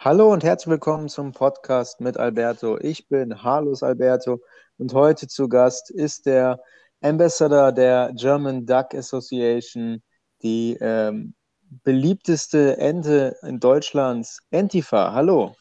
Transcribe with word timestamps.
Hallo 0.00 0.32
und 0.32 0.44
herzlich 0.44 0.70
willkommen 0.70 1.08
zum 1.08 1.32
Podcast 1.32 2.00
mit 2.00 2.16
Alberto. 2.18 2.78
Ich 2.78 3.08
bin 3.08 3.42
Harlos 3.42 3.82
Alberto 3.82 4.40
und 4.76 4.94
heute 4.94 5.26
zu 5.26 5.48
Gast 5.48 5.90
ist 5.90 6.24
der 6.24 6.60
Ambassador 7.00 7.72
der 7.72 8.12
German 8.14 8.64
Duck 8.64 8.94
Association, 8.94 10.00
die 10.40 10.78
ähm, 10.80 11.34
beliebteste 11.82 12.78
Ente 12.78 13.36
in 13.42 13.58
Deutschlands, 13.58 14.38
Antifa. 14.52 15.12
Hallo. 15.12 15.56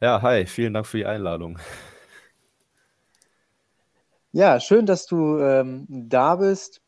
Ja, 0.00 0.22
hi, 0.22 0.46
vielen 0.46 0.74
Dank 0.74 0.86
für 0.86 0.98
die 0.98 1.06
Einladung. 1.06 1.58
Ja, 4.30 4.60
schön, 4.60 4.86
dass 4.86 5.04
du 5.06 5.36
ähm, 5.40 5.84
da 5.88 6.36
bist. 6.36 6.80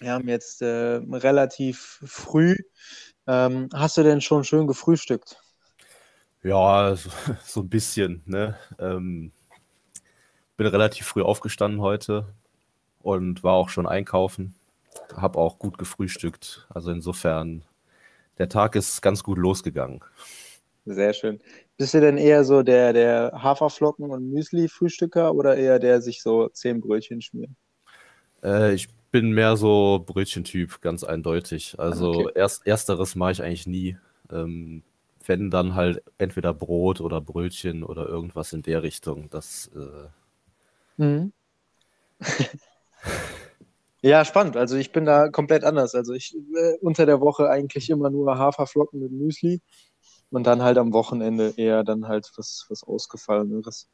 Wir 0.00 0.12
haben 0.12 0.28
jetzt 0.28 0.60
äh, 0.60 1.00
relativ 1.12 2.02
früh. 2.04 2.56
Ähm, 3.26 3.70
hast 3.72 3.96
du 3.96 4.02
denn 4.02 4.20
schon 4.20 4.44
schön 4.44 4.66
gefrühstückt? 4.66 5.38
Ja, 6.44 6.94
so, 6.94 7.10
so 7.44 7.60
ein 7.60 7.68
bisschen, 7.68 8.22
ne? 8.26 8.56
Ähm, 8.78 9.32
bin 10.56 10.66
relativ 10.68 11.06
früh 11.06 11.22
aufgestanden 11.22 11.80
heute 11.80 12.26
und 13.00 13.42
war 13.42 13.54
auch 13.54 13.70
schon 13.70 13.86
einkaufen. 13.86 14.54
Habe 15.16 15.38
auch 15.38 15.58
gut 15.58 15.78
gefrühstückt. 15.78 16.66
Also 16.68 16.92
insofern, 16.92 17.64
der 18.38 18.48
Tag 18.48 18.76
ist 18.76 19.00
ganz 19.00 19.24
gut 19.24 19.38
losgegangen. 19.38 20.00
Sehr 20.86 21.14
schön. 21.14 21.40
Bist 21.78 21.94
du 21.94 22.00
denn 22.00 22.18
eher 22.18 22.44
so 22.44 22.62
der, 22.62 22.92
der 22.92 23.32
Haferflocken- 23.32 24.10
und 24.10 24.30
Müsli-Frühstücker 24.30 25.34
oder 25.34 25.56
eher 25.56 25.78
der 25.78 26.02
sich 26.02 26.22
so 26.22 26.48
zehn 26.50 26.80
Brötchen 26.80 27.22
schmiert? 27.22 27.50
Äh, 28.44 28.74
ich 28.74 28.88
bin 29.10 29.32
mehr 29.32 29.56
so 29.56 30.04
Brötchentyp, 30.06 30.82
ganz 30.82 31.04
eindeutig. 31.04 31.78
Also 31.78 32.10
okay. 32.10 32.32
erst, 32.34 32.66
ersteres 32.66 33.14
mache 33.14 33.32
ich 33.32 33.42
eigentlich 33.42 33.66
nie. 33.66 33.96
Ähm, 34.30 34.82
wenn 35.26 35.50
dann 35.50 35.74
halt 35.74 36.02
entweder 36.18 36.54
Brot 36.54 37.00
oder 37.00 37.20
Brötchen 37.20 37.82
oder 37.82 38.08
irgendwas 38.08 38.52
in 38.52 38.62
der 38.62 38.82
Richtung. 38.82 39.30
Das. 39.30 39.70
Äh... 39.74 41.02
Mhm. 41.02 41.32
ja, 44.02 44.24
spannend. 44.24 44.56
Also 44.56 44.76
ich 44.76 44.92
bin 44.92 45.04
da 45.04 45.28
komplett 45.28 45.64
anders. 45.64 45.94
Also 45.94 46.12
ich 46.12 46.34
äh, 46.34 46.78
unter 46.80 47.06
der 47.06 47.20
Woche 47.20 47.48
eigentlich 47.48 47.90
immer 47.90 48.10
nur 48.10 48.38
Haferflocken 48.38 49.00
mit 49.00 49.12
Müsli 49.12 49.60
und 50.30 50.46
dann 50.46 50.62
halt 50.62 50.78
am 50.78 50.92
Wochenende 50.92 51.54
eher 51.56 51.84
dann 51.84 52.08
halt 52.08 52.30
was, 52.36 52.66
was 52.68 52.82
Ausgefalleneres. 52.82 53.88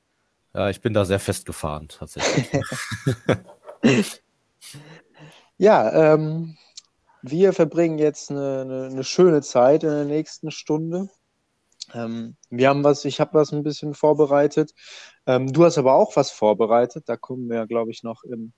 Ja, 0.55 0.69
ich 0.69 0.81
bin 0.81 0.95
da 0.95 1.05
sehr 1.05 1.21
festgefahren, 1.21 1.89
tatsächlich. 1.89 2.61
ja, 5.59 6.15
ähm, 6.15 6.57
wir 7.23 7.53
verbringen 7.53 7.99
jetzt 7.99 8.31
eine, 8.31 8.63
eine, 8.63 8.89
eine, 8.91 9.05
schöne 9.05 9.43
Zeit 9.43 9.85
in 9.85 9.91
der 9.91 10.05
nächsten 10.07 10.51
Stunde. 10.51 11.09
Ähm, 11.95 12.37
wir 12.51 12.69
haben 12.69 12.85
was, 12.85 13.05
ich 13.05 13.21
habe 13.21 13.35
was 13.35 13.53
ein 13.53 13.63
bisschen 13.63 13.95
vorbereitet. 13.95 14.73
Ähm, 15.27 15.53
du 15.53 15.65
hast 15.65 15.79
aber 15.79 15.95
auch 15.95 16.17
was 16.17 16.31
vorbereitet. 16.31 17.05
Da 17.07 17.17
kommen 17.17 17.49
wir, 17.49 17.67
glaube 17.67 17.91
ich, 17.91 18.03
noch 18.03 18.23
im 18.25 18.53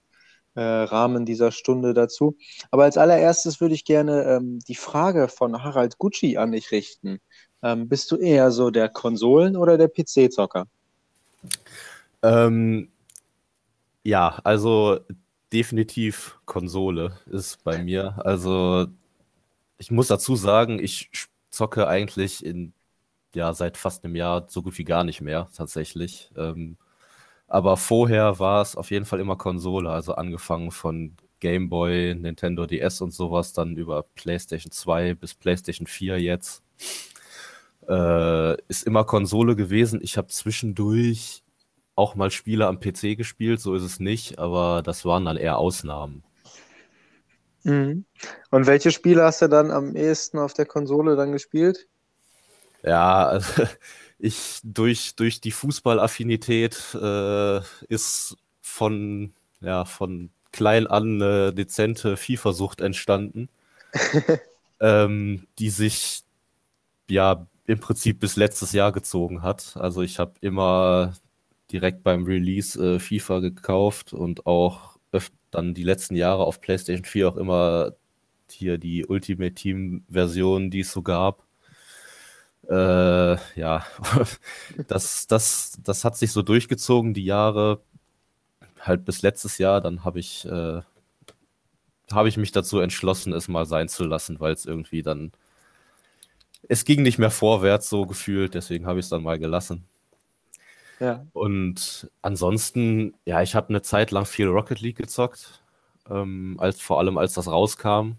äh, 0.54 0.60
Rahmen 0.62 1.24
dieser 1.24 1.50
Stunde 1.50 1.94
dazu. 1.94 2.36
Aber 2.70 2.84
als 2.84 2.98
allererstes 2.98 3.60
würde 3.60 3.74
ich 3.74 3.84
gerne 3.84 4.24
ähm, 4.24 4.58
die 4.68 4.74
Frage 4.74 5.28
von 5.28 5.62
Harald 5.62 5.98
Gucci 5.98 6.36
an 6.36 6.52
dich 6.52 6.70
richten. 6.70 7.18
Ähm, 7.62 7.88
bist 7.88 8.10
du 8.10 8.16
eher 8.16 8.50
so 8.50 8.70
der 8.70 8.88
Konsolen- 8.88 9.56
oder 9.56 9.78
der 9.78 9.88
PC-Zocker? 9.88 10.66
Ähm, 12.22 12.88
ja, 14.04 14.40
also 14.44 15.00
definitiv 15.52 16.38
Konsole 16.44 17.18
ist 17.30 17.62
bei 17.64 17.82
mir. 17.82 18.20
Also 18.24 18.86
ich 19.78 19.90
muss 19.90 20.08
dazu 20.08 20.36
sagen, 20.36 20.78
ich 20.78 21.10
zocke 21.50 21.86
eigentlich 21.86 22.44
in 22.44 22.72
ja 23.36 23.52
seit 23.52 23.76
fast 23.76 24.04
einem 24.04 24.16
Jahr 24.16 24.46
so 24.48 24.62
gut 24.62 24.78
wie 24.78 24.84
gar 24.84 25.04
nicht 25.04 25.20
mehr 25.20 25.48
tatsächlich. 25.54 26.30
Ähm, 26.36 26.76
aber 27.48 27.76
vorher 27.76 28.38
war 28.38 28.62
es 28.62 28.76
auf 28.76 28.90
jeden 28.90 29.04
Fall 29.04 29.20
immer 29.20 29.36
Konsole, 29.36 29.90
also 29.90 30.14
angefangen 30.14 30.70
von 30.70 31.16
Game 31.40 31.68
Boy, 31.68 32.14
Nintendo 32.14 32.66
DS 32.66 33.00
und 33.00 33.12
sowas, 33.12 33.52
dann 33.52 33.76
über 33.76 34.04
PlayStation 34.14 34.70
2 34.70 35.14
bis 35.14 35.34
PlayStation 35.34 35.86
4 35.86 36.20
jetzt. 36.20 36.62
Äh, 37.88 38.56
ist 38.68 38.86
immer 38.86 39.04
Konsole 39.04 39.56
gewesen. 39.56 40.00
Ich 40.02 40.16
habe 40.16 40.28
zwischendurch 40.28 41.42
auch 41.94 42.14
mal 42.14 42.30
Spiele 42.30 42.66
am 42.66 42.80
PC 42.80 43.16
gespielt, 43.16 43.60
so 43.60 43.74
ist 43.74 43.82
es 43.82 44.00
nicht, 44.00 44.38
aber 44.38 44.82
das 44.82 45.04
waren 45.04 45.24
dann 45.24 45.36
eher 45.36 45.58
Ausnahmen. 45.58 46.22
Mhm. 47.64 48.04
Und 48.50 48.66
welche 48.66 48.90
Spiele 48.90 49.24
hast 49.24 49.42
du 49.42 49.48
dann 49.48 49.70
am 49.70 49.94
ehesten 49.94 50.38
auf 50.38 50.52
der 50.52 50.66
Konsole 50.66 51.16
dann 51.16 51.32
gespielt? 51.32 51.88
Ja, 52.82 53.26
also 53.28 53.64
ich 54.18 54.60
durch, 54.64 55.14
durch 55.16 55.40
die 55.40 55.52
Fußballaffinität 55.52 56.94
äh, 56.94 57.60
ist 57.88 58.36
von, 58.60 59.32
ja, 59.60 59.84
von 59.84 60.30
klein 60.52 60.86
an 60.86 61.22
eine 61.22 61.52
dezente 61.52 62.16
FIFA-Sucht 62.16 62.80
entstanden, 62.80 63.48
ähm, 64.80 65.46
die 65.58 65.70
sich 65.70 66.22
ja 67.08 67.46
im 67.66 67.80
Prinzip 67.80 68.20
bis 68.20 68.36
letztes 68.36 68.72
Jahr 68.72 68.92
gezogen 68.92 69.42
hat. 69.42 69.76
Also 69.76 70.02
ich 70.02 70.18
habe 70.18 70.34
immer 70.40 71.14
direkt 71.70 72.02
beim 72.02 72.24
Release 72.24 72.78
äh, 72.96 72.98
FIFA 72.98 73.40
gekauft 73.40 74.12
und 74.12 74.46
auch 74.46 74.92
dann 75.52 75.74
die 75.74 75.84
letzten 75.84 76.16
Jahre 76.16 76.44
auf 76.44 76.60
PlayStation 76.60 77.04
4 77.04 77.28
auch 77.28 77.36
immer 77.36 77.92
hier 78.50 78.78
die 78.78 79.06
Ultimate 79.06 79.54
Team 79.54 80.04
Version, 80.08 80.70
die 80.70 80.80
es 80.80 80.92
so 80.92 81.02
gab. 81.02 81.44
Äh, 82.68 83.36
ja, 83.58 83.84
das, 84.88 85.26
das, 85.26 85.78
das 85.82 86.04
hat 86.04 86.16
sich 86.16 86.32
so 86.32 86.42
durchgezogen, 86.42 87.14
die 87.14 87.24
Jahre, 87.24 87.80
halt 88.80 89.04
bis 89.04 89.22
letztes 89.22 89.58
Jahr, 89.58 89.80
dann 89.80 90.04
habe 90.04 90.20
ich, 90.20 90.44
äh, 90.44 90.80
habe 92.12 92.28
ich 92.28 92.36
mich 92.36 92.52
dazu 92.52 92.78
entschlossen, 92.80 93.32
es 93.32 93.48
mal 93.48 93.66
sein 93.66 93.88
zu 93.88 94.04
lassen, 94.04 94.40
weil 94.40 94.52
es 94.52 94.66
irgendwie 94.66 95.02
dann 95.02 95.32
es 96.68 96.84
ging 96.84 97.02
nicht 97.02 97.18
mehr 97.18 97.30
vorwärts, 97.30 97.88
so 97.88 98.06
gefühlt, 98.06 98.54
deswegen 98.54 98.86
habe 98.86 98.98
ich 98.98 99.06
es 99.06 99.10
dann 99.10 99.22
mal 99.22 99.38
gelassen. 99.38 99.84
Ja. 101.00 101.26
Und 101.32 102.10
ansonsten, 102.22 103.14
ja, 103.24 103.42
ich 103.42 103.54
habe 103.54 103.70
eine 103.70 103.82
Zeit 103.82 104.12
lang 104.12 104.24
viel 104.24 104.46
Rocket 104.46 104.80
League 104.80 104.96
gezockt, 104.96 105.62
ähm, 106.08 106.56
als, 106.58 106.80
vor 106.80 106.98
allem 106.98 107.18
als 107.18 107.34
das 107.34 107.48
rauskam. 107.48 108.12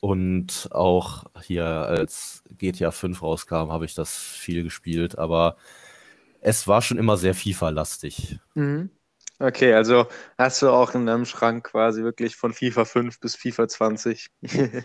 Und 0.00 0.68
auch 0.72 1.24
hier, 1.42 1.66
als 1.66 2.42
GTA 2.58 2.90
5 2.90 3.22
rauskam, 3.22 3.70
habe 3.70 3.84
ich 3.84 3.94
das 3.94 4.16
viel 4.16 4.62
gespielt, 4.62 5.18
aber 5.18 5.56
es 6.40 6.66
war 6.66 6.82
schon 6.82 6.98
immer 6.98 7.16
sehr 7.16 7.34
FIFA-lastig. 7.34 8.38
Mhm. 8.54 8.90
Okay, 9.40 9.74
also 9.74 10.06
hast 10.38 10.62
du 10.62 10.70
auch 10.70 10.94
in 10.94 11.06
deinem 11.06 11.24
Schrank 11.24 11.64
quasi 11.64 12.04
wirklich 12.04 12.36
von 12.36 12.52
FIFA 12.52 12.84
5 12.84 13.18
bis 13.18 13.34
FIFA 13.34 13.66
20. 13.66 14.30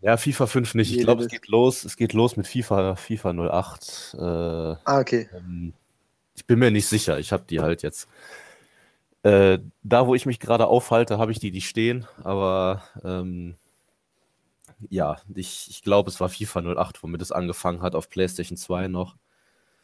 ja, 0.00 0.16
FIFA 0.16 0.46
5 0.46 0.74
nicht. 0.74 0.96
Ich 0.96 1.02
glaube, 1.02 1.24
es 1.24 1.28
geht 1.28 1.48
los. 1.48 1.84
Es 1.84 1.96
geht 1.96 2.14
los 2.14 2.36
mit 2.36 2.46
FIFA, 2.46 2.96
FIFA 2.96 3.30
08. 3.34 4.14
Äh, 4.14 4.20
ah, 4.22 5.00
okay. 5.00 5.28
Ähm, 5.36 5.74
ich 6.34 6.46
bin 6.46 6.58
mir 6.58 6.70
nicht 6.70 6.86
sicher. 6.86 7.18
Ich 7.18 7.30
habe 7.30 7.44
die 7.48 7.60
halt 7.60 7.82
jetzt. 7.82 8.08
Äh, 9.22 9.58
da, 9.82 10.06
wo 10.06 10.14
ich 10.14 10.24
mich 10.24 10.40
gerade 10.40 10.66
aufhalte, 10.66 11.18
habe 11.18 11.32
ich 11.32 11.38
die, 11.38 11.50
die 11.50 11.60
stehen. 11.60 12.06
Aber 12.24 12.82
ähm, 13.04 13.54
ja, 14.88 15.16
ich, 15.34 15.68
ich 15.70 15.82
glaube, 15.82 16.10
es 16.10 16.20
war 16.20 16.28
FIFA 16.28 16.60
08, 16.60 17.02
womit 17.02 17.22
es 17.22 17.32
angefangen 17.32 17.82
hat 17.82 17.94
auf 17.94 18.08
PlayStation 18.08 18.56
2 18.56 18.88
noch. 18.88 19.16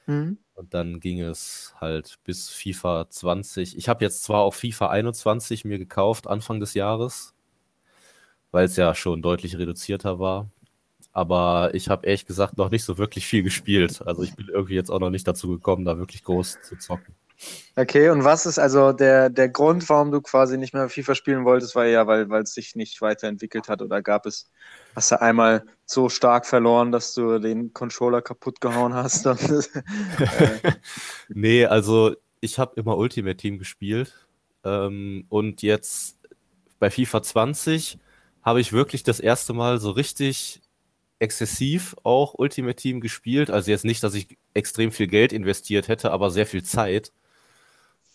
Mhm. 0.07 0.39
Und 0.55 0.73
dann 0.73 1.01
ging 1.01 1.21
es 1.21 1.75
halt 1.81 2.19
bis 2.25 2.49
FIFA 2.49 3.11
20. 3.11 3.77
Ich 3.77 3.89
habe 3.89 4.05
jetzt 4.05 4.25
zwar 4.25 4.41
auch 4.41 4.55
FIFA 4.55 4.89
21 4.89 5.65
mir 5.65 5.79
gekauft, 5.79 6.27
Anfang 6.27 6.61
des 6.61 6.75
Jahres, 6.75 7.35
weil 8.53 8.65
es 8.65 8.77
ja 8.77 8.95
schon 8.95 9.21
deutlich 9.21 9.59
reduzierter 9.59 10.19
war. 10.19 10.49
Aber 11.13 11.71
ich 11.75 11.89
habe 11.89 12.07
ehrlich 12.07 12.27
gesagt 12.27 12.57
noch 12.59 12.71
nicht 12.71 12.85
so 12.85 12.99
wirklich 12.99 13.27
viel 13.27 13.43
gespielt. 13.43 14.03
Also 14.07 14.23
ich 14.23 14.35
bin 14.35 14.49
irgendwie 14.49 14.75
jetzt 14.75 14.91
auch 14.91 15.01
noch 15.01 15.11
nicht 15.11 15.27
dazu 15.27 15.49
gekommen, 15.49 15.85
da 15.85 15.99
wirklich 15.99 16.23
groß 16.25 16.59
zu 16.63 16.77
zocken. 16.77 17.15
Okay, 17.75 18.09
und 18.09 18.25
was 18.25 18.47
ist 18.47 18.59
also 18.59 18.93
der, 18.93 19.29
der 19.29 19.49
Grund, 19.49 19.89
warum 19.91 20.11
du 20.11 20.23
quasi 20.23 20.57
nicht 20.57 20.73
mehr 20.73 20.89
FIFA 20.89 21.15
spielen 21.15 21.45
wolltest, 21.45 21.75
war 21.75 21.85
ja, 21.85 22.07
weil 22.07 22.43
es 22.43 22.55
sich 22.55 22.75
nicht 22.77 23.01
weiterentwickelt 23.03 23.69
hat 23.69 23.83
oder 23.83 24.01
gab 24.01 24.25
es, 24.25 24.51
hast 24.97 25.13
du 25.13 25.21
einmal 25.21 25.65
so 25.85 26.09
stark 26.09 26.47
verloren, 26.47 26.91
dass 26.91 27.15
du 27.15 27.39
den 27.39 27.73
Controller 27.73 28.23
kaputt 28.23 28.61
gehauen 28.61 28.95
hast? 28.95 29.27
nee, 31.29 31.65
also 31.65 32.17
ich 32.41 32.59
habe 32.59 32.73
immer 32.77 32.97
Ultimate 32.97 33.37
Team 33.37 33.59
gespielt 33.59 34.27
ähm, 34.65 35.27
und 35.29 35.63
jetzt 35.63 36.19
bei 36.81 36.91
FIFA 36.91 37.23
20 37.23 37.99
habe 38.43 38.61
ich 38.61 38.73
wirklich 38.73 39.05
das 39.05 39.21
erste 39.21 39.53
Mal 39.53 39.79
so 39.79 39.91
richtig 39.93 40.61
exzessiv 41.21 41.95
auch 42.03 42.35
Ultimate 42.35 42.77
Team 42.77 43.01
gespielt. 43.01 43.51
Also 43.51 43.71
jetzt 43.71 43.85
nicht, 43.85 44.03
dass 44.03 44.15
ich 44.15 44.37
extrem 44.55 44.91
viel 44.91 45.07
Geld 45.07 45.33
investiert 45.33 45.87
hätte, 45.87 46.11
aber 46.11 46.31
sehr 46.31 46.47
viel 46.47 46.65
Zeit 46.65 47.13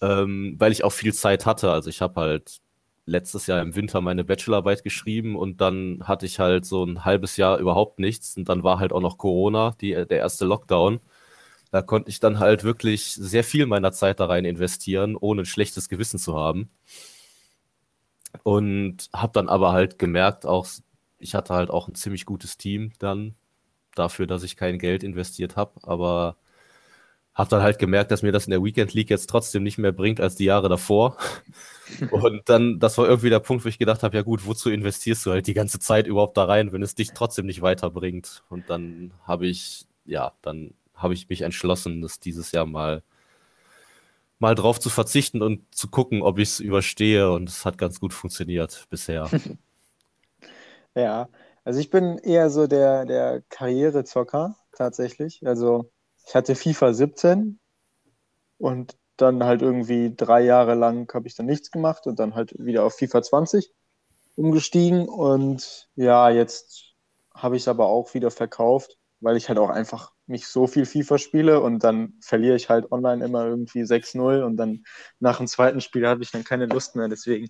ähm, 0.02 0.56
weil 0.58 0.72
ich 0.72 0.84
auch 0.84 0.92
viel 0.92 1.14
Zeit 1.14 1.46
hatte. 1.46 1.72
Also 1.72 1.90
ich 1.90 2.02
habe 2.02 2.20
halt 2.20 2.60
letztes 3.06 3.48
Jahr 3.48 3.62
im 3.62 3.76
Winter 3.76 4.02
meine 4.02 4.24
Bachelorarbeit 4.24 4.84
geschrieben 4.84 5.36
und 5.36 5.62
dann 5.62 6.02
hatte 6.04 6.26
ich 6.26 6.40
halt 6.40 6.66
so 6.66 6.84
ein 6.84 7.06
halbes 7.06 7.38
Jahr 7.38 7.58
überhaupt 7.58 8.00
nichts 8.00 8.38
und 8.38 8.50
dann 8.50 8.64
war 8.64 8.80
halt 8.80 8.94
auch 8.94 9.02
noch 9.02 9.18
Corona, 9.18 9.76
die, 9.82 9.92
der 9.92 10.20
erste 10.20 10.46
Lockdown. 10.46 11.00
Da 11.72 11.82
konnte 11.82 12.10
ich 12.10 12.20
dann 12.20 12.40
halt 12.40 12.64
wirklich 12.64 13.14
sehr 13.14 13.44
viel 13.44 13.66
meiner 13.66 13.92
Zeit 13.92 14.20
da 14.20 14.26
rein 14.26 14.46
investieren, 14.46 15.16
ohne 15.16 15.44
ein 15.44 15.46
schlechtes 15.46 15.90
Gewissen 15.90 16.20
zu 16.20 16.36
haben. 16.36 16.70
Und 18.44 19.10
habe 19.14 19.34
dann 19.34 19.50
aber 19.50 19.72
halt 19.72 20.00
gemerkt, 20.00 20.46
auch 20.46 20.68
ich 21.18 21.36
hatte 21.36 21.54
halt 21.54 21.70
auch 21.70 21.88
ein 21.88 21.96
ziemlich 21.96 22.26
gutes 22.26 22.58
Team 22.58 22.94
dann 23.00 23.36
dafür, 23.96 24.28
dass 24.28 24.44
ich 24.44 24.58
kein 24.58 24.80
Geld 24.80 25.04
investiert 25.04 25.56
habe, 25.56 25.80
aber 25.84 26.38
habe 27.34 27.50
dann 27.50 27.62
halt 27.62 27.80
gemerkt, 27.80 28.12
dass 28.12 28.24
mir 28.24 28.32
das 28.32 28.46
in 28.46 28.52
der 28.52 28.64
Weekend 28.64 28.94
League 28.94 29.10
jetzt 29.10 29.30
trotzdem 29.30 29.64
nicht 29.64 29.78
mehr 29.78 29.94
bringt 29.94 30.20
als 30.20 30.36
die 30.36 30.46
Jahre 30.46 30.70
davor. 30.70 31.18
Und 32.12 32.42
dann, 32.50 32.80
das 32.80 32.98
war 32.98 33.08
irgendwie 33.08 33.30
der 33.30 33.40
Punkt, 33.40 33.64
wo 33.64 33.70
ich 33.70 33.80
gedacht 33.80 34.04
habe, 34.04 34.16
ja 34.16 34.24
gut, 34.24 34.46
wozu 34.46 34.70
investierst 34.70 35.26
du 35.26 35.32
halt 35.32 35.48
die 35.48 35.54
ganze 35.54 35.80
Zeit 35.80 36.08
überhaupt 36.08 36.38
da 36.38 36.46
rein, 36.46 36.72
wenn 36.72 36.84
es 36.84 36.96
dich 36.96 37.12
trotzdem 37.14 37.46
nicht 37.46 37.62
weiterbringt? 37.62 38.44
Und 38.50 38.70
dann 38.70 39.14
habe 39.24 39.48
ich, 39.48 39.86
ja, 40.06 40.34
dann 40.42 40.74
habe 40.94 41.14
ich 41.14 41.30
mich 41.30 41.42
entschlossen, 41.42 42.02
das 42.02 42.20
dieses 42.20 42.52
Jahr 42.52 42.66
mal, 42.66 43.02
mal 44.40 44.56
drauf 44.56 44.80
zu 44.80 44.90
verzichten 44.90 45.42
und 45.42 45.74
zu 45.74 45.88
gucken, 45.90 46.22
ob 46.22 46.38
ich 46.38 46.50
es 46.50 46.60
überstehe. 46.60 47.32
Und 47.32 47.48
es 47.48 47.66
hat 47.66 47.78
ganz 47.78 48.00
gut 48.00 48.14
funktioniert 48.14 48.88
bisher. 48.90 49.30
ja, 50.96 51.30
also 51.64 51.80
ich 51.80 51.90
bin 51.90 52.18
eher 52.18 52.50
so 52.50 52.68
der, 52.68 53.06
der 53.06 53.42
Karrierezocker 53.50 54.56
tatsächlich. 54.74 55.46
Also 55.46 55.90
ich 56.32 56.36
hatte 56.36 56.56
FIFA 56.56 56.94
17 56.94 57.60
und 58.58 58.96
dann 59.18 59.44
halt 59.44 59.62
irgendwie 59.62 60.16
drei 60.16 60.40
Jahre 60.40 60.76
lang 60.76 61.14
habe 61.14 61.28
ich 61.28 61.36
dann 61.36 61.46
nichts 61.46 61.72
gemacht 61.72 62.08
und 62.08 62.20
dann 62.20 62.36
halt 62.36 62.56
wieder 62.58 62.86
auf 62.86 62.96
FIFA 62.96 63.22
20 63.22 63.74
umgestiegen 64.38 65.10
und 65.10 65.90
ja, 65.96 66.30
jetzt 66.30 66.96
habe 67.34 67.58
ich 67.58 67.64
es 67.64 67.68
aber 67.68 67.88
auch 67.88 68.14
wieder 68.14 68.32
verkauft, 68.32 68.98
weil 69.20 69.36
ich 69.36 69.50
halt 69.50 69.60
auch 69.60 69.70
einfach 69.70 70.14
nicht 70.26 70.48
so 70.48 70.68
viel 70.68 70.86
FIFA 70.86 71.18
spiele 71.18 71.60
und 71.60 71.84
dann 71.84 72.14
verliere 72.22 72.56
ich 72.56 72.70
halt 72.70 72.90
online 72.94 73.26
immer 73.26 73.46
irgendwie 73.46 73.84
6-0 73.84 74.42
und 74.42 74.56
dann 74.56 74.86
nach 75.20 75.40
dem 75.40 75.48
zweiten 75.48 75.82
Spiel 75.82 76.08
habe 76.08 76.24
ich 76.24 76.32
dann 76.32 76.46
keine 76.46 76.66
Lust 76.66 76.96
mehr, 76.96 77.10
deswegen 77.10 77.50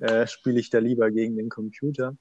äh, 0.00 0.26
spiele 0.26 0.60
ich 0.60 0.68
da 0.68 0.80
lieber 0.80 1.10
gegen 1.10 1.38
den 1.38 1.48
Computer. 1.48 2.14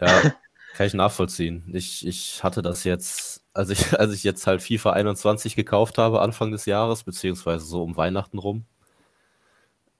Ja, 0.00 0.08
kann 0.74 0.86
ich 0.86 0.94
nachvollziehen. 0.94 1.64
Ich, 1.72 2.06
ich 2.06 2.42
hatte 2.44 2.60
das 2.60 2.84
jetzt, 2.84 3.44
als 3.54 3.70
ich, 3.70 3.92
als 3.98 4.12
ich 4.12 4.24
jetzt 4.24 4.46
halt 4.46 4.62
FIFA 4.62 4.92
21 4.92 5.56
gekauft 5.56 5.98
habe, 5.98 6.20
Anfang 6.20 6.50
des 6.52 6.66
Jahres, 6.66 7.04
beziehungsweise 7.04 7.64
so 7.64 7.82
um 7.82 7.96
Weihnachten 7.96 8.38
rum. 8.38 8.66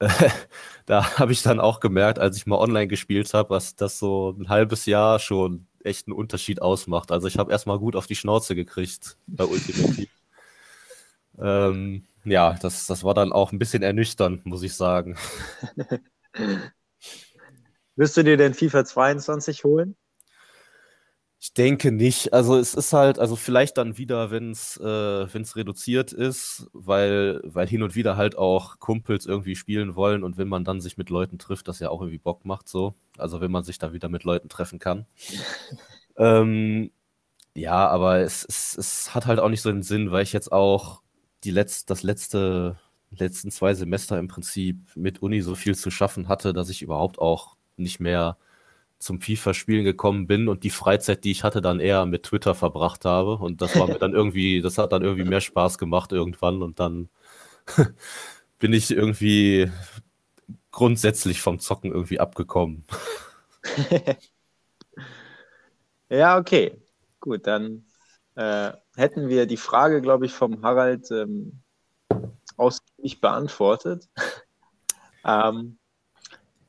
da 0.87 1.19
habe 1.19 1.33
ich 1.33 1.43
dann 1.43 1.61
auch 1.61 1.81
gemerkt, 1.81 2.19
als 2.19 2.37
ich 2.37 2.47
mal 2.47 2.59
online 2.59 2.89
gespielt 2.89 3.33
habe, 3.33 3.51
was 3.51 3.77
das 3.77 3.99
so 3.99 4.35
ein 4.39 4.49
halbes 4.49 4.87
Jahr 4.87 5.19
schon 5.19 5.67
echt 5.83 6.09
einen 6.09 6.17
Unterschied 6.17 6.61
ausmacht. 6.61 7.13
Also 7.13 7.29
ich 7.29 7.39
habe 7.39 7.53
erstmal 7.53 7.79
gut 7.79 7.97
auf 7.97 8.07
die 8.07 8.17
Schnauze 8.17 8.55
gekriegt 8.55 9.17
bei 9.27 9.45
Ultimate 9.45 10.09
ähm, 11.39 12.05
ja, 12.25 12.55
das, 12.55 12.87
das 12.87 13.05
war 13.05 13.15
dann 13.15 13.33
auch 13.33 13.53
ein 13.53 13.59
bisschen 13.59 13.83
ernüchternd, 13.83 14.47
muss 14.47 14.63
ich 14.63 14.75
sagen. 14.75 15.17
Wirst 17.97 18.17
du 18.17 18.25
dir 18.25 18.37
denn 18.37 18.55
FIFA 18.55 18.85
22 18.85 19.65
holen? 19.65 19.97
Ich 21.45 21.53
denke 21.53 21.93
nicht. 21.93 22.33
Also 22.33 22.57
es 22.57 22.73
ist 22.73 22.95
halt, 22.95 23.19
also 23.19 23.37
vielleicht 23.37 23.77
dann 23.77 23.99
wieder, 23.99 24.31
wenn 24.31 24.53
es 24.53 24.79
äh, 24.79 24.87
reduziert 24.87 26.11
ist, 26.11 26.71
weil, 26.73 27.43
weil 27.45 27.67
hin 27.67 27.83
und 27.83 27.95
wieder 27.95 28.17
halt 28.17 28.39
auch 28.39 28.79
Kumpels 28.79 29.27
irgendwie 29.27 29.55
spielen 29.55 29.95
wollen 29.95 30.25
und 30.25 30.39
wenn 30.39 30.49
man 30.49 30.65
dann 30.65 30.81
sich 30.81 30.97
mit 30.97 31.11
Leuten 31.11 31.39
trifft, 31.39 31.69
das 31.69 31.81
ja 31.81 31.91
auch 31.91 32.01
irgendwie 32.01 32.19
Bock 32.19 32.47
macht 32.47 32.67
so. 32.67 32.95
Also 33.19 33.43
wenn 33.43 33.51
man 33.51 33.63
sich 33.63 33.77
da 33.77 33.93
wieder 33.93 34.09
mit 34.09 34.25
Leuten 34.25 34.49
treffen 34.49 34.79
kann. 34.79 35.05
ähm, 36.17 36.91
ja, 37.55 37.89
aber 37.89 38.21
es, 38.21 38.47
es, 38.49 38.79
es 38.79 39.15
hat 39.15 39.27
halt 39.27 39.39
auch 39.39 39.51
nicht 39.51 39.61
so 39.61 39.71
den 39.71 39.83
Sinn, 39.83 40.13
weil 40.13 40.23
ich 40.23 40.33
jetzt 40.33 40.51
auch 40.51 41.03
die 41.45 41.51
letzt, 41.51 41.91
das 41.91 42.03
letzte, 42.03 42.79
letzten 43.11 43.51
zwei 43.51 43.75
Semester 43.75 44.19
im 44.19 44.29
Prinzip 44.29 44.79
mit 44.95 45.21
Uni 45.21 45.43
so 45.43 45.55
viel 45.55 45.75
zu 45.75 45.91
schaffen 45.91 46.27
hatte, 46.27 46.55
dass 46.55 46.71
ich 46.71 46.81
überhaupt 46.81 47.19
auch 47.19 47.59
nicht 47.77 48.01
mehr 48.01 48.39
zum 48.99 49.21
FIFA-Spielen 49.21 49.85
gekommen 49.85 50.27
bin 50.27 50.49
und 50.49 50.65
die 50.65 50.71
Freizeit, 50.71 51.25
die 51.25 51.31
ich 51.31 51.45
hatte, 51.45 51.61
dann 51.61 51.81
eher 51.81 52.07
mit 52.07 52.25
Twitter 52.25 52.55
verbracht 52.55 53.05
habe. 53.05 53.37
Und 53.37 53.61
das 53.61 53.79
war 53.79 53.87
mir 53.87 53.99
dann 53.99 54.15
irgendwie, 54.15 54.63
das 54.63 54.79
hat 54.79 54.93
dann 54.93 55.03
irgendwie 55.03 55.25
mehr 55.25 55.41
Spaß 55.41 55.79
gemacht 55.79 56.13
irgendwann 56.13 56.63
und 56.63 56.81
dann 56.81 57.09
bin 58.59 58.73
ich 58.73 58.91
irgendwie 58.91 59.71
grundsätzlich 60.71 61.41
vom 61.41 61.59
Zocken 61.61 61.93
irgendwie 61.93 62.21
abgekommen. 62.21 62.85
ja, 66.09 66.39
okay. 66.39 66.81
Gut, 67.21 67.47
dann 67.47 67.85
äh, 68.35 68.73
hätten 68.97 69.29
wir 69.29 69.47
die 69.47 69.57
Frage, 69.57 70.01
glaube 70.01 70.27
ich, 70.27 70.33
vom 70.33 70.63
Harald 70.63 71.11
ähm, 71.11 71.61
ausgiebig 72.57 73.21
beantwortet. 73.21 74.09
ähm, 75.25 75.79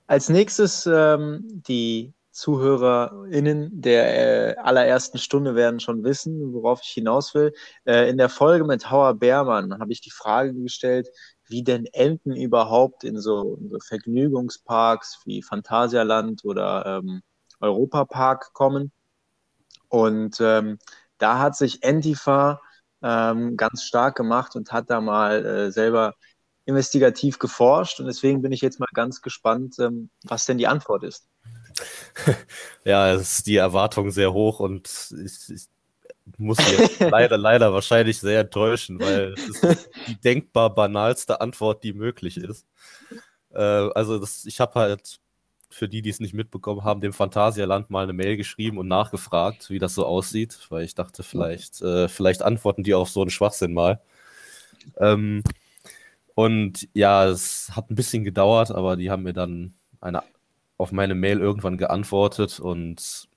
als 0.08 0.30
nächstes 0.30 0.86
ähm, 0.86 1.44
die 1.68 2.14
ZuhörerInnen 2.36 3.82
der 3.82 4.58
äh, 4.58 4.58
allerersten 4.58 5.18
Stunde 5.18 5.56
werden 5.56 5.80
schon 5.80 6.04
wissen, 6.04 6.54
worauf 6.54 6.82
ich 6.84 6.90
hinaus 6.90 7.34
will. 7.34 7.54
Äh, 7.86 8.10
in 8.10 8.18
der 8.18 8.28
Folge 8.28 8.66
mit 8.66 8.92
Hauer 8.92 9.14
Beermann 9.14 9.80
habe 9.80 9.94
ich 9.94 10.02
die 10.02 10.12
Frage 10.12 10.54
gestellt, 10.54 11.08
wie 11.48 11.64
denn 11.64 11.86
Enten 11.94 12.36
überhaupt 12.36 13.06
in 13.06 13.20
so, 13.20 13.56
in 13.62 13.70
so 13.70 13.80
Vergnügungsparks 13.80 15.22
wie 15.26 15.42
Phantasialand 15.42 16.44
oder 16.44 17.00
ähm, 17.04 17.22
Europapark 17.62 18.52
kommen. 18.52 18.92
Und 19.88 20.38
ähm, 20.42 20.78
da 21.18 21.40
hat 21.40 21.56
sich 21.56 21.84
Entifa 21.84 22.60
ähm, 23.02 23.56
ganz 23.56 23.84
stark 23.84 24.16
gemacht 24.16 24.58
und 24.58 24.74
hat 24.74 24.90
da 24.90 25.00
mal 25.00 25.46
äh, 25.46 25.72
selber 25.72 26.16
investigativ 26.66 27.40
geforscht. 27.40 28.00
Und 28.00 28.08
deswegen 28.08 28.42
bin 28.42 28.52
ich 28.52 28.62
jetzt 28.62 28.80
mal 28.80 28.88
ganz 28.94 29.22
gespannt, 29.22 29.76
ähm, 29.80 30.10
was 30.24 30.46
denn 30.46 30.58
die 30.58 30.68
Antwort 30.68 31.04
ist. 31.04 31.28
ja, 32.86 33.14
es 33.14 33.38
ist 33.40 33.48
die 33.48 33.58
Erwartung 33.58 34.12
sehr 34.12 34.34
hoch 34.34 34.60
und 34.60 34.90
ich, 35.24 35.50
ich 35.54 35.68
muss 36.38 36.58
jetzt 36.72 37.00
leider, 37.12 37.38
leider 37.38 37.74
wahrscheinlich 37.74 38.20
sehr 38.20 38.42
enttäuschen, 38.42 39.00
weil 39.00 39.34
es 39.34 39.64
ist 39.64 39.90
die 40.08 40.20
denkbar 40.20 40.74
banalste 40.74 41.42
Antwort, 41.42 41.84
die 41.84 41.94
möglich 41.94 42.38
ist. 42.38 42.66
Äh, 43.54 43.60
also 43.60 44.18
das, 44.20 44.46
ich 44.46 44.60
habe 44.60 44.80
halt 44.80 45.20
für 45.70 45.90
die, 45.90 46.02
die 46.02 46.10
es 46.10 46.20
nicht 46.20 46.34
mitbekommen 46.34 46.84
haben, 46.84 47.02
dem 47.02 47.14
Phantasialand 47.14 47.90
mal 47.90 48.04
eine 48.04 48.14
Mail 48.14 48.38
geschrieben 48.38 48.78
und 48.78 48.88
nachgefragt, 48.88 49.70
wie 49.70 49.80
das 49.80 49.94
so 49.94 50.06
aussieht, 50.06 50.58
weil 50.70 50.86
ich 50.86 50.96
dachte, 50.96 51.22
vielleicht, 51.22 51.82
äh, 51.82 52.08
vielleicht 52.08 52.44
antworten 52.44 52.84
die 52.84 52.94
auf 52.94 53.10
so 53.10 53.22
einen 53.22 53.30
Schwachsinn 53.30 53.74
mal. 53.74 54.00
Ähm, 54.98 55.44
und 56.36 56.88
ja, 56.94 57.26
es 57.26 57.72
hat 57.76 57.90
ein 57.90 57.96
bisschen 57.96 58.24
gedauert, 58.24 58.72
aber 58.72 58.98
die 58.98 59.10
haben 59.10 59.24
mir 59.24 59.34
dann 59.34 59.74
eine 60.02 60.24
auf 60.78 60.92
meine 60.92 61.16
Mail 61.16 61.40
irgendwann 61.40 61.78
geantwortet 61.78 62.60
und 62.60 63.30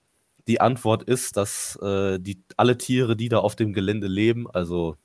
die 0.49 0.61
Antwort 0.61 1.05
ist, 1.05 1.37
dass 1.37 1.77
äh, 1.77 2.19
die, 2.19 2.43
alle 2.57 2.79
Tiere, 2.79 3.17
die 3.17 3.29
da 3.29 3.39
auf 3.39 3.55
dem 3.55 3.73
Gelände 3.73 4.09
leben, 4.09 4.51
also 4.51 4.97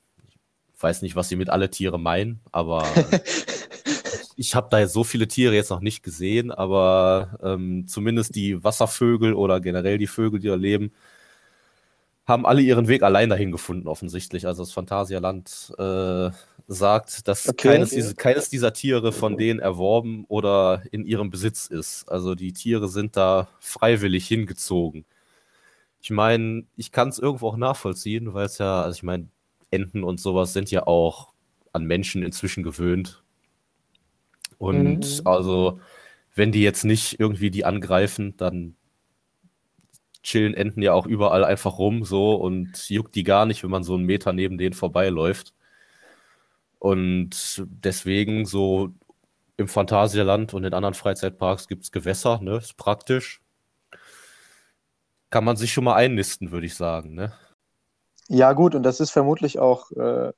ich 0.74 0.82
weiß 0.82 1.02
nicht, 1.02 1.16
was 1.16 1.28
sie 1.28 1.36
mit 1.36 1.50
alle 1.50 1.70
Tiere 1.70 2.00
meinen, 2.00 2.40
aber 2.50 2.84
ich 4.36 4.54
habe 4.54 4.68
da 4.70 4.86
so 4.88 5.04
viele 5.04 5.28
Tiere 5.28 5.54
jetzt 5.54 5.70
noch 5.70 5.80
nicht 5.80 6.02
gesehen, 6.02 6.50
aber 6.50 7.38
ähm, 7.42 7.86
zumindest 7.86 8.34
die 8.34 8.64
Wasservögel 8.64 9.34
oder 9.34 9.60
generell 9.60 9.98
die 9.98 10.08
Vögel, 10.08 10.40
die 10.40 10.48
da 10.48 10.56
leben, 10.56 10.92
haben 12.26 12.46
alle 12.46 12.62
ihren 12.62 12.88
Weg 12.88 13.02
allein 13.02 13.28
dahin 13.28 13.52
gefunden, 13.52 13.86
offensichtlich. 13.86 14.46
Also 14.46 14.62
das 14.62 14.72
Phantasialand 14.72 15.72
äh, 15.78 16.30
sagt, 16.66 17.28
dass 17.28 17.48
okay, 17.48 17.68
keines, 17.68 17.90
okay. 17.90 17.96
Diese, 17.96 18.14
keines 18.14 18.48
dieser 18.48 18.72
Tiere 18.72 19.12
von 19.12 19.36
denen 19.36 19.60
erworben 19.60 20.24
oder 20.28 20.82
in 20.90 21.04
ihrem 21.04 21.30
Besitz 21.30 21.66
ist. 21.66 22.08
Also 22.08 22.34
die 22.34 22.52
Tiere 22.52 22.88
sind 22.88 23.16
da 23.16 23.48
freiwillig 23.60 24.26
hingezogen. 24.26 25.04
Ich 26.00 26.10
meine, 26.10 26.64
ich 26.76 26.92
kann 26.92 27.08
es 27.08 27.18
irgendwo 27.18 27.48
auch 27.48 27.56
nachvollziehen, 27.56 28.34
weil 28.34 28.46
es 28.46 28.58
ja, 28.58 28.82
also 28.82 28.96
ich 28.96 29.02
meine, 29.02 29.28
Enten 29.70 30.04
und 30.04 30.20
sowas 30.20 30.52
sind 30.52 30.70
ja 30.70 30.86
auch 30.86 31.32
an 31.72 31.84
Menschen 31.84 32.22
inzwischen 32.22 32.62
gewöhnt. 32.62 33.22
Und 34.58 35.00
mhm. 35.00 35.26
also, 35.26 35.80
wenn 36.34 36.52
die 36.52 36.62
jetzt 36.62 36.84
nicht 36.84 37.18
irgendwie 37.18 37.50
die 37.50 37.64
angreifen, 37.64 38.36
dann 38.36 38.76
chillen 40.22 40.54
Enten 40.54 40.82
ja 40.82 40.92
auch 40.92 41.06
überall 41.06 41.44
einfach 41.44 41.78
rum 41.78 42.04
so 42.04 42.34
und 42.34 42.88
juckt 42.88 43.14
die 43.14 43.24
gar 43.24 43.46
nicht, 43.46 43.62
wenn 43.62 43.70
man 43.70 43.82
so 43.82 43.94
einen 43.94 44.04
Meter 44.04 44.32
neben 44.32 44.58
denen 44.58 44.74
vorbeiläuft. 44.74 45.52
Und 46.84 47.62
deswegen 47.64 48.44
so 48.44 48.90
im 49.56 49.68
Phantasialand 49.68 50.52
und 50.52 50.64
in 50.64 50.74
anderen 50.74 50.92
Freizeitparks 50.92 51.66
gibt 51.66 51.84
es 51.84 51.92
Gewässer, 51.92 52.42
ne? 52.42 52.58
Ist 52.58 52.76
praktisch. 52.76 53.40
Kann 55.30 55.44
man 55.46 55.56
sich 55.56 55.72
schon 55.72 55.84
mal 55.84 55.94
einnisten, 55.94 56.50
würde 56.50 56.66
ich 56.66 56.74
sagen, 56.74 57.14
ne? 57.14 57.32
Ja, 58.28 58.52
gut, 58.52 58.74
und 58.74 58.82
das 58.82 59.00
ist 59.00 59.12
vermutlich 59.12 59.58
auch, 59.58 59.92
äh, 59.92 60.34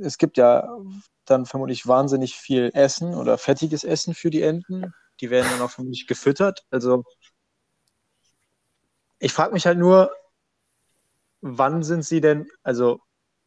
es 0.00 0.18
gibt 0.18 0.36
ja 0.36 0.76
dann 1.24 1.46
vermutlich 1.46 1.86
wahnsinnig 1.86 2.34
viel 2.34 2.70
Essen 2.74 3.14
oder 3.14 3.38
fettiges 3.38 3.82
Essen 3.82 4.12
für 4.12 4.28
die 4.28 4.42
Enten. 4.42 4.92
die 5.22 5.30
werden 5.30 5.48
dann 5.50 5.62
auch 5.62 5.70
von 5.70 5.88
mich 5.88 6.06
gefüttert. 6.06 6.66
Also 6.70 7.02
ich 9.20 9.32
frage 9.32 9.54
mich 9.54 9.64
halt 9.64 9.78
nur, 9.78 10.12
wann 11.40 11.82
sind 11.82 12.04
sie 12.04 12.20
denn, 12.20 12.46
also 12.62 13.00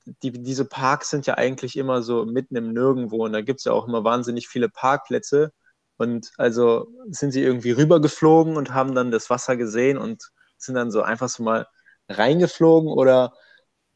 die, 0.05 0.31
diese 0.31 0.65
Parks 0.65 1.09
sind 1.09 1.27
ja 1.27 1.35
eigentlich 1.35 1.77
immer 1.77 2.01
so 2.01 2.25
mitten 2.25 2.55
im 2.55 2.73
Nirgendwo 2.73 3.25
und 3.25 3.33
da 3.33 3.41
gibt 3.41 3.59
es 3.59 3.65
ja 3.65 3.71
auch 3.73 3.87
immer 3.87 4.03
wahnsinnig 4.03 4.47
viele 4.47 4.69
Parkplätze. 4.69 5.51
Und 5.97 6.31
also 6.37 6.87
sind 7.09 7.31
sie 7.31 7.43
irgendwie 7.43 7.71
rübergeflogen 7.71 8.57
und 8.57 8.73
haben 8.73 8.95
dann 8.95 9.11
das 9.11 9.29
Wasser 9.29 9.55
gesehen 9.55 9.99
und 9.99 10.31
sind 10.57 10.75
dann 10.75 10.89
so 10.91 11.03
einfach 11.03 11.29
so 11.29 11.43
mal 11.43 11.67
reingeflogen 12.09 12.89
oder 12.89 13.33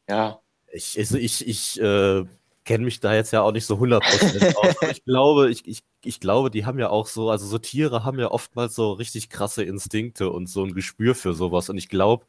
ja. 0.08 0.40
Ich, 0.72 0.96
also 0.98 1.16
ich, 1.16 1.46
ich 1.46 1.80
äh, 1.80 2.24
kenne 2.64 2.84
mich 2.84 3.00
da 3.00 3.14
jetzt 3.14 3.32
ja 3.32 3.42
auch 3.42 3.52
nicht 3.52 3.66
so 3.66 3.76
100% 3.76 4.54
aus. 4.56 4.74
Ich 4.90 5.04
glaube, 5.04 5.50
ich, 5.50 5.66
ich, 5.66 5.82
ich 6.04 6.20
glaube, 6.20 6.50
die 6.50 6.64
haben 6.64 6.78
ja 6.78 6.90
auch 6.90 7.06
so, 7.06 7.30
also 7.30 7.46
so 7.46 7.58
Tiere 7.58 8.04
haben 8.04 8.18
ja 8.18 8.30
oftmals 8.30 8.74
so 8.74 8.92
richtig 8.92 9.30
krasse 9.30 9.64
Instinkte 9.64 10.30
und 10.30 10.48
so 10.48 10.64
ein 10.64 10.74
Gespür 10.74 11.14
für 11.14 11.32
sowas. 11.32 11.70
Und 11.70 11.78
ich 11.78 11.88
glaube, 11.88 12.26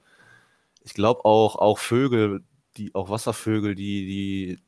ich 0.84 0.94
glaube 0.94 1.26
auch, 1.26 1.56
auch 1.56 1.78
Vögel, 1.78 2.44
die, 2.78 2.94
auch 2.96 3.10
Wasservögel, 3.10 3.76
die, 3.76 4.06
die 4.06 4.60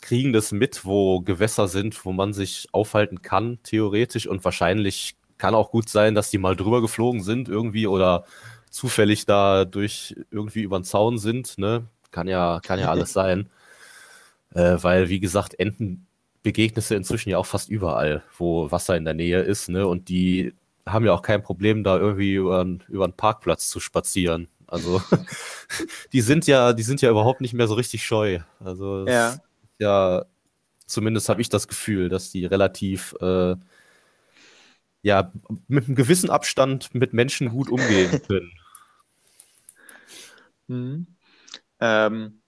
kriegen 0.00 0.32
das 0.32 0.52
mit, 0.52 0.84
wo 0.84 1.20
Gewässer 1.20 1.68
sind, 1.68 2.04
wo 2.04 2.12
man 2.12 2.32
sich 2.32 2.68
aufhalten 2.72 3.22
kann, 3.22 3.58
theoretisch. 3.62 4.26
Und 4.26 4.44
wahrscheinlich 4.44 5.16
kann 5.38 5.54
auch 5.54 5.70
gut 5.70 5.88
sein, 5.88 6.14
dass 6.14 6.30
die 6.30 6.38
mal 6.38 6.56
drüber 6.56 6.80
geflogen 6.80 7.22
sind 7.22 7.48
irgendwie 7.48 7.86
oder 7.86 8.24
zufällig 8.70 9.26
da 9.26 9.64
durch 9.64 10.16
irgendwie 10.30 10.62
über 10.62 10.78
den 10.78 10.84
Zaun 10.84 11.18
sind. 11.18 11.58
Ne? 11.58 11.86
Kann 12.10 12.28
ja, 12.28 12.60
kann 12.62 12.80
ja 12.80 12.90
alles 12.90 13.12
sein. 13.14 13.48
Äh, 14.54 14.76
weil, 14.82 15.08
wie 15.08 15.20
gesagt, 15.20 15.58
Enten 15.58 16.06
begegnest 16.42 16.90
du 16.90 16.94
inzwischen 16.94 17.30
ja 17.30 17.38
auch 17.38 17.46
fast 17.46 17.68
überall, 17.68 18.22
wo 18.36 18.70
Wasser 18.70 18.96
in 18.96 19.04
der 19.04 19.14
Nähe 19.14 19.40
ist, 19.40 19.68
ne? 19.68 19.86
Und 19.86 20.08
die 20.08 20.52
haben 20.84 21.04
ja 21.04 21.12
auch 21.12 21.22
kein 21.22 21.42
Problem, 21.42 21.84
da 21.84 21.96
irgendwie 21.96 22.34
über, 22.34 22.66
über 22.88 23.04
einen 23.04 23.12
Parkplatz 23.12 23.68
zu 23.68 23.78
spazieren. 23.80 24.48
Also 24.72 25.02
die 26.14 26.22
sind 26.22 26.46
ja, 26.46 26.72
die 26.72 26.82
sind 26.82 27.02
ja 27.02 27.10
überhaupt 27.10 27.42
nicht 27.42 27.52
mehr 27.52 27.68
so 27.68 27.74
richtig 27.74 28.04
scheu. 28.04 28.40
Also 28.58 29.06
ja, 29.06 29.36
ja 29.78 30.24
zumindest 30.86 31.28
habe 31.28 31.42
ich 31.42 31.50
das 31.50 31.68
Gefühl, 31.68 32.08
dass 32.08 32.30
die 32.30 32.46
relativ 32.46 33.14
äh, 33.20 33.54
ja 35.02 35.30
mit 35.68 35.86
einem 35.86 35.94
gewissen 35.94 36.30
Abstand 36.30 36.94
mit 36.94 37.12
Menschen 37.12 37.50
gut 37.50 37.68
umgehen 37.68 38.22
können. 38.26 38.52
Mhm. 40.68 41.06
Ähm, 41.80 42.40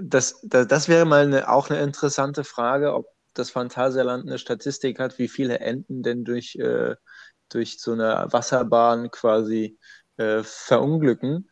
das, 0.00 0.40
das, 0.42 0.66
das 0.66 0.88
wäre 0.88 1.04
mal 1.04 1.24
eine, 1.24 1.50
auch 1.50 1.68
eine 1.68 1.80
interessante 1.80 2.42
Frage, 2.42 2.94
ob 2.94 3.06
das 3.34 3.50
Phantasialand 3.50 4.26
eine 4.26 4.38
Statistik 4.38 4.98
hat, 4.98 5.18
wie 5.18 5.28
viele 5.28 5.60
Enten 5.60 6.02
denn 6.02 6.24
durch, 6.24 6.56
äh, 6.56 6.96
durch 7.50 7.78
so 7.80 7.92
eine 7.92 8.28
Wasserbahn 8.30 9.10
quasi 9.10 9.78
äh, 10.18 10.42
verunglücken. 10.42 11.48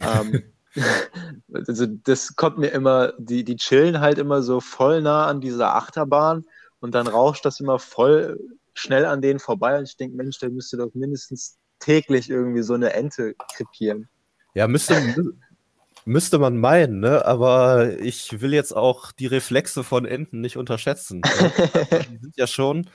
Ähm, 0.00 0.42
also 1.52 1.86
das 1.86 2.36
kommt 2.36 2.58
mir 2.58 2.68
immer, 2.68 3.12
die, 3.18 3.44
die 3.44 3.56
chillen 3.56 4.00
halt 4.00 4.18
immer 4.18 4.42
so 4.42 4.60
voll 4.60 5.00
nah 5.00 5.26
an 5.26 5.40
dieser 5.40 5.74
Achterbahn 5.74 6.44
und 6.80 6.94
dann 6.94 7.06
rauscht 7.06 7.44
das 7.44 7.60
immer 7.60 7.78
voll 7.78 8.38
schnell 8.74 9.06
an 9.06 9.22
denen 9.22 9.38
vorbei 9.38 9.78
und 9.78 9.88
ich 9.88 9.96
denke, 9.96 10.16
Mensch, 10.16 10.38
der 10.38 10.50
müsste 10.50 10.76
doch 10.76 10.92
mindestens 10.92 11.56
täglich 11.78 12.28
irgendwie 12.28 12.62
so 12.62 12.74
eine 12.74 12.92
Ente 12.92 13.34
krepieren. 13.54 14.08
Ja, 14.54 14.68
müsste, 14.68 14.94
Müsste 16.08 16.38
man 16.38 16.56
meinen, 16.56 17.00
ne? 17.00 17.24
aber 17.24 17.98
ich 17.98 18.40
will 18.40 18.54
jetzt 18.54 18.70
auch 18.70 19.10
die 19.10 19.26
Reflexe 19.26 19.82
von 19.82 20.06
Enten 20.06 20.40
nicht 20.40 20.56
unterschätzen. 20.56 21.18
Ne? 21.18 21.52
die 22.12 22.18
sind 22.20 22.36
ja 22.36 22.46
schon, 22.46 22.88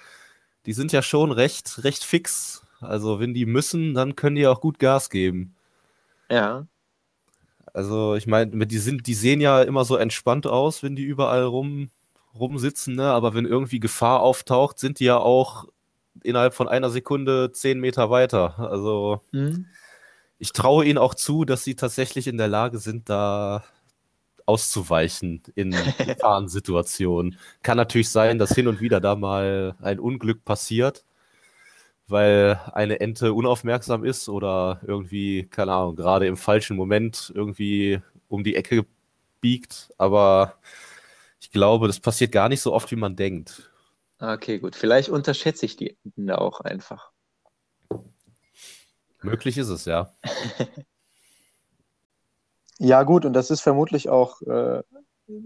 die 0.65 0.71
sind 0.71 0.93
ja 0.93 1.01
schon 1.01 1.33
recht, 1.33 1.83
recht 1.83 2.05
fix. 2.05 2.61
Also 2.81 3.19
wenn 3.19 3.33
die 3.33 3.45
müssen, 3.45 3.93
dann 3.93 4.15
können 4.15 4.35
die 4.35 4.47
auch 4.47 4.61
gut 4.61 4.79
Gas 4.79 5.09
geben. 5.09 5.55
Ja. 6.29 6.67
Also 7.73 8.15
ich 8.15 8.27
meine, 8.27 8.67
die 8.67 8.77
sind, 8.77 9.07
die 9.07 9.13
sehen 9.13 9.39
ja 9.41 9.61
immer 9.61 9.85
so 9.85 9.95
entspannt 9.95 10.45
aus, 10.45 10.83
wenn 10.83 10.95
die 10.95 11.03
überall 11.03 11.43
rum, 11.43 11.89
rumsitzen, 12.37 12.95
ne? 12.95 13.05
Aber 13.05 13.33
wenn 13.33 13.45
irgendwie 13.45 13.79
Gefahr 13.79 14.21
auftaucht, 14.21 14.79
sind 14.79 14.99
die 14.99 15.05
ja 15.05 15.17
auch 15.17 15.65
innerhalb 16.23 16.53
von 16.53 16.67
einer 16.67 16.89
Sekunde 16.89 17.51
zehn 17.53 17.79
Meter 17.79 18.09
weiter. 18.09 18.59
Also 18.59 19.21
mhm 19.31 19.67
ich 20.41 20.53
traue 20.53 20.85
ihnen 20.85 20.97
auch 20.97 21.13
zu, 21.13 21.45
dass 21.45 21.63
sie 21.63 21.75
tatsächlich 21.75 22.25
in 22.25 22.37
der 22.37 22.47
Lage 22.47 22.79
sind, 22.79 23.09
da 23.09 23.63
auszuweichen 24.47 25.43
in 25.53 25.69
Gefahrensituationen. 25.99 27.37
Kann 27.61 27.77
natürlich 27.77 28.09
sein, 28.09 28.39
dass 28.39 28.55
hin 28.55 28.67
und 28.67 28.81
wieder 28.81 28.99
da 28.99 29.15
mal 29.15 29.75
ein 29.81 29.99
Unglück 29.99 30.43
passiert, 30.43 31.05
weil 32.11 32.59
eine 32.73 32.99
Ente 32.99 33.33
unaufmerksam 33.33 34.03
ist 34.03 34.29
oder 34.29 34.81
irgendwie, 34.85 35.45
keine 35.45 35.73
Ahnung, 35.73 35.95
gerade 35.95 36.27
im 36.27 36.37
falschen 36.37 36.77
Moment 36.77 37.31
irgendwie 37.33 38.01
um 38.27 38.43
die 38.43 38.55
Ecke 38.55 38.85
biegt. 39.39 39.91
Aber 39.97 40.55
ich 41.39 41.51
glaube, 41.51 41.87
das 41.87 41.99
passiert 41.99 42.31
gar 42.31 42.49
nicht 42.49 42.61
so 42.61 42.73
oft, 42.73 42.91
wie 42.91 42.95
man 42.95 43.15
denkt. 43.15 43.71
Okay, 44.19 44.59
gut. 44.59 44.75
Vielleicht 44.75 45.09
unterschätze 45.09 45.65
ich 45.65 45.75
die 45.75 45.97
Enten 46.03 46.27
da 46.27 46.35
auch 46.35 46.61
einfach. 46.61 47.11
Möglich 49.21 49.57
ist 49.57 49.69
es, 49.69 49.85
ja. 49.85 50.13
ja, 52.79 53.03
gut, 53.03 53.25
und 53.25 53.33
das 53.33 53.51
ist 53.51 53.61
vermutlich 53.61 54.09
auch, 54.09 54.41
äh, 54.41 54.83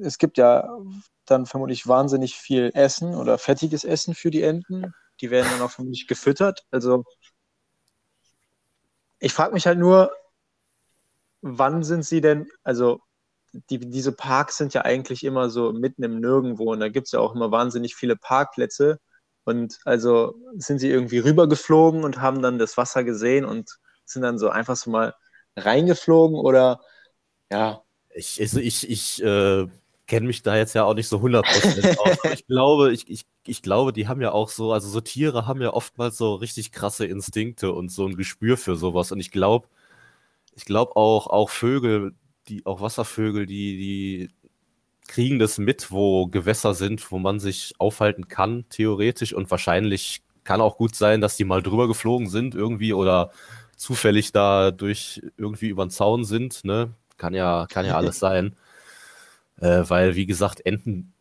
es 0.01 0.17
gibt 0.17 0.37
ja 0.37 0.77
dann 1.25 1.45
vermutlich 1.45 1.87
wahnsinnig 1.87 2.35
viel 2.35 2.71
Essen 2.73 3.15
oder 3.15 3.37
fettiges 3.37 3.83
Essen 3.83 4.13
für 4.13 4.31
die 4.31 4.43
Enten. 4.43 4.93
Die 5.21 5.31
werden 5.31 5.49
dann 5.51 5.61
auch 5.61 5.71
vermutlich 5.71 6.07
gefüttert. 6.07 6.65
Also 6.71 7.05
ich 9.19 9.33
frage 9.33 9.53
mich 9.53 9.65
halt 9.65 9.79
nur, 9.79 10.11
wann 11.41 11.83
sind 11.83 12.05
sie 12.05 12.21
denn, 12.21 12.47
also 12.63 13.01
die, 13.69 13.79
diese 13.79 14.11
Parks 14.11 14.57
sind 14.57 14.73
ja 14.73 14.81
eigentlich 14.81 15.23
immer 15.23 15.49
so 15.49 15.71
mitten 15.71 16.03
im 16.03 16.19
Nirgendwo 16.19 16.73
und 16.73 16.79
da 16.79 16.89
gibt 16.89 17.07
es 17.07 17.13
ja 17.13 17.19
auch 17.19 17.35
immer 17.35 17.51
wahnsinnig 17.51 17.95
viele 17.95 18.15
Parkplätze. 18.15 18.99
Und 19.45 19.79
also 19.85 20.35
sind 20.57 20.79
sie 20.79 20.89
irgendwie 20.89 21.19
rübergeflogen 21.19 22.03
und 22.03 22.19
haben 22.19 22.41
dann 22.41 22.57
das 22.57 22.77
Wasser 22.77 23.03
gesehen 23.03 23.45
und 23.45 23.77
sind 24.03 24.23
dann 24.23 24.39
so 24.39 24.49
einfach 24.49 24.75
so 24.75 24.89
mal 24.89 25.13
reingeflogen 25.55 26.37
oder 26.37 26.81
ja. 27.51 27.83
Ich, 28.09 28.41
also 28.41 28.59
ich, 28.59 28.89
ich 28.89 29.23
äh, 29.23 29.67
kenne 30.07 30.27
mich 30.27 30.43
da 30.43 30.55
jetzt 30.55 30.75
ja 30.75 30.83
auch 30.83 30.93
nicht 30.93 31.07
so 31.07 31.17
100% 31.17 31.97
aus. 31.97 32.17
ich 32.33 32.47
glaube, 32.47 32.91
ich, 32.91 33.09
ich, 33.09 33.25
ich 33.45 33.61
glaube, 33.61 33.93
die 33.93 34.07
haben 34.07 34.21
ja 34.21 34.31
auch 34.31 34.49
so, 34.49 34.71
also 34.71 34.87
so 34.87 35.01
Tiere 35.01 35.47
haben 35.47 35.61
ja 35.61 35.73
oftmals 35.73 36.17
so 36.17 36.35
richtig 36.35 36.71
krasse 36.71 37.05
Instinkte 37.05 37.71
und 37.71 37.91
so 37.91 38.05
ein 38.05 38.15
Gespür 38.15 38.57
für 38.57 38.75
sowas. 38.75 39.11
Und 39.11 39.19
ich 39.19 39.31
glaube, 39.31 39.67
ich 40.55 40.65
glaube 40.65 40.95
auch, 40.95 41.27
auch 41.27 41.49
Vögel, 41.49 42.13
die, 42.47 42.65
auch 42.65 42.81
Wasservögel, 42.81 43.45
die, 43.45 43.77
die 43.77 44.29
kriegen 45.07 45.39
das 45.39 45.57
mit, 45.57 45.91
wo 45.91 46.27
Gewässer 46.27 46.73
sind, 46.73 47.11
wo 47.11 47.19
man 47.19 47.39
sich 47.39 47.73
aufhalten 47.79 48.27
kann, 48.27 48.65
theoretisch. 48.69 49.33
Und 49.33 49.49
wahrscheinlich 49.51 50.23
kann 50.43 50.61
auch 50.61 50.77
gut 50.77 50.95
sein, 50.95 51.21
dass 51.21 51.37
die 51.37 51.45
mal 51.45 51.61
drüber 51.61 51.87
geflogen 51.87 52.29
sind 52.29 52.55
irgendwie 52.55 52.93
oder 52.93 53.31
zufällig 53.75 54.31
da 54.31 54.71
durch 54.71 55.21
irgendwie 55.37 55.69
über 55.69 55.85
den 55.85 55.89
Zaun 55.89 56.25
sind. 56.25 56.63
Ne? 56.63 56.93
Kann 57.17 57.33
ja, 57.33 57.65
kann 57.69 57.85
ja 57.85 57.97
alles 57.97 58.19
sein. 58.19 58.55
Äh, 59.59 59.83
weil, 59.87 60.15
wie 60.15 60.25
gesagt, 60.25 60.65
Enten 60.65 61.13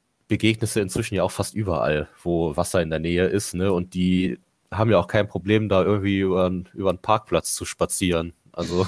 du 0.77 0.81
inzwischen 0.81 1.15
ja 1.15 1.23
auch 1.23 1.31
fast 1.31 1.55
überall, 1.55 2.09
wo 2.23 2.57
Wasser 2.57 2.83
in 2.83 2.91
der 2.91 2.99
Nähe 2.99 3.27
ist. 3.27 3.55
Ne? 3.55 3.73
Und 3.73 3.95
die 3.95 4.39
haben 4.71 4.91
ja 4.91 4.99
auch 4.99 5.07
kein 5.07 5.29
Problem, 5.29 5.69
da 5.69 5.85
irgendwie 5.85 6.21
über, 6.21 6.51
über 6.73 6.89
einen 6.89 6.99
Parkplatz 6.99 7.55
zu 7.55 7.65
spazieren. 7.65 8.33
Also 8.51 8.87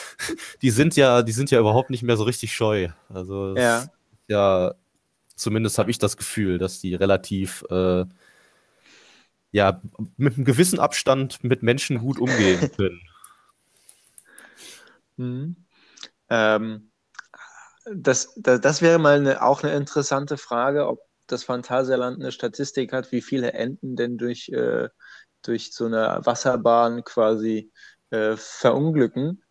die 0.62 0.70
sind 0.70 0.96
ja, 0.96 1.22
die 1.22 1.32
sind 1.32 1.50
ja 1.50 1.60
überhaupt 1.60 1.90
nicht 1.90 2.02
mehr 2.02 2.16
so 2.16 2.24
richtig 2.24 2.52
scheu. 2.52 2.88
Also 3.10 3.54
ja 3.56 3.84
ja, 4.28 4.74
zumindest 5.34 5.78
habe 5.78 5.90
ich 5.90 5.98
das 5.98 6.16
Gefühl, 6.16 6.58
dass 6.58 6.80
die 6.80 6.94
relativ 6.94 7.64
äh, 7.70 8.04
ja, 9.50 9.80
mit 10.16 10.36
einem 10.36 10.44
gewissen 10.44 10.78
Abstand 10.78 11.42
mit 11.42 11.62
Menschen 11.62 11.98
gut 11.98 12.18
umgehen 12.18 12.70
können. 12.76 13.00
Mhm. 15.20 15.56
Ähm, 16.30 16.87
das, 17.94 18.32
das, 18.36 18.60
das, 18.60 18.82
wäre 18.82 18.98
mal 18.98 19.18
eine, 19.18 19.42
auch 19.42 19.62
eine 19.62 19.74
interessante 19.74 20.36
Frage, 20.36 20.86
ob 20.86 21.00
das 21.26 21.44
Phantasialand 21.44 22.20
eine 22.20 22.32
Statistik 22.32 22.92
hat, 22.92 23.12
wie 23.12 23.20
viele 23.20 23.52
Enten 23.52 23.96
denn 23.96 24.16
durch, 24.16 24.48
äh, 24.48 24.88
durch 25.42 25.72
so 25.72 25.86
eine 25.86 26.20
Wasserbahn 26.24 27.04
quasi 27.04 27.70
äh, 28.10 28.36
verunglücken. 28.36 29.42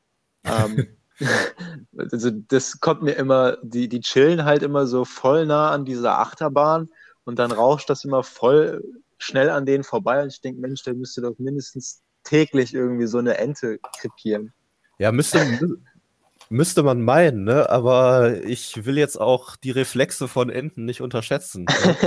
Ähm, 0.44 0.98
also 1.98 2.30
das 2.32 2.80
kommt 2.80 3.02
mir 3.02 3.14
immer, 3.14 3.58
die, 3.64 3.90
die 3.90 4.02
chillen 4.02 4.46
halt 4.46 4.62
immer 4.64 4.86
so 4.86 5.06
voll 5.06 5.46
nah 5.46 5.72
an 5.72 5.86
dieser 5.86 6.20
Achterbahn 6.20 6.90
und 7.24 7.40
dann 7.40 7.52
rauscht 7.52 7.90
das 7.90 8.04
immer 8.04 8.24
voll 8.24 8.84
schnell 9.18 9.50
an 9.50 9.66
denen 9.66 9.84
vorbei 9.84 10.22
und 10.22 10.32
ich 10.32 10.42
denke, 10.42 10.62
Mensch, 10.62 10.84
der 10.84 10.94
müsste 10.94 11.22
doch 11.22 11.34
mindestens 11.40 12.04
täglich 12.24 12.74
irgendwie 12.74 13.08
so 13.08 13.18
eine 13.18 13.38
Ente 13.38 13.80
krepieren. 14.00 14.54
Ja, 15.00 15.12
müsste, 15.12 15.40
müsste 16.50 16.84
man 16.84 17.02
meinen, 17.02 17.44
ne? 17.44 17.70
aber 17.70 18.44
ich 18.44 18.86
will 18.86 18.98
jetzt 18.98 19.20
auch 19.20 19.56
die 19.56 19.72
Reflexe 19.72 20.28
von 20.28 20.50
Enten 20.50 20.86
nicht 20.86 21.02
unterschätzen. 21.02 21.66
Ne? 21.66 21.98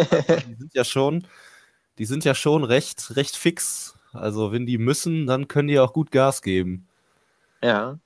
die 0.48 0.54
sind 0.54 0.74
ja 0.74 0.84
schon, 0.84 1.26
die 1.98 2.04
sind 2.04 2.24
ja 2.24 2.34
schon 2.34 2.64
recht, 2.64 3.16
recht 3.16 3.36
fix. 3.36 3.96
Also 4.12 4.52
wenn 4.52 4.66
die 4.66 4.78
müssen, 4.78 5.26
dann 5.26 5.48
können 5.48 5.68
die 5.68 5.78
auch 5.78 5.92
gut 5.92 6.10
Gas 6.10 6.42
geben. 6.42 6.88
Ja. 7.62 7.98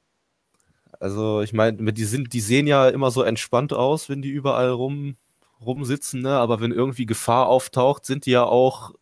Also 1.00 1.42
ich 1.42 1.52
meine, 1.52 1.92
die 1.92 2.04
sind, 2.04 2.32
die 2.32 2.40
sehen 2.40 2.66
ja 2.66 2.88
immer 2.88 3.10
so 3.10 3.22
entspannt 3.22 3.72
aus, 3.72 4.08
wenn 4.08 4.22
die 4.22 4.30
überall 4.30 4.70
rum, 4.70 5.16
rumsitzen, 5.60 6.22
ne? 6.22 6.36
Aber 6.36 6.60
wenn 6.60 6.72
irgendwie 6.72 7.06
Gefahr 7.06 7.46
auftaucht, 7.46 8.04
sind 8.04 8.26
die 8.26 8.32
ja 8.32 8.44
auch 8.44 8.92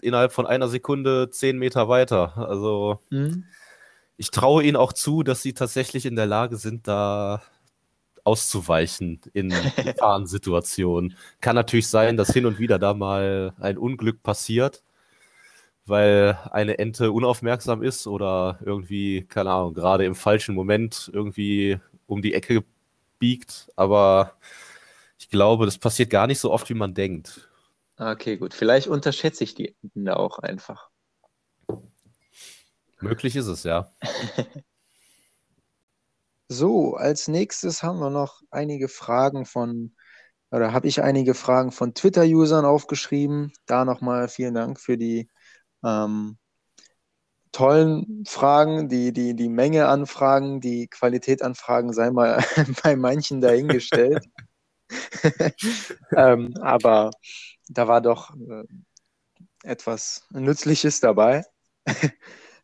innerhalb 0.00 0.32
von 0.32 0.46
einer 0.46 0.68
Sekunde 0.68 1.30
zehn 1.30 1.58
Meter 1.58 1.88
weiter. 1.88 2.36
Also 2.36 3.00
mhm. 3.10 3.44
Ich 4.16 4.30
traue 4.30 4.64
ihnen 4.64 4.76
auch 4.76 4.92
zu, 4.92 5.22
dass 5.22 5.42
sie 5.42 5.52
tatsächlich 5.52 6.06
in 6.06 6.16
der 6.16 6.26
Lage 6.26 6.56
sind, 6.56 6.88
da 6.88 7.42
auszuweichen 8.24 9.20
in 9.32 9.50
Gefahrensituationen. 9.76 11.16
Kann 11.40 11.54
natürlich 11.54 11.88
sein, 11.88 12.16
dass 12.16 12.32
hin 12.32 12.46
und 12.46 12.58
wieder 12.58 12.78
da 12.78 12.94
mal 12.94 13.54
ein 13.60 13.78
Unglück 13.78 14.22
passiert, 14.22 14.82
weil 15.86 16.38
eine 16.50 16.78
Ente 16.78 17.12
unaufmerksam 17.12 17.82
ist 17.82 18.06
oder 18.06 18.58
irgendwie, 18.64 19.24
keine 19.24 19.50
Ahnung, 19.52 19.74
gerade 19.74 20.04
im 20.04 20.14
falschen 20.14 20.54
Moment 20.54 21.10
irgendwie 21.12 21.78
um 22.06 22.22
die 22.22 22.34
Ecke 22.34 22.64
biegt. 23.18 23.70
Aber 23.76 24.32
ich 25.18 25.28
glaube, 25.28 25.66
das 25.66 25.78
passiert 25.78 26.10
gar 26.10 26.26
nicht 26.26 26.40
so 26.40 26.50
oft, 26.50 26.68
wie 26.68 26.74
man 26.74 26.94
denkt. 26.94 27.48
Okay, 27.98 28.36
gut. 28.36 28.52
Vielleicht 28.52 28.88
unterschätze 28.88 29.44
ich 29.44 29.54
die 29.54 29.74
Enten 29.82 30.04
da 30.04 30.14
auch 30.14 30.38
einfach. 30.38 30.90
Möglich 33.08 33.36
ist 33.36 33.46
es, 33.46 33.62
ja. 33.62 33.90
so, 36.48 36.94
als 36.94 37.28
nächstes 37.28 37.82
haben 37.82 37.98
wir 37.98 38.10
noch 38.10 38.42
einige 38.50 38.88
Fragen 38.88 39.46
von, 39.46 39.94
oder 40.50 40.72
habe 40.72 40.88
ich 40.88 41.02
einige 41.02 41.34
Fragen 41.34 41.72
von 41.72 41.94
Twitter-Usern 41.94 42.64
aufgeschrieben. 42.64 43.52
Da 43.66 43.84
nochmal 43.84 44.28
vielen 44.28 44.54
Dank 44.54 44.80
für 44.80 44.96
die 44.96 45.28
ähm, 45.84 46.38
tollen 47.52 48.24
Fragen, 48.26 48.88
die, 48.88 49.12
die, 49.12 49.34
die 49.34 49.48
Menge 49.48 49.88
an 49.88 50.06
Fragen, 50.06 50.60
die 50.60 50.88
Qualität 50.88 51.42
an 51.42 51.54
Fragen 51.54 51.92
sei 51.92 52.10
mal 52.10 52.44
bei 52.82 52.96
manchen 52.96 53.40
dahingestellt. 53.40 54.24
ähm, 56.16 56.54
aber 56.60 57.10
da 57.68 57.88
war 57.88 58.00
doch 58.00 58.34
äh, 58.36 58.64
etwas 59.62 60.26
Nützliches 60.30 61.00
dabei. 61.00 61.44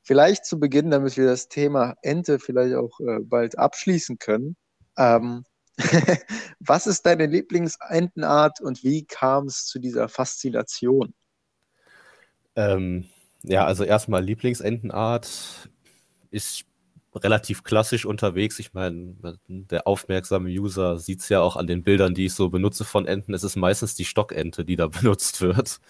Vielleicht 0.03 0.45
zu 0.45 0.59
Beginn, 0.59 0.91
damit 0.91 1.17
wir 1.17 1.27
das 1.27 1.49
Thema 1.49 1.95
Ente 2.03 2.39
vielleicht 2.39 2.75
auch 2.75 3.01
äh, 3.01 3.21
bald 3.21 3.59
abschließen 3.59 4.19
können. 4.19 4.57
Ähm, 4.97 5.45
was 6.61 6.87
ist 6.87 7.07
deine 7.07 7.27
Lieblingsentenart 7.27 8.61
und 8.61 8.85
wie 8.85 9.05
kam 9.05 9.47
es 9.47 9.67
zu 9.67 9.79
dieser 9.79 10.09
Faszination? 10.09 11.15
Ähm, 12.55 13.07
ja, 13.43 13.65
also 13.65 13.85
erstmal 13.85 14.23
Lieblingsentenart 14.23 15.71
ist 16.31 16.65
relativ 17.15 17.63
klassisch 17.63 18.07
unterwegs. 18.07 18.59
Ich 18.59 18.73
meine, 18.73 19.17
der 19.49 19.87
aufmerksame 19.87 20.49
User 20.49 20.99
sieht 20.99 21.21
es 21.21 21.29
ja 21.29 21.41
auch 21.41 21.57
an 21.57 21.67
den 21.67 21.83
Bildern, 21.83 22.15
die 22.15 22.27
ich 22.27 22.35
so 22.35 22.49
benutze 22.49 22.85
von 22.85 23.07
Enten. 23.07 23.35
Es 23.35 23.45
ist 23.45 23.57
meistens 23.57 23.95
die 23.95 24.05
Stockente, 24.05 24.65
die 24.65 24.77
da 24.77 24.87
benutzt 24.89 25.41
wird. 25.41 25.81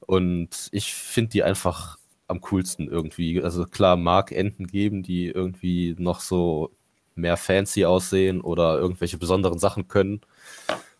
Und 0.00 0.68
ich 0.72 0.94
finde 0.94 1.30
die 1.30 1.42
einfach 1.42 1.98
am 2.30 2.40
coolsten 2.40 2.88
irgendwie. 2.88 3.42
Also 3.42 3.64
klar, 3.66 3.96
mag 3.96 4.32
Enten 4.32 4.66
geben, 4.66 5.02
die 5.02 5.26
irgendwie 5.28 5.94
noch 5.98 6.20
so 6.20 6.70
mehr 7.14 7.36
fancy 7.36 7.84
aussehen 7.84 8.40
oder 8.40 8.78
irgendwelche 8.78 9.18
besonderen 9.18 9.58
Sachen 9.58 9.88
können. 9.88 10.20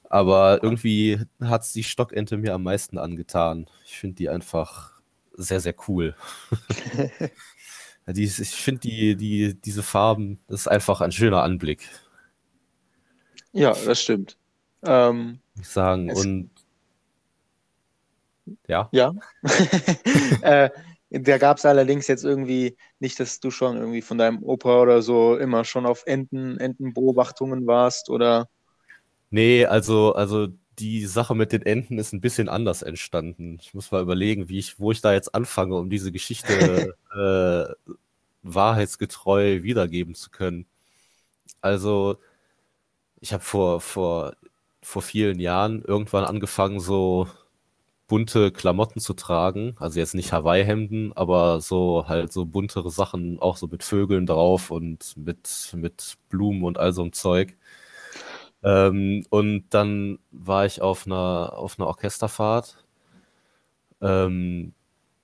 Aber 0.09 0.63
irgendwie 0.63 1.21
hat 1.41 1.63
es 1.63 1.73
die 1.73 1.85
Stockente 1.85 2.37
mir 2.37 2.55
am 2.55 2.65
meisten 2.65 2.99
angetan. 2.99 3.69
Ich 3.85 3.99
finde 3.99 4.17
die 4.17 4.29
einfach 4.29 5.01
sehr, 5.35 5.61
sehr 5.61 5.75
cool. 5.89 6.15
Die, 8.07 8.25
ich 8.25 8.51
finde 8.51 8.81
die, 8.81 9.17
die, 9.17 9.55
diese 9.55 9.83
Farben, 9.83 10.41
das 10.49 10.63
ist 10.63 10.69
einfach 10.69 11.01
ein 11.01 11.13
schöner 11.13 11.43
Anblick. 11.43 11.89
Ja, 13.53 13.73
das 13.73 14.01
stimmt. 14.01 14.37
Ähm, 14.83 15.41
ich 15.61 15.69
sagen, 15.69 16.11
und 16.11 16.51
ja. 18.67 18.89
Ja. 18.93 19.13
äh, 20.43 20.71
da 21.11 21.39
gab 21.39 21.59
es 21.59 21.67
allerdings 21.67 22.07
jetzt 22.07 22.25
irgendwie 22.25 22.77
nicht, 23.01 23.19
dass 23.19 23.41
du 23.41 23.51
schon 23.51 23.77
irgendwie 23.77 24.03
von 24.03 24.19
deinem 24.19 24.43
Opa 24.43 24.81
oder 24.81 25.03
so 25.03 25.37
immer 25.37 25.65
schon 25.65 25.87
auf 25.87 26.05
Enten, 26.07 26.59
Entenbeobachtungen 26.59 27.67
warst 27.67 28.11
oder? 28.11 28.49
Nee, 29.31 29.65
also, 29.67 30.15
also 30.15 30.49
die 30.79 31.05
Sache 31.07 31.35
mit 31.35 31.53
den 31.53 31.63
Enten 31.63 31.99
ist 31.99 32.13
ein 32.13 32.21
bisschen 32.21 32.49
anders 32.49 32.83
entstanden. 32.83 33.59
Ich 33.61 33.75
muss 33.75 33.91
mal 33.91 34.03
überlegen, 34.03 34.49
wie 34.49 34.59
ich, 34.59 34.81
wo 34.81 34.93
ich 34.93 35.01
da 35.01 35.13
jetzt 35.13 35.35
anfange, 35.35 35.77
um 35.77 35.91
diese 35.91 36.13
Geschichte 36.13 36.95
äh, 37.15 37.93
wahrheitsgetreu 38.43 39.63
wiedergeben 39.63 40.15
zu 40.15 40.31
können. 40.31 40.67
Also, 41.61 42.19
ich 43.21 43.33
habe 43.33 43.43
vor, 43.45 43.81
vor, 43.81 44.35
vor 44.83 45.03
vielen 45.03 45.41
Jahren 45.41 45.83
irgendwann 45.85 46.25
angefangen, 46.25 46.81
so 46.81 47.29
bunte 48.11 48.51
Klamotten 48.51 49.01
zu 49.01 49.15
tragen. 49.15 49.77
Also 49.79 50.01
jetzt 50.01 50.15
nicht 50.17 50.33
Hawaii-Hemden, 50.33 51.13
aber 51.15 51.61
so 51.61 52.09
halt 52.09 52.33
so 52.33 52.45
buntere 52.45 52.91
Sachen, 52.91 53.39
auch 53.39 53.57
so 53.57 53.69
mit 53.69 53.85
Vögeln 53.85 54.27
drauf 54.27 54.73
und 54.73 55.17
mit, 55.17 55.73
mit 55.77 56.17
Blumen 56.29 56.65
und 56.65 56.77
all 56.77 56.93
so 56.93 57.05
ein 57.05 57.13
Zeug. 57.13 57.57
Ähm, 58.65 59.25
und 59.31 59.67
dann 59.71 60.19
war 60.33 60.67
ich 60.67 60.83
auf 60.83 61.07
einer, 61.07 61.53
auf 61.57 61.79
einer 61.79 61.87
Orchesterfahrt. 61.87 62.85
Ähm, 64.01 64.75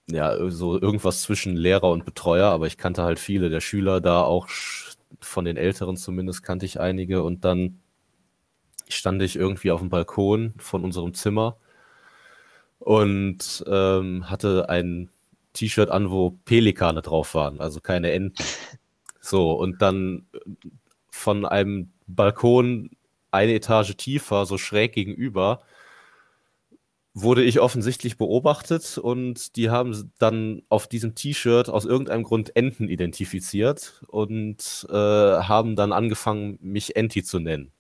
ja, 0.09 0.51
so 0.51 0.81
irgendwas 0.81 1.23
zwischen 1.23 1.57
Lehrer 1.57 1.91
und 1.91 2.05
Betreuer, 2.05 2.51
aber 2.51 2.69
ich 2.69 2.79
kannte 2.79 3.03
halt 3.03 3.19
viele 3.19 3.51
der 3.51 3.61
Schüler 3.61 4.01
da, 4.01 4.23
auch 4.23 4.49
von 5.21 5.45
den 5.45 5.57
Älteren 5.57 5.97
zumindest 5.97 6.45
kannte 6.45 6.67
ich 6.67 6.79
einige. 6.81 7.25
Und 7.25 7.45
dann 7.45 7.81
stand 8.89 9.23
ich 9.23 9.37
irgendwie 9.37 9.73
auf 9.73 9.81
dem 9.81 9.91
Balkon 9.91 10.55
von 10.59 10.85
unserem 10.85 11.15
Zimmer 11.15 11.59
und 12.79 13.65
ähm, 13.67 14.31
hatte 14.31 14.69
ein 14.69 15.11
T-Shirt 15.53 15.91
an, 15.91 16.11
wo 16.11 16.31
Pelikane 16.45 17.03
drauf 17.03 17.35
waren, 17.35 17.61
also 17.61 17.81
keine 17.81 18.13
Enten. 18.13 18.45
So, 19.21 19.53
und 19.53 19.83
dann 19.83 20.27
von 21.11 21.45
einem 21.45 21.91
Balkon 22.07 22.91
eine 23.33 23.55
Etage 23.55 23.97
tiefer, 23.97 24.47
so 24.47 24.57
schräg 24.57 24.93
gegenüber, 24.93 25.63
wurde 27.13 27.43
ich 27.43 27.61
offensichtlich 27.61 28.19
beobachtet 28.19 28.99
und 28.99 29.57
die 29.57 29.71
haben 29.71 30.13
dann 30.19 30.63
auf 30.69 30.87
diesem 30.87 31.15
T-Shirt 31.15 31.71
aus 31.71 31.87
irgendeinem 31.87 32.25
Grund 32.25 32.55
Enten 32.55 32.89
identifiziert 32.89 34.05
und 34.09 34.87
äh, 34.91 34.93
haben 34.93 35.77
dann 35.77 35.93
angefangen, 35.93 36.59
mich 36.61 36.95
Enti 36.95 37.25
zu 37.25 37.41
nennen. 37.41 37.73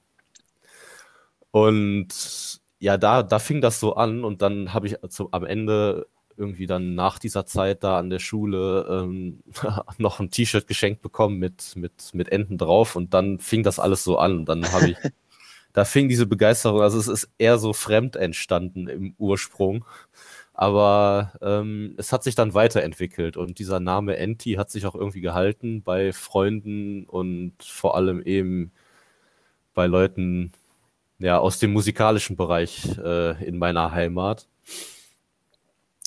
Und 1.50 2.60
ja, 2.78 2.96
da, 2.98 3.22
da 3.22 3.38
fing 3.38 3.60
das 3.60 3.80
so 3.80 3.94
an 3.96 4.24
und 4.24 4.42
dann 4.42 4.74
habe 4.74 4.86
ich 4.86 5.02
also 5.02 5.28
am 5.32 5.44
Ende 5.44 6.06
irgendwie 6.36 6.66
dann 6.66 6.94
nach 6.94 7.18
dieser 7.18 7.46
Zeit 7.46 7.82
da 7.82 7.98
an 7.98 8.10
der 8.10 8.18
Schule 8.18 8.86
ähm, 8.90 9.42
noch 9.98 10.20
ein 10.20 10.30
T-Shirt 10.30 10.66
geschenkt 10.66 11.02
bekommen 11.02 11.38
mit, 11.38 11.74
mit, 11.76 12.12
mit 12.12 12.30
Enten 12.30 12.58
drauf 12.58 12.96
und 12.96 13.14
dann 13.14 13.38
fing 13.38 13.62
das 13.62 13.78
alles 13.78 14.04
so 14.04 14.18
an. 14.18 14.40
Und 14.40 14.48
dann 14.48 14.70
habe 14.72 14.90
ich 14.90 14.96
da 15.72 15.84
fing 15.84 16.08
diese 16.08 16.26
Begeisterung, 16.26 16.80
also 16.82 16.98
es 16.98 17.08
ist 17.08 17.30
eher 17.38 17.58
so 17.58 17.72
fremd 17.72 18.16
entstanden 18.16 18.88
im 18.88 19.14
Ursprung. 19.18 19.84
Aber 20.54 21.32
ähm, 21.42 21.94
es 21.98 22.12
hat 22.12 22.24
sich 22.24 22.34
dann 22.34 22.54
weiterentwickelt 22.54 23.36
und 23.36 23.58
dieser 23.58 23.78
Name 23.78 24.16
Enti 24.16 24.54
hat 24.54 24.70
sich 24.70 24.86
auch 24.86 24.94
irgendwie 24.94 25.20
gehalten 25.20 25.82
bei 25.82 26.14
Freunden 26.14 27.04
und 27.04 27.52
vor 27.60 27.94
allem 27.94 28.22
eben 28.22 28.72
bei 29.74 29.86
Leuten 29.86 30.52
ja, 31.18 31.38
aus 31.38 31.58
dem 31.58 31.72
musikalischen 31.72 32.36
Bereich 32.36 32.96
äh, 32.98 33.44
in 33.44 33.58
meiner 33.58 33.92
Heimat. 33.92 34.46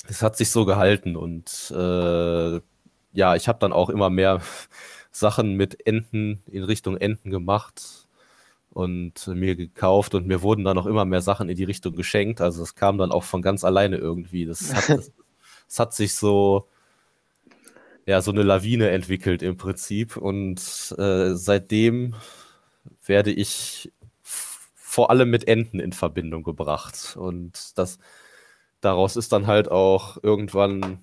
Es 0.08 0.22
hat 0.22 0.36
sich 0.36 0.50
so 0.50 0.64
gehalten 0.64 1.16
und 1.16 1.72
äh, 1.74 2.60
ja, 3.12 3.34
ich 3.36 3.48
habe 3.48 3.58
dann 3.58 3.72
auch 3.72 3.90
immer 3.90 4.10
mehr 4.10 4.40
Sachen 5.10 5.54
mit 5.54 5.86
Enten 5.86 6.42
in 6.46 6.64
Richtung 6.64 6.96
Enten 6.96 7.30
gemacht 7.30 8.06
und 8.70 9.26
mir 9.26 9.56
gekauft 9.56 10.14
und 10.14 10.26
mir 10.26 10.42
wurden 10.42 10.64
dann 10.64 10.76
noch 10.76 10.86
immer 10.86 11.04
mehr 11.04 11.20
Sachen 11.22 11.48
in 11.48 11.56
die 11.56 11.64
Richtung 11.64 11.94
geschenkt. 11.96 12.40
Also 12.40 12.62
es 12.62 12.74
kam 12.74 12.98
dann 12.98 13.10
auch 13.10 13.24
von 13.24 13.42
ganz 13.42 13.64
alleine 13.64 13.96
irgendwie. 13.96 14.46
Das 14.46 14.72
hat, 14.72 14.88
das, 14.98 15.12
das 15.66 15.78
hat 15.78 15.94
sich 15.94 16.14
so, 16.14 16.68
ja, 18.06 18.22
so 18.22 18.30
eine 18.30 18.44
Lawine 18.44 18.90
entwickelt 18.90 19.42
im 19.42 19.56
Prinzip. 19.56 20.16
Und 20.16 20.60
äh, 20.98 21.34
seitdem 21.34 22.14
werde 23.04 23.32
ich 23.32 23.92
vor 24.90 25.10
allem 25.10 25.30
mit 25.30 25.46
Enten 25.46 25.78
in 25.78 25.92
Verbindung 25.92 26.42
gebracht. 26.42 27.16
Und 27.16 27.78
das 27.78 27.98
daraus 28.80 29.14
ist 29.14 29.32
dann 29.32 29.46
halt 29.46 29.70
auch 29.70 30.18
irgendwann 30.22 30.98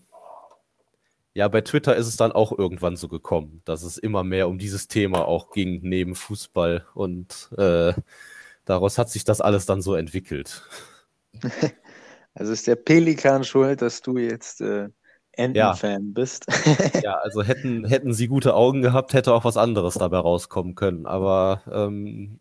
ja, 1.34 1.48
bei 1.48 1.62
Twitter 1.62 1.96
ist 1.96 2.08
es 2.08 2.18
dann 2.18 2.32
auch 2.32 2.52
irgendwann 2.52 2.96
so 2.98 3.08
gekommen, 3.08 3.62
dass 3.64 3.84
es 3.84 4.00
immer 4.00 4.24
mehr 4.24 4.50
um 4.50 4.58
dieses 4.58 4.88
Thema 4.88 5.26
auch 5.26 5.52
ging, 5.52 5.82
neben 5.84 6.16
Fußball. 6.16 6.88
Und 6.96 7.50
äh, 7.56 7.94
daraus 8.66 8.98
hat 8.98 9.12
sich 9.12 9.24
das 9.24 9.40
alles 9.40 9.68
dann 9.68 9.82
so 9.82 9.96
entwickelt. 9.96 10.64
Also 12.40 12.54
ist 12.54 12.68
der 12.68 12.76
Pelikan 12.76 13.44
schuld, 13.44 13.82
dass 13.82 14.04
du 14.04 14.20
jetzt 14.20 14.62
äh, 14.62 14.90
Entenfan 15.32 15.92
ja. 15.92 16.12
bist. 16.14 16.46
ja, 17.04 17.16
also 17.16 17.42
hätten, 17.42 17.84
hätten 17.86 18.14
sie 18.14 18.28
gute 18.28 18.54
Augen 18.54 18.84
gehabt, 18.84 19.16
hätte 19.16 19.34
auch 19.34 19.44
was 19.44 19.58
anderes 19.58 19.96
dabei 19.96 20.20
rauskommen 20.20 20.76
können. 20.76 21.08
Aber 21.08 21.64
ähm, 21.72 22.40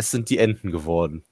es 0.00 0.10
sind 0.10 0.30
die 0.30 0.38
Enten 0.38 0.72
geworden. 0.72 1.24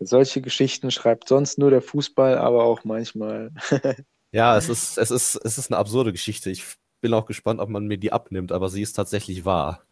Solche 0.00 0.42
Geschichten 0.42 0.90
schreibt 0.90 1.28
sonst 1.28 1.56
nur 1.56 1.70
der 1.70 1.82
Fußball, 1.82 2.36
aber 2.36 2.64
auch 2.64 2.82
manchmal. 2.82 3.52
ja, 4.32 4.56
es 4.56 4.68
ist, 4.68 4.98
es, 4.98 5.12
ist, 5.12 5.36
es 5.36 5.58
ist 5.58 5.70
eine 5.70 5.78
absurde 5.78 6.10
Geschichte. 6.10 6.50
Ich 6.50 6.64
bin 7.00 7.14
auch 7.14 7.26
gespannt, 7.26 7.60
ob 7.60 7.68
man 7.68 7.86
mir 7.86 7.96
die 7.96 8.12
abnimmt, 8.12 8.50
aber 8.50 8.68
sie 8.68 8.82
ist 8.82 8.94
tatsächlich 8.94 9.44
wahr. 9.44 9.84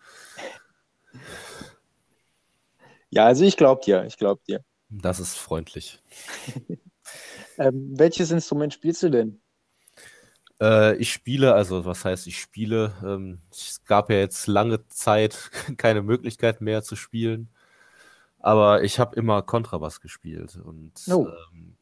Ja, 3.11 3.27
also 3.27 3.45
ich 3.45 3.57
glaube 3.57 3.83
dir, 3.85 4.05
ich 4.05 4.17
glaube 4.17 4.43
dir. 4.49 4.65
Das 4.89 5.21
ist 5.21 5.37
freundlich. 5.37 6.01
ähm, 7.59 7.93
welches 7.97 8.33
Instrument 8.33 8.75
spielst 8.75 9.05
du 9.05 9.11
denn? 9.11 9.41
Äh, 10.61 10.97
ich 10.97 11.13
spiele, 11.13 11.55
also 11.55 11.85
was 11.85 12.05
heißt 12.05 12.27
ich 12.27 12.41
spiele? 12.41 12.93
Ähm, 13.05 13.41
es 13.51 13.83
gab 13.87 14.11
ja 14.11 14.17
jetzt 14.17 14.47
lange 14.47 14.87
Zeit 14.89 15.51
keine 15.77 16.03
Möglichkeit 16.03 16.61
mehr 16.61 16.83
zu 16.83 16.97
spielen, 16.97 17.49
aber 18.39 18.83
ich 18.83 18.99
habe 18.99 19.17
immer 19.17 19.43
Kontrabass 19.43 20.01
gespielt 20.01 20.59
und 20.63 20.93
oh. 21.11 21.29
ähm, 21.53 21.77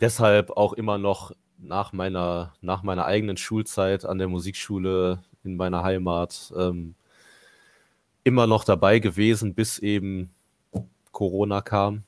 deshalb 0.00 0.50
auch 0.50 0.72
immer 0.72 0.98
noch 0.98 1.32
nach 1.58 1.92
meiner, 1.92 2.54
nach 2.60 2.82
meiner 2.82 3.06
eigenen 3.06 3.36
Schulzeit 3.36 4.04
an 4.04 4.18
der 4.18 4.28
Musikschule 4.28 5.22
in 5.44 5.56
meiner 5.56 5.84
Heimat 5.84 6.52
ähm, 6.56 6.94
immer 8.24 8.46
noch 8.46 8.64
dabei 8.64 8.98
gewesen, 8.98 9.54
bis 9.54 9.78
eben 9.78 10.30
Corona 11.12 11.60
kam 11.60 12.04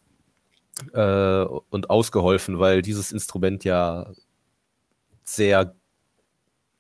äh, 0.93 1.43
und 1.43 1.91
ausgeholfen, 1.91 2.59
weil 2.59 2.83
dieses 2.83 3.13
Instrument 3.13 3.65
ja 3.65 4.13
sehr 5.25 5.75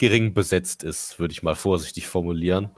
gering 0.05 0.35
besetzt 0.35 0.83
ist, 0.83 1.19
würde 1.19 1.33
ich 1.33 1.43
mal 1.43 1.55
vorsichtig 1.55 2.07
formulieren. 2.07 2.71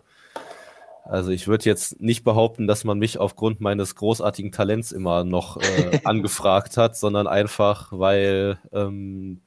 Also 1.03 1.33
ich 1.33 1.49
würde 1.49 1.65
jetzt 1.65 2.01
nicht 2.01 2.23
behaupten, 2.23 2.69
dass 2.69 2.85
man 2.85 3.01
mich 3.01 3.19
aufgrund 3.19 3.61
meines 3.61 3.97
großartigen 3.97 4.53
Talents 4.53 4.93
immer 4.93 5.25
noch 5.25 5.57
äh, 5.57 6.01
angefragt 6.05 6.77
hat, 6.77 6.97
sondern 6.97 7.27
einfach, 7.27 7.91
weil 7.91 8.61
ähm, 8.73 9.41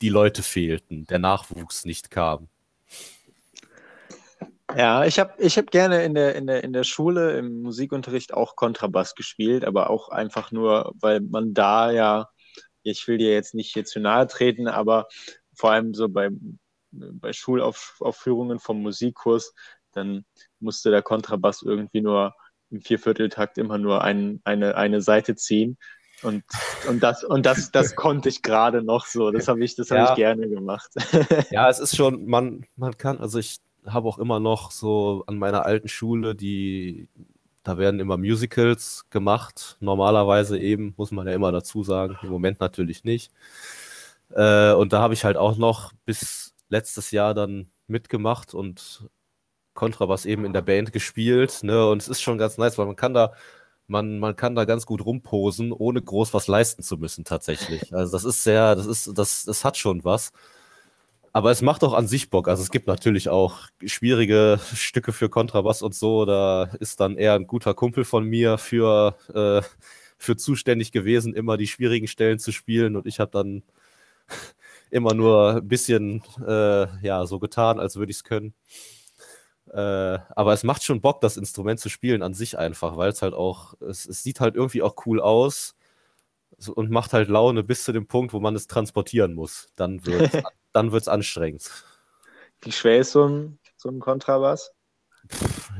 die 0.00 0.10
Leute 0.10 0.44
fehlten, 0.44 1.06
der 1.06 1.18
Nachwuchs 1.18 1.84
nicht 1.84 2.12
kam. 2.12 2.46
Ja, 4.76 5.04
ich 5.04 5.18
habe 5.18 5.34
ich 5.38 5.58
hab 5.58 5.72
gerne 5.72 6.04
in 6.04 6.14
der, 6.14 6.36
in, 6.36 6.46
der, 6.46 6.62
in 6.62 6.72
der 6.72 6.84
Schule 6.84 7.36
im 7.36 7.62
Musikunterricht 7.62 8.32
auch 8.32 8.54
Kontrabass 8.54 9.16
gespielt, 9.16 9.64
aber 9.64 9.90
auch 9.90 10.08
einfach 10.08 10.52
nur, 10.52 10.92
weil 11.00 11.20
man 11.20 11.52
da 11.52 11.90
ja, 11.90 12.28
ich 12.84 13.08
will 13.08 13.18
dir 13.18 13.32
jetzt 13.32 13.54
nicht 13.54 13.72
hier 13.72 13.84
zu 13.84 13.98
nahe 13.98 14.28
treten, 14.28 14.68
aber 14.68 15.08
vor 15.52 15.72
allem 15.72 15.94
so 15.94 16.08
bei, 16.08 16.28
bei 17.12 17.32
Schulaufführungen 17.32 18.58
vom 18.58 18.82
Musikkurs, 18.82 19.54
dann 19.92 20.24
musste 20.60 20.90
der 20.90 21.02
Kontrabass 21.02 21.62
irgendwie 21.62 22.00
nur 22.00 22.34
im 22.70 22.80
Viervierteltakt 22.80 23.58
immer 23.58 23.78
nur 23.78 24.02
ein, 24.02 24.40
eine, 24.44 24.76
eine 24.76 25.00
Seite 25.00 25.36
ziehen. 25.36 25.78
Und, 26.22 26.42
und 26.88 27.02
das, 27.02 27.22
und 27.24 27.44
das, 27.44 27.70
das 27.70 27.96
konnte 27.96 28.28
ich 28.28 28.42
gerade 28.42 28.82
noch 28.82 29.06
so. 29.06 29.30
Das 29.30 29.48
habe 29.48 29.62
ich, 29.64 29.76
das 29.76 29.90
ja. 29.90 30.10
ich 30.10 30.16
gerne 30.16 30.48
gemacht. 30.48 30.90
Ja, 31.50 31.68
es 31.68 31.78
ist 31.78 31.96
schon, 31.96 32.26
man, 32.26 32.64
man 32.76 32.96
kann, 32.96 33.18
also 33.18 33.38
ich 33.38 33.60
habe 33.86 34.08
auch 34.08 34.18
immer 34.18 34.40
noch 34.40 34.70
so 34.70 35.24
an 35.26 35.38
meiner 35.38 35.66
alten 35.66 35.88
Schule, 35.88 36.34
die, 36.34 37.08
da 37.62 37.76
werden 37.78 38.00
immer 38.00 38.16
Musicals 38.16 39.06
gemacht. 39.10 39.76
Normalerweise 39.80 40.58
eben, 40.58 40.94
muss 40.96 41.10
man 41.10 41.26
ja 41.26 41.34
immer 41.34 41.52
dazu 41.52 41.82
sagen, 41.82 42.16
im 42.22 42.30
Moment 42.30 42.60
natürlich 42.60 43.04
nicht. 43.04 43.30
Äh, 44.30 44.72
und 44.72 44.92
da 44.92 45.00
habe 45.00 45.14
ich 45.14 45.24
halt 45.24 45.36
auch 45.36 45.56
noch 45.56 45.92
bis 46.06 46.53
letztes 46.68 47.10
Jahr 47.10 47.34
dann 47.34 47.70
mitgemacht 47.86 48.54
und 48.54 49.08
Kontrabass 49.74 50.24
eben 50.24 50.44
in 50.44 50.52
der 50.52 50.62
Band 50.62 50.92
gespielt. 50.92 51.62
Ne? 51.62 51.88
Und 51.88 52.02
es 52.02 52.08
ist 52.08 52.22
schon 52.22 52.38
ganz 52.38 52.58
nice, 52.58 52.78
weil 52.78 52.86
man 52.86 52.96
kann 52.96 53.14
da, 53.14 53.32
man, 53.86 54.18
man 54.18 54.36
kann 54.36 54.54
da 54.54 54.64
ganz 54.64 54.86
gut 54.86 55.04
rumposen, 55.04 55.72
ohne 55.72 56.00
groß 56.00 56.32
was 56.32 56.46
leisten 56.48 56.82
zu 56.82 56.96
müssen, 56.96 57.24
tatsächlich. 57.24 57.94
Also 57.94 58.12
das 58.12 58.24
ist 58.24 58.42
sehr, 58.44 58.74
das 58.76 58.86
ist, 58.86 59.10
das, 59.18 59.44
das 59.44 59.64
hat 59.64 59.76
schon 59.76 60.04
was. 60.04 60.32
Aber 61.32 61.50
es 61.50 61.62
macht 61.62 61.82
auch 61.82 61.94
an 61.94 62.06
sich 62.06 62.30
Bock. 62.30 62.46
Also 62.46 62.62
es 62.62 62.70
gibt 62.70 62.86
natürlich 62.86 63.28
auch 63.28 63.68
schwierige 63.84 64.60
Stücke 64.74 65.12
für 65.12 65.28
Kontrabass 65.28 65.82
und 65.82 65.94
so. 65.94 66.24
Da 66.24 66.70
ist 66.78 67.00
dann 67.00 67.16
eher 67.16 67.34
ein 67.34 67.48
guter 67.48 67.74
Kumpel 67.74 68.04
von 68.04 68.24
mir 68.24 68.56
für, 68.56 69.16
äh, 69.34 69.60
für 70.16 70.36
zuständig 70.36 70.92
gewesen, 70.92 71.34
immer 71.34 71.56
die 71.56 71.66
schwierigen 71.66 72.06
Stellen 72.06 72.38
zu 72.38 72.52
spielen. 72.52 72.94
Und 72.94 73.06
ich 73.06 73.18
habe 73.18 73.32
dann 73.32 73.64
immer 74.94 75.12
nur 75.12 75.56
ein 75.56 75.68
bisschen 75.68 76.22
äh, 76.46 76.86
ja, 77.04 77.26
so 77.26 77.40
getan, 77.40 77.80
als 77.80 77.96
würde 77.96 78.10
ich 78.10 78.18
es 78.18 78.24
können. 78.24 78.54
Äh, 79.72 80.18
aber 80.36 80.52
es 80.52 80.62
macht 80.62 80.84
schon 80.84 81.00
Bock, 81.00 81.20
das 81.20 81.36
Instrument 81.36 81.80
zu 81.80 81.88
spielen 81.88 82.22
an 82.22 82.32
sich 82.32 82.56
einfach, 82.56 82.96
weil 82.96 83.10
es 83.10 83.22
halt 83.22 83.34
auch, 83.34 83.74
es, 83.80 84.06
es 84.06 84.22
sieht 84.22 84.38
halt 84.38 84.54
irgendwie 84.54 84.82
auch 84.82 84.94
cool 85.04 85.20
aus 85.20 85.74
und 86.74 86.90
macht 86.90 87.12
halt 87.12 87.28
Laune 87.28 87.64
bis 87.64 87.82
zu 87.82 87.92
dem 87.92 88.06
Punkt, 88.06 88.32
wo 88.32 88.38
man 88.38 88.54
es 88.54 88.68
transportieren 88.68 89.34
muss. 89.34 89.68
Dann 89.74 90.06
wird 90.06 90.30
dann 90.72 90.94
es 90.94 91.08
anstrengend. 91.08 91.70
Wie 92.60 92.70
schwer 92.70 93.00
ist 93.00 93.12
so 93.12 93.28
ein, 93.28 93.58
so 93.76 93.88
ein 93.88 93.98
Kontrabass? 93.98 94.72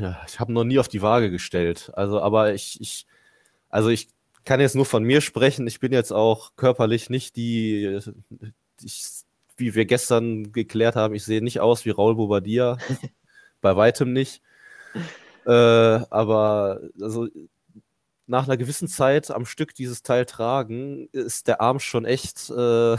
ja, 0.00 0.20
ich 0.26 0.40
habe 0.40 0.52
noch 0.52 0.64
nie 0.64 0.78
auf 0.80 0.88
die 0.88 1.02
Waage 1.02 1.30
gestellt. 1.30 1.92
Also, 1.94 2.20
aber 2.20 2.54
ich, 2.54 2.80
ich, 2.80 3.06
also 3.68 3.90
ich 3.90 4.08
kann 4.44 4.58
jetzt 4.58 4.74
nur 4.74 4.86
von 4.86 5.04
mir 5.04 5.20
sprechen. 5.20 5.66
Ich 5.68 5.78
bin 5.78 5.92
jetzt 5.92 6.12
auch 6.12 6.56
körperlich 6.56 7.10
nicht 7.10 7.36
die, 7.36 8.00
ich, 8.84 9.04
wie 9.56 9.74
wir 9.74 9.86
gestern 9.86 10.52
geklärt 10.52 10.96
haben, 10.96 11.14
ich 11.14 11.24
sehe 11.24 11.42
nicht 11.42 11.60
aus 11.60 11.84
wie 11.84 11.90
Raul 11.90 12.16
Bobadilla. 12.16 12.78
Bei 13.60 13.76
weitem 13.76 14.12
nicht. 14.12 14.42
Äh, 15.46 15.50
aber 15.50 16.80
also 17.00 17.28
nach 18.26 18.44
einer 18.44 18.56
gewissen 18.56 18.88
Zeit 18.88 19.30
am 19.30 19.46
Stück 19.46 19.74
dieses 19.74 20.02
Teil 20.02 20.26
tragen, 20.26 21.08
ist 21.12 21.48
der 21.48 21.60
Arm 21.60 21.80
schon 21.80 22.04
echt, 22.04 22.50
äh, 22.50 22.96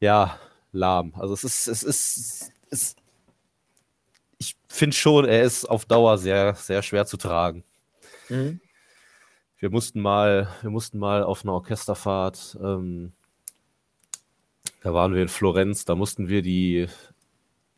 ja, 0.00 0.38
lahm. 0.72 1.14
Also 1.16 1.34
es 1.34 1.44
ist, 1.44 1.66
es 1.68 1.82
ist, 1.82 2.52
es, 2.70 2.96
ich 4.38 4.56
finde 4.68 4.96
schon, 4.96 5.24
er 5.24 5.42
ist 5.42 5.64
auf 5.66 5.84
Dauer 5.84 6.18
sehr, 6.18 6.54
sehr 6.54 6.82
schwer 6.82 7.06
zu 7.06 7.16
tragen. 7.16 7.64
Mhm. 8.28 8.60
Wir 9.58 9.70
mussten 9.70 10.00
mal, 10.00 10.48
wir 10.62 10.70
mussten 10.70 10.98
mal 10.98 11.22
auf 11.22 11.42
einer 11.42 11.54
Orchesterfahrt, 11.54 12.58
ähm, 12.62 13.12
da 14.84 14.92
waren 14.92 15.14
wir 15.14 15.22
in 15.22 15.28
Florenz, 15.28 15.86
da 15.86 15.94
mussten 15.94 16.28
wir 16.28 16.42
die, 16.42 16.88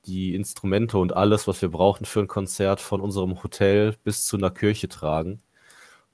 die 0.06 0.34
Instrumente 0.34 0.98
und 0.98 1.14
alles, 1.14 1.46
was 1.46 1.62
wir 1.62 1.70
brauchten 1.70 2.04
für 2.04 2.18
ein 2.18 2.26
Konzert 2.26 2.80
von 2.80 3.00
unserem 3.00 3.44
Hotel 3.44 3.94
bis 4.02 4.26
zu 4.26 4.36
einer 4.36 4.50
Kirche 4.50 4.88
tragen. 4.88 5.40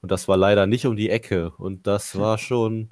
Und 0.03 0.11
das 0.11 0.27
war 0.27 0.37
leider 0.37 0.67
nicht 0.67 0.85
um 0.85 0.95
die 0.95 1.09
Ecke. 1.09 1.49
Und 1.57 1.87
das 1.87 2.15
war 2.19 2.37
schon, 2.37 2.91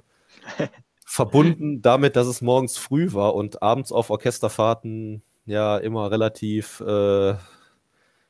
verbunden 1.06 1.80
damit, 1.80 2.16
dass 2.16 2.26
es 2.26 2.42
morgens 2.42 2.76
früh 2.76 3.12
war 3.12 3.36
und 3.36 3.62
abends 3.62 3.92
auf 3.92 4.10
Orchesterfahrten 4.10 5.22
ja 5.46 5.76
immer 5.78 6.10
relativ 6.10 6.80
äh, 6.80 7.34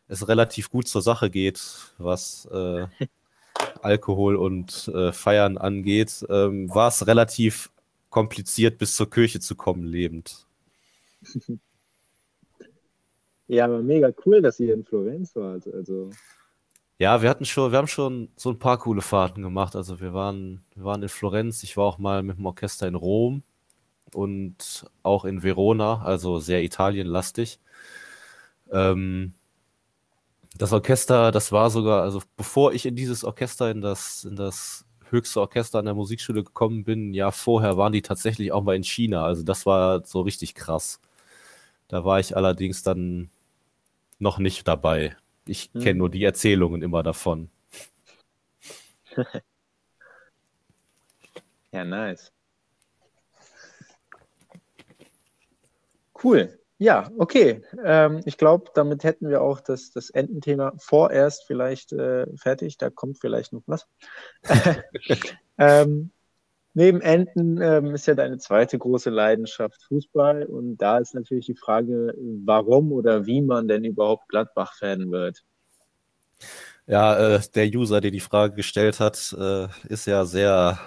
es 0.08 0.28
relativ 0.28 0.68
gut 0.68 0.86
zur 0.86 1.00
Sache 1.00 1.30
geht, 1.30 1.62
was 1.96 2.46
äh, 2.52 2.86
Alkohol 3.82 4.36
und 4.36 4.90
äh, 4.94 5.12
Feiern 5.12 5.56
angeht, 5.56 6.26
ähm, 6.28 6.68
war 6.74 6.88
es 6.88 7.06
relativ 7.06 7.71
kompliziert, 8.12 8.78
bis 8.78 8.94
zur 8.94 9.10
Kirche 9.10 9.40
zu 9.40 9.56
kommen, 9.56 9.82
lebend. 9.84 10.46
Ja, 13.48 13.66
aber 13.66 13.82
mega 13.82 14.10
cool, 14.24 14.40
dass 14.40 14.58
ihr 14.60 14.72
in 14.72 14.82
Florenz 14.82 15.36
wart. 15.36 15.66
Also 15.66 16.08
ja, 16.98 17.20
wir 17.20 17.28
hatten 17.28 17.44
schon, 17.44 17.70
wir 17.70 17.78
haben 17.78 17.88
schon 17.88 18.30
so 18.36 18.48
ein 18.48 18.58
paar 18.58 18.78
coole 18.78 19.02
Fahrten 19.02 19.42
gemacht. 19.42 19.76
Also 19.76 20.00
wir 20.00 20.14
waren, 20.14 20.64
wir 20.74 20.84
waren 20.84 21.02
in 21.02 21.10
Florenz, 21.10 21.62
ich 21.62 21.76
war 21.76 21.84
auch 21.84 21.98
mal 21.98 22.22
mit 22.22 22.38
dem 22.38 22.46
Orchester 22.46 22.86
in 22.86 22.94
Rom 22.94 23.42
und 24.14 24.86
auch 25.02 25.26
in 25.26 25.42
Verona, 25.42 26.00
also 26.02 26.38
sehr 26.38 26.62
italienlastig. 26.62 27.58
Ähm, 28.70 29.34
das 30.56 30.72
Orchester, 30.72 31.30
das 31.30 31.52
war 31.52 31.68
sogar, 31.68 32.02
also 32.02 32.22
bevor 32.36 32.72
ich 32.72 32.86
in 32.86 32.96
dieses 32.96 33.24
Orchester, 33.24 33.70
in 33.70 33.82
das, 33.82 34.24
in 34.24 34.36
das 34.36 34.86
höchste 35.12 35.40
Orchester 35.40 35.78
an 35.78 35.84
der 35.84 35.94
Musikschule 35.94 36.42
gekommen 36.42 36.84
bin, 36.84 37.10
ein 37.10 37.14
Jahr 37.14 37.32
vorher 37.32 37.76
waren 37.76 37.92
die 37.92 38.02
tatsächlich 38.02 38.52
auch 38.52 38.62
mal 38.62 38.76
in 38.76 38.84
China. 38.84 39.24
Also 39.24 39.42
das 39.42 39.66
war 39.66 40.04
so 40.04 40.22
richtig 40.22 40.54
krass. 40.54 41.00
Da 41.88 42.04
war 42.04 42.18
ich 42.20 42.36
allerdings 42.36 42.82
dann 42.82 43.30
noch 44.18 44.38
nicht 44.38 44.66
dabei. 44.66 45.16
Ich 45.46 45.70
hm. 45.72 45.82
kenne 45.82 45.98
nur 45.98 46.10
die 46.10 46.24
Erzählungen 46.24 46.82
immer 46.82 47.02
davon. 47.02 47.50
ja, 51.72 51.84
nice. 51.84 52.32
Cool. 56.22 56.61
Ja, 56.82 57.12
okay. 57.16 57.62
Ähm, 57.84 58.22
ich 58.24 58.36
glaube, 58.36 58.72
damit 58.74 59.04
hätten 59.04 59.28
wir 59.28 59.40
auch 59.40 59.60
das, 59.60 59.92
das 59.92 60.10
Ententhema 60.10 60.72
vorerst 60.78 61.44
vielleicht 61.46 61.92
äh, 61.92 62.26
fertig. 62.36 62.76
Da 62.76 62.90
kommt 62.90 63.20
vielleicht 63.20 63.52
noch 63.52 63.62
was. 63.66 63.86
ähm, 65.58 66.10
neben 66.74 67.00
Enten 67.00 67.62
ähm, 67.62 67.94
ist 67.94 68.08
ja 68.08 68.16
deine 68.16 68.38
zweite 68.38 68.80
große 68.80 69.10
Leidenschaft 69.10 69.80
Fußball. 69.84 70.42
Und 70.42 70.78
da 70.78 70.98
ist 70.98 71.14
natürlich 71.14 71.46
die 71.46 71.54
Frage, 71.54 72.16
warum 72.44 72.90
oder 72.90 73.26
wie 73.26 73.42
man 73.42 73.68
denn 73.68 73.84
überhaupt 73.84 74.28
Gladbach-Fan 74.28 75.12
wird. 75.12 75.44
Ja, 76.88 77.36
äh, 77.36 77.40
der 77.54 77.66
User, 77.68 78.00
der 78.00 78.10
die 78.10 78.18
Frage 78.18 78.56
gestellt 78.56 78.98
hat, 78.98 79.32
äh, 79.38 79.68
ist 79.88 80.06
ja 80.08 80.24
sehr 80.24 80.80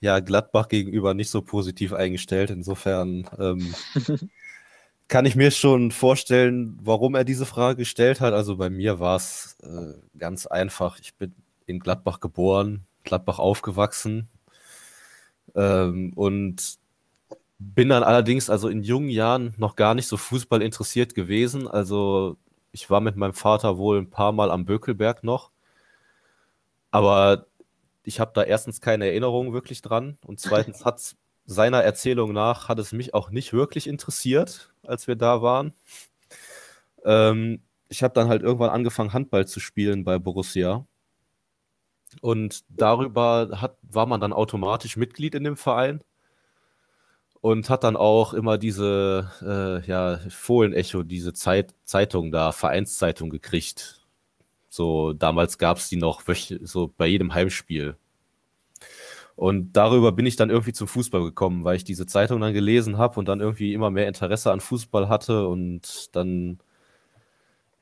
ja, 0.00 0.18
Gladbach 0.20 0.68
gegenüber 0.68 1.14
nicht 1.14 1.30
so 1.30 1.42
positiv 1.42 1.92
eingestellt. 1.92 2.50
Insofern 2.50 3.28
ähm, 3.38 3.74
kann 5.10 5.26
ich 5.26 5.34
mir 5.34 5.50
schon 5.50 5.90
vorstellen, 5.90 6.78
warum 6.82 7.16
er 7.16 7.24
diese 7.24 7.44
Frage 7.44 7.78
gestellt 7.78 8.20
hat. 8.20 8.32
Also 8.32 8.56
bei 8.56 8.70
mir 8.70 9.00
war 9.00 9.16
es 9.16 9.56
äh, 9.60 9.94
ganz 10.16 10.46
einfach. 10.46 10.98
Ich 11.00 11.14
bin 11.16 11.34
in 11.66 11.80
Gladbach 11.80 12.20
geboren, 12.20 12.86
Gladbach 13.02 13.40
aufgewachsen 13.40 14.28
ähm, 15.56 16.12
und 16.14 16.78
bin 17.58 17.88
dann 17.88 18.04
allerdings 18.04 18.48
also 18.48 18.68
in 18.68 18.82
jungen 18.84 19.10
Jahren 19.10 19.52
noch 19.58 19.74
gar 19.74 19.94
nicht 19.96 20.06
so 20.06 20.16
Fußball 20.16 20.62
interessiert 20.62 21.16
gewesen. 21.16 21.66
Also 21.66 22.36
ich 22.70 22.88
war 22.88 23.00
mit 23.00 23.16
meinem 23.16 23.34
Vater 23.34 23.78
wohl 23.78 23.98
ein 23.98 24.10
paar 24.10 24.30
Mal 24.30 24.52
am 24.52 24.64
Bökelberg 24.64 25.24
noch. 25.24 25.50
Aber 26.92 27.46
ich 28.04 28.20
habe 28.20 28.30
da 28.32 28.44
erstens 28.44 28.80
keine 28.80 29.06
Erinnerung 29.06 29.52
wirklich 29.52 29.82
dran 29.82 30.18
und 30.24 30.38
zweitens 30.38 30.84
hat 30.84 30.98
es 30.98 31.16
seiner 31.50 31.82
Erzählung 31.82 32.32
nach 32.32 32.68
hat 32.68 32.78
es 32.78 32.92
mich 32.92 33.12
auch 33.12 33.30
nicht 33.30 33.52
wirklich 33.52 33.88
interessiert, 33.88 34.72
als 34.84 35.08
wir 35.08 35.16
da 35.16 35.42
waren. 35.42 35.74
Ähm, 37.04 37.62
ich 37.88 38.02
habe 38.04 38.14
dann 38.14 38.28
halt 38.28 38.42
irgendwann 38.42 38.70
angefangen, 38.70 39.12
Handball 39.12 39.48
zu 39.48 39.58
spielen 39.58 40.04
bei 40.04 40.18
Borussia. 40.18 40.86
Und 42.20 42.62
darüber 42.68 43.60
hat, 43.60 43.78
war 43.82 44.06
man 44.06 44.20
dann 44.20 44.32
automatisch 44.32 44.96
Mitglied 44.96 45.34
in 45.34 45.44
dem 45.44 45.56
Verein 45.56 46.02
und 47.40 47.68
hat 47.68 47.84
dann 47.84 47.96
auch 47.96 48.32
immer 48.32 48.58
diese 48.58 49.30
äh, 49.42 49.86
ja, 49.88 50.18
Fohlenecho, 50.28 51.02
diese 51.02 51.32
Zeit, 51.32 51.74
Zeitung 51.84 52.30
da, 52.30 52.52
Vereinszeitung 52.52 53.30
gekriegt. 53.30 54.06
So, 54.68 55.14
damals 55.14 55.58
gab 55.58 55.78
es 55.78 55.88
die 55.88 55.96
noch 55.96 56.22
so 56.62 56.92
bei 56.96 57.06
jedem 57.06 57.34
Heimspiel. 57.34 57.96
Und 59.40 59.72
darüber 59.72 60.12
bin 60.12 60.26
ich 60.26 60.36
dann 60.36 60.50
irgendwie 60.50 60.74
zum 60.74 60.86
Fußball 60.86 61.22
gekommen, 61.22 61.64
weil 61.64 61.76
ich 61.76 61.84
diese 61.84 62.04
Zeitung 62.04 62.42
dann 62.42 62.52
gelesen 62.52 62.98
habe 62.98 63.18
und 63.18 63.26
dann 63.26 63.40
irgendwie 63.40 63.72
immer 63.72 63.90
mehr 63.90 64.06
Interesse 64.06 64.52
an 64.52 64.60
Fußball 64.60 65.08
hatte 65.08 65.48
und 65.48 66.14
dann, 66.14 66.58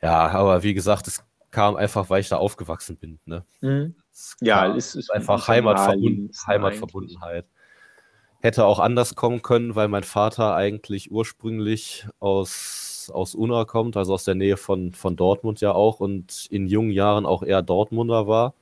ja, 0.01 0.29
aber 0.29 0.63
wie 0.63 0.73
gesagt, 0.73 1.09
es 1.09 1.25
kam 1.51 1.75
einfach, 1.75 2.11
weil 2.11 2.21
ich 2.21 2.29
da 2.29 2.37
aufgewachsen 2.37 2.95
bin. 2.95 3.19
Ne? 3.25 3.45
Mhm. 3.61 3.97
Ja, 4.41 4.73
es 4.73 4.95
ist 4.95 5.11
einfach 5.11 5.49
Heimatverbunden, 5.49 6.31
Heimatverbundenheit. 6.47 7.45
Hätte 8.39 8.65
auch 8.65 8.79
anders 8.79 9.17
kommen 9.17 9.43
können, 9.43 9.75
weil 9.75 9.89
mein 9.89 10.05
Vater 10.05 10.55
eigentlich 10.55 11.11
ursprünglich 11.11 12.07
aus 12.21 13.11
aus 13.13 13.35
Unna 13.35 13.65
kommt, 13.65 13.97
also 13.97 14.15
aus 14.15 14.23
der 14.23 14.37
Nähe 14.37 14.59
von, 14.59 14.93
von 14.93 15.17
Dortmund 15.17 15.61
ja 15.61 15.73
auch 15.73 15.99
und 15.99 16.47
in 16.51 16.69
jungen 16.69 16.91
Jahren 16.91 17.27
auch 17.27 17.43
eher 17.43 17.63
Dortmunder 17.63 18.29
war. 18.29 18.55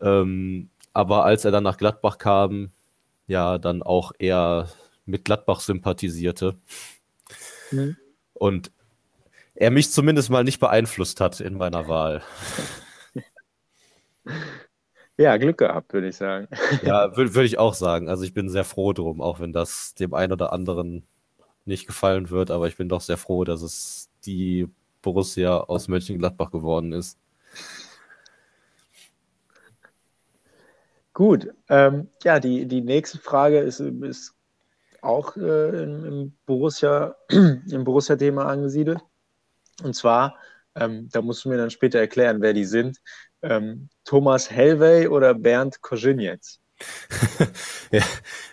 Ähm, 0.00 0.68
aber 0.94 1.24
als 1.24 1.44
er 1.44 1.50
dann 1.50 1.64
nach 1.64 1.76
Gladbach 1.76 2.18
kam, 2.18 2.70
ja, 3.26 3.58
dann 3.58 3.82
auch 3.82 4.12
eher 4.18 4.68
mit 5.04 5.24
Gladbach 5.24 5.60
sympathisierte. 5.60 6.56
Mhm. 7.70 7.96
Und 8.32 8.72
er 9.54 9.70
mich 9.70 9.90
zumindest 9.92 10.30
mal 10.30 10.44
nicht 10.44 10.60
beeinflusst 10.60 11.20
hat 11.20 11.40
in 11.40 11.54
meiner 11.54 11.88
Wahl. 11.88 12.22
Ja, 15.16 15.36
Glück 15.36 15.58
gehabt, 15.58 15.92
würde 15.92 16.08
ich 16.08 16.16
sagen. 16.16 16.48
Ja, 16.82 17.16
würde 17.16 17.34
würd 17.36 17.46
ich 17.46 17.56
auch 17.56 17.74
sagen. 17.74 18.08
Also 18.08 18.24
ich 18.24 18.34
bin 18.34 18.48
sehr 18.48 18.64
froh 18.64 18.92
drum, 18.92 19.20
auch 19.20 19.38
wenn 19.38 19.52
das 19.52 19.94
dem 19.94 20.12
einen 20.12 20.32
oder 20.32 20.52
anderen 20.52 21.06
nicht 21.64 21.86
gefallen 21.86 22.30
wird, 22.30 22.50
aber 22.50 22.66
ich 22.66 22.76
bin 22.76 22.88
doch 22.88 23.00
sehr 23.00 23.16
froh, 23.16 23.44
dass 23.44 23.62
es 23.62 24.10
die 24.26 24.68
Borussia 25.02 25.58
aus 25.58 25.86
Mönchengladbach 25.86 26.50
geworden 26.50 26.92
ist. 26.92 27.16
Gut, 31.14 31.48
ähm, 31.68 32.10
ja, 32.24 32.40
die, 32.40 32.66
die 32.66 32.80
nächste 32.80 33.18
Frage 33.18 33.60
ist, 33.60 33.78
ist 33.78 34.34
auch 35.00 35.36
äh, 35.36 35.82
im, 35.82 36.04
im 36.04 36.38
Borussia, 36.44 37.14
im 37.28 37.84
Borussia-Thema 37.84 38.46
angesiedelt. 38.46 38.98
Und 39.84 39.94
zwar, 39.94 40.36
ähm, 40.74 41.08
da 41.12 41.22
musst 41.22 41.44
du 41.44 41.50
mir 41.50 41.56
dann 41.56 41.70
später 41.70 42.00
erklären, 42.00 42.42
wer 42.42 42.52
die 42.52 42.64
sind. 42.64 42.98
Ähm, 43.42 43.90
Thomas 44.04 44.50
Helwey 44.50 45.06
oder 45.06 45.34
Bernd 45.34 45.80
Koschinetz? 45.80 46.58
ja, 47.92 48.02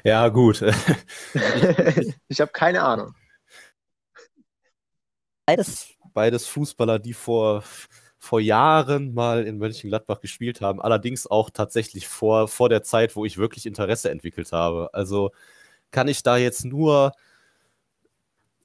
ja, 0.03 0.29
gut. 0.29 0.61
ich, 0.61 2.13
ich 2.27 2.41
habe 2.41 2.51
keine 2.51 2.83
Ahnung. 2.83 3.15
Beides, 5.47 5.89
beides 6.13 6.45
Fußballer, 6.45 6.99
die 6.99 7.13
vor, 7.13 7.63
vor 8.21 8.39
Jahren 8.39 9.15
mal 9.15 9.47
in 9.47 9.57
Mönchengladbach 9.57 10.21
gespielt 10.21 10.61
haben. 10.61 10.79
Allerdings 10.79 11.25
auch 11.25 11.49
tatsächlich 11.49 12.07
vor, 12.07 12.47
vor 12.47 12.69
der 12.69 12.83
Zeit, 12.83 13.15
wo 13.15 13.25
ich 13.25 13.39
wirklich 13.39 13.65
Interesse 13.65 14.11
entwickelt 14.11 14.51
habe. 14.51 14.91
Also 14.93 15.31
kann 15.89 16.07
ich 16.07 16.21
da 16.21 16.37
jetzt 16.37 16.63
nur 16.63 17.13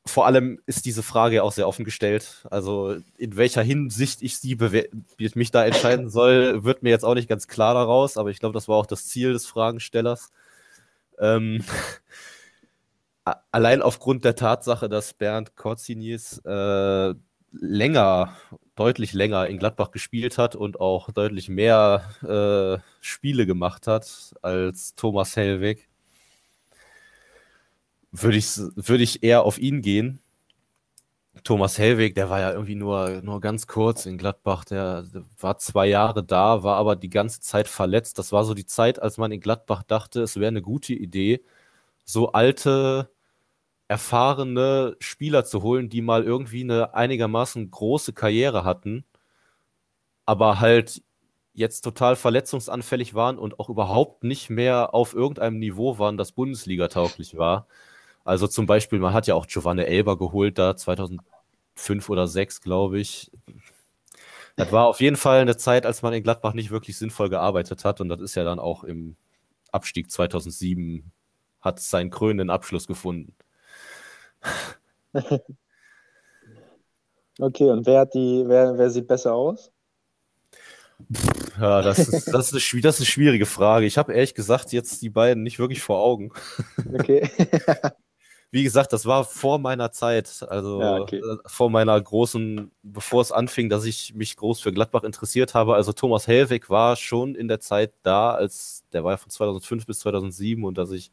vor 0.04 0.26
allem 0.26 0.60
ist 0.66 0.84
diese 0.84 1.02
Frage 1.02 1.42
auch 1.42 1.52
sehr 1.52 1.66
offen 1.66 1.86
gestellt. 1.86 2.46
Also 2.50 2.96
in 3.16 3.36
welcher 3.36 3.62
Hinsicht 3.62 4.22
ich 4.22 4.38
sie 4.38 4.56
mich 5.18 5.50
da 5.50 5.64
entscheiden 5.64 6.10
soll, 6.10 6.62
wird 6.62 6.82
mir 6.82 6.90
jetzt 6.90 7.04
auch 7.04 7.14
nicht 7.14 7.28
ganz 7.28 7.48
klar 7.48 7.72
daraus, 7.72 8.18
aber 8.18 8.28
ich 8.30 8.38
glaube, 8.38 8.52
das 8.52 8.68
war 8.68 8.76
auch 8.76 8.86
das 8.86 9.08
Ziel 9.08 9.32
des 9.32 9.46
Fragenstellers. 9.46 10.30
Ähm, 11.18 11.64
allein 13.50 13.80
aufgrund 13.80 14.24
der 14.24 14.36
Tatsache, 14.36 14.88
dass 14.90 15.14
Bernd 15.14 15.56
Korzinis 15.56 16.38
äh, 16.44 17.14
länger, 17.60 18.36
deutlich 18.74 19.12
länger 19.12 19.46
in 19.46 19.58
Gladbach 19.58 19.90
gespielt 19.90 20.38
hat 20.38 20.56
und 20.56 20.80
auch 20.80 21.10
deutlich 21.10 21.48
mehr 21.48 22.02
äh, 22.22 22.82
Spiele 23.00 23.46
gemacht 23.46 23.86
hat 23.86 24.34
als 24.42 24.94
Thomas 24.94 25.36
Hellweg 25.36 25.88
würde 28.22 28.38
ich, 28.38 28.56
würd 28.56 29.00
ich 29.00 29.22
eher 29.22 29.42
auf 29.42 29.58
ihn 29.58 29.82
gehen. 29.82 30.20
Thomas 31.44 31.78
Hellweg, 31.78 32.14
der 32.14 32.30
war 32.30 32.40
ja 32.40 32.52
irgendwie 32.52 32.74
nur, 32.74 33.20
nur 33.22 33.40
ganz 33.40 33.66
kurz 33.66 34.06
in 34.06 34.18
Gladbach. 34.18 34.64
Der, 34.64 35.02
der, 35.02 35.22
war 35.38 35.58
zwei 35.58 35.86
Jahre 35.86 36.24
da, 36.24 36.62
war 36.62 36.76
aber 36.76 36.96
die 36.96 37.10
ganze 37.10 37.40
Zeit 37.40 37.68
verletzt. 37.68 38.18
Das 38.18 38.32
war 38.32 38.44
so 38.44 38.54
die 38.54 38.66
Zeit, 38.66 39.00
als 39.00 39.18
man 39.18 39.32
in 39.32 39.40
Gladbach 39.40 39.82
dachte, 39.82 40.22
es 40.22 40.36
wäre 40.36 40.48
eine 40.48 40.62
gute 40.62 40.94
Idee, 40.94 41.42
so 42.04 42.32
alte, 42.32 43.10
erfahrene 43.88 44.96
Spieler 45.00 45.44
zu 45.44 45.62
holen, 45.62 45.88
die 45.88 46.02
mal 46.02 46.24
irgendwie 46.24 46.62
eine 46.62 46.94
einigermaßen 46.94 47.70
große 47.70 48.12
Karriere 48.12 48.64
hatten, 48.64 49.04
aber 50.24 50.60
halt 50.60 51.02
jetzt 51.54 51.82
total 51.82 52.16
verletzungsanfällig 52.16 53.14
waren 53.14 53.38
und 53.38 53.58
auch 53.60 53.70
überhaupt 53.70 54.24
nicht 54.24 54.50
mehr 54.50 54.94
auf 54.94 55.14
irgendeinem 55.14 55.58
Niveau 55.58 55.98
waren, 55.98 56.18
das 56.18 56.32
Bundesliga 56.32 56.88
tauglich 56.88 57.36
war. 57.36 57.66
Also 58.24 58.46
zum 58.48 58.66
Beispiel, 58.66 58.98
man 58.98 59.14
hat 59.14 59.26
ja 59.26 59.34
auch 59.34 59.46
Giovanni 59.46 59.82
Elber 59.82 60.18
geholt 60.18 60.58
da 60.58 60.76
2005 60.76 61.22
oder 62.10 62.26
2006, 62.26 62.60
glaube 62.60 63.00
ich. 63.00 63.30
Das 64.56 64.72
war 64.72 64.86
auf 64.86 65.00
jeden 65.00 65.16
Fall 65.16 65.40
eine 65.40 65.56
Zeit, 65.56 65.86
als 65.86 66.02
man 66.02 66.12
in 66.12 66.22
Gladbach 66.22 66.54
nicht 66.54 66.70
wirklich 66.70 66.98
sinnvoll 66.98 67.28
gearbeitet 67.30 67.84
hat 67.84 68.00
und 68.00 68.08
das 68.08 68.20
ist 68.20 68.34
ja 68.34 68.44
dann 68.44 68.58
auch 68.58 68.84
im 68.84 69.16
Abstieg 69.72 70.10
2007 70.10 71.12
hat 71.60 71.80
seinen 71.80 72.10
krönenden 72.10 72.50
Abschluss 72.50 72.86
gefunden. 72.86 73.34
Okay, 77.38 77.68
und 77.68 77.84
wer, 77.84 78.00
hat 78.00 78.14
die, 78.14 78.44
wer, 78.46 78.78
wer 78.78 78.90
sieht 78.90 79.06
besser 79.06 79.34
aus? 79.34 79.70
Ja, 81.60 81.82
das 81.82 81.98
ist, 81.98 82.28
das, 82.32 82.52
ist 82.52 82.72
eine, 82.72 82.82
das 82.82 82.94
ist 82.94 83.00
eine 83.00 83.06
schwierige 83.06 83.44
Frage. 83.44 83.84
Ich 83.84 83.98
habe 83.98 84.14
ehrlich 84.14 84.34
gesagt 84.34 84.72
jetzt 84.72 85.02
die 85.02 85.10
beiden 85.10 85.42
nicht 85.42 85.58
wirklich 85.58 85.82
vor 85.82 86.00
Augen. 86.00 86.32
Okay. 86.94 87.30
wie 88.50 88.62
gesagt, 88.62 88.94
das 88.94 89.04
war 89.04 89.24
vor 89.24 89.58
meiner 89.58 89.92
Zeit, 89.92 90.46
also 90.48 90.80
ja, 90.80 90.96
okay. 90.96 91.18
Äh, 91.18 91.36
vor 91.44 91.68
meiner 91.68 92.00
großen, 92.00 92.70
bevor 92.82 93.20
es 93.20 93.32
anfing, 93.32 93.68
dass 93.68 93.84
ich 93.84 94.14
mich 94.14 94.36
groß 94.36 94.60
für 94.60 94.72
Gladbach 94.72 95.04
interessiert 95.04 95.52
habe. 95.52 95.74
Also 95.74 95.92
Thomas 95.92 96.26
Hellweg 96.26 96.70
war 96.70 96.96
schon 96.96 97.34
in 97.34 97.48
der 97.48 97.60
Zeit 97.60 97.92
da, 98.02 98.32
als 98.32 98.84
der 98.94 99.04
war 99.04 99.12
ja 99.12 99.16
von 99.18 99.30
2005 99.30 99.84
bis 99.84 99.98
2007 99.98 100.64
und 100.64 100.78
dass 100.78 100.90
ich 100.90 101.10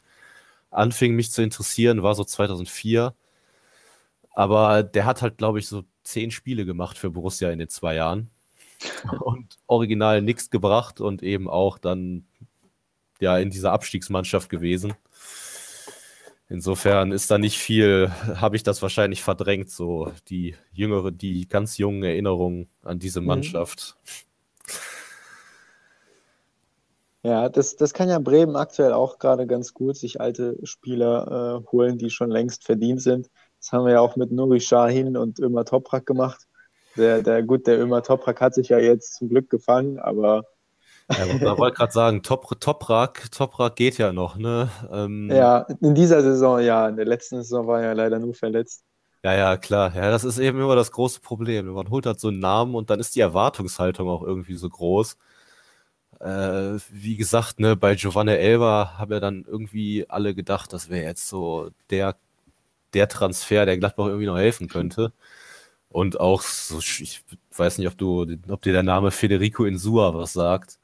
anfing, 0.74 1.16
mich 1.16 1.32
zu 1.32 1.42
interessieren, 1.42 2.04
war 2.04 2.16
so 2.16 2.24
2004. 2.24 3.14
Aber 4.32 4.84
der 4.84 5.06
hat 5.06 5.22
halt, 5.22 5.38
glaube 5.38 5.60
ich, 5.60 5.68
so 5.68 5.84
zehn 6.04 6.32
Spiele 6.32 6.66
gemacht 6.66 6.98
für 6.98 7.12
Borussia 7.12 7.52
in 7.52 7.60
den 7.60 7.70
zwei 7.70 7.96
Jahren 7.96 8.30
und 9.22 9.58
original 9.68 10.22
nichts 10.22 10.50
gebracht 10.50 11.02
und 11.02 11.24
eben 11.24 11.50
auch 11.50 11.78
dann 11.78 12.26
ja 13.20 13.38
in 13.38 13.50
dieser 13.50 13.72
Abstiegsmannschaft 13.72 14.50
gewesen. 14.50 14.94
Insofern 16.50 17.12
ist 17.12 17.32
da 17.32 17.38
nicht 17.38 17.58
viel, 17.58 18.12
habe 18.36 18.56
ich 18.56 18.64
das 18.64 18.82
wahrscheinlich 18.82 19.24
verdrängt, 19.24 19.72
so 19.72 20.12
die 20.28 20.56
jüngere, 20.72 21.12
die 21.12 21.48
ganz 21.48 21.78
jungen 21.78 22.04
Erinnerungen 22.04 22.70
an 22.84 23.00
diese 23.00 23.22
mhm. 23.22 23.28
Ja, 27.24 27.48
das, 27.48 27.78
das 27.78 27.94
kann 27.94 28.10
ja 28.10 28.20
Bremen 28.20 28.58
aktuell 28.58 28.92
auch 28.92 29.18
gerade 29.18 29.48
ganz 29.48 29.74
gut, 29.74 29.96
sich 29.96 30.20
alte 30.20 30.58
Spieler 30.64 31.62
äh, 31.64 31.72
holen, 31.72 31.98
die 31.98 32.10
schon 32.10 32.30
längst 32.30 32.66
verdient 32.66 33.02
sind. 33.02 33.30
Das 33.60 33.72
haben 33.72 33.86
wir 33.86 33.94
ja 33.94 34.02
auch 34.02 34.18
mit 34.18 34.32
Nuri 34.32 34.60
Shahin 34.60 35.16
und 35.16 35.40
Ömer 35.40 35.64
Toprak 35.64 36.06
gemacht. 36.06 36.48
Der, 36.98 37.24
der, 37.24 37.42
gut, 37.42 37.66
der 37.66 37.80
Ömer 37.80 38.04
Toprak 38.04 38.42
hat 38.42 38.54
sich 38.54 38.68
ja 38.70 38.78
jetzt 38.78 39.16
zum 39.16 39.30
Glück 39.30 39.50
gefangen, 39.50 40.00
aber. 40.00 40.44
Ja, 41.10 41.26
ich 41.26 41.42
wollte 41.42 41.78
gerade 41.78 41.94
sagen, 41.94 42.24
Top, 42.24 42.60
Toprak, 42.60 43.32
Toprak 43.32 43.78
geht 43.78 43.98
ja 43.98 44.12
noch, 44.12 44.36
ne? 44.36 44.70
Ähm, 44.92 45.30
ja, 45.32 45.60
in 45.80 45.96
dieser 45.96 46.22
Saison, 46.22 46.60
ja. 46.60 46.90
In 46.90 46.98
der 46.98 47.06
letzten 47.06 47.38
Saison 47.38 47.68
war 47.68 47.82
er 47.82 47.88
ja 47.88 47.94
leider 47.94 48.20
nur 48.20 48.34
verletzt. 48.34 48.84
Ja, 49.24 49.34
ja, 49.34 49.56
klar. 49.56 49.96
Ja, 49.96 50.12
das 50.12 50.26
ist 50.26 50.40
eben 50.40 50.60
immer 50.60 50.76
das 50.76 50.92
große 50.92 51.22
Problem. 51.22 51.68
Man 51.68 51.90
holt 51.90 52.06
halt 52.06 52.20
so 52.20 52.28
einen 52.28 52.40
Namen 52.40 52.76
und 52.76 52.90
dann 52.90 53.00
ist 53.00 53.16
die 53.16 53.22
Erwartungshaltung 53.22 54.10
auch 54.10 54.24
irgendwie 54.24 54.56
so 54.56 54.70
groß. 54.70 55.18
Äh, 56.24 56.80
wie 56.90 57.18
gesagt, 57.18 57.60
ne, 57.60 57.76
bei 57.76 57.96
Giovanni 57.96 58.32
Elba 58.32 58.98
haben 58.98 59.12
ja 59.12 59.20
dann 59.20 59.44
irgendwie 59.46 60.10
alle 60.10 60.34
gedacht, 60.34 60.72
das 60.72 60.90
wäre 60.90 61.04
jetzt 61.04 61.28
so 61.28 61.72
der, 61.90 62.16
der 62.94 63.10
Transfer, 63.10 63.66
der 63.66 63.78
Gladbach 63.78 64.06
irgendwie 64.06 64.28
noch 64.28 64.38
helfen 64.38 64.70
könnte. 64.70 65.12
Und 65.90 66.22
auch 66.22 66.42
so, 66.42 66.80
ich 66.80 67.24
weiß 67.58 67.78
nicht, 67.78 67.88
ob 67.88 67.98
du, 67.98 68.26
ob 68.48 68.62
dir 68.62 68.72
der 68.72 68.84
Name 68.84 69.12
Federico 69.12 69.66
Insua 69.66 70.14
was 70.14 70.32
sagt. 70.32 70.80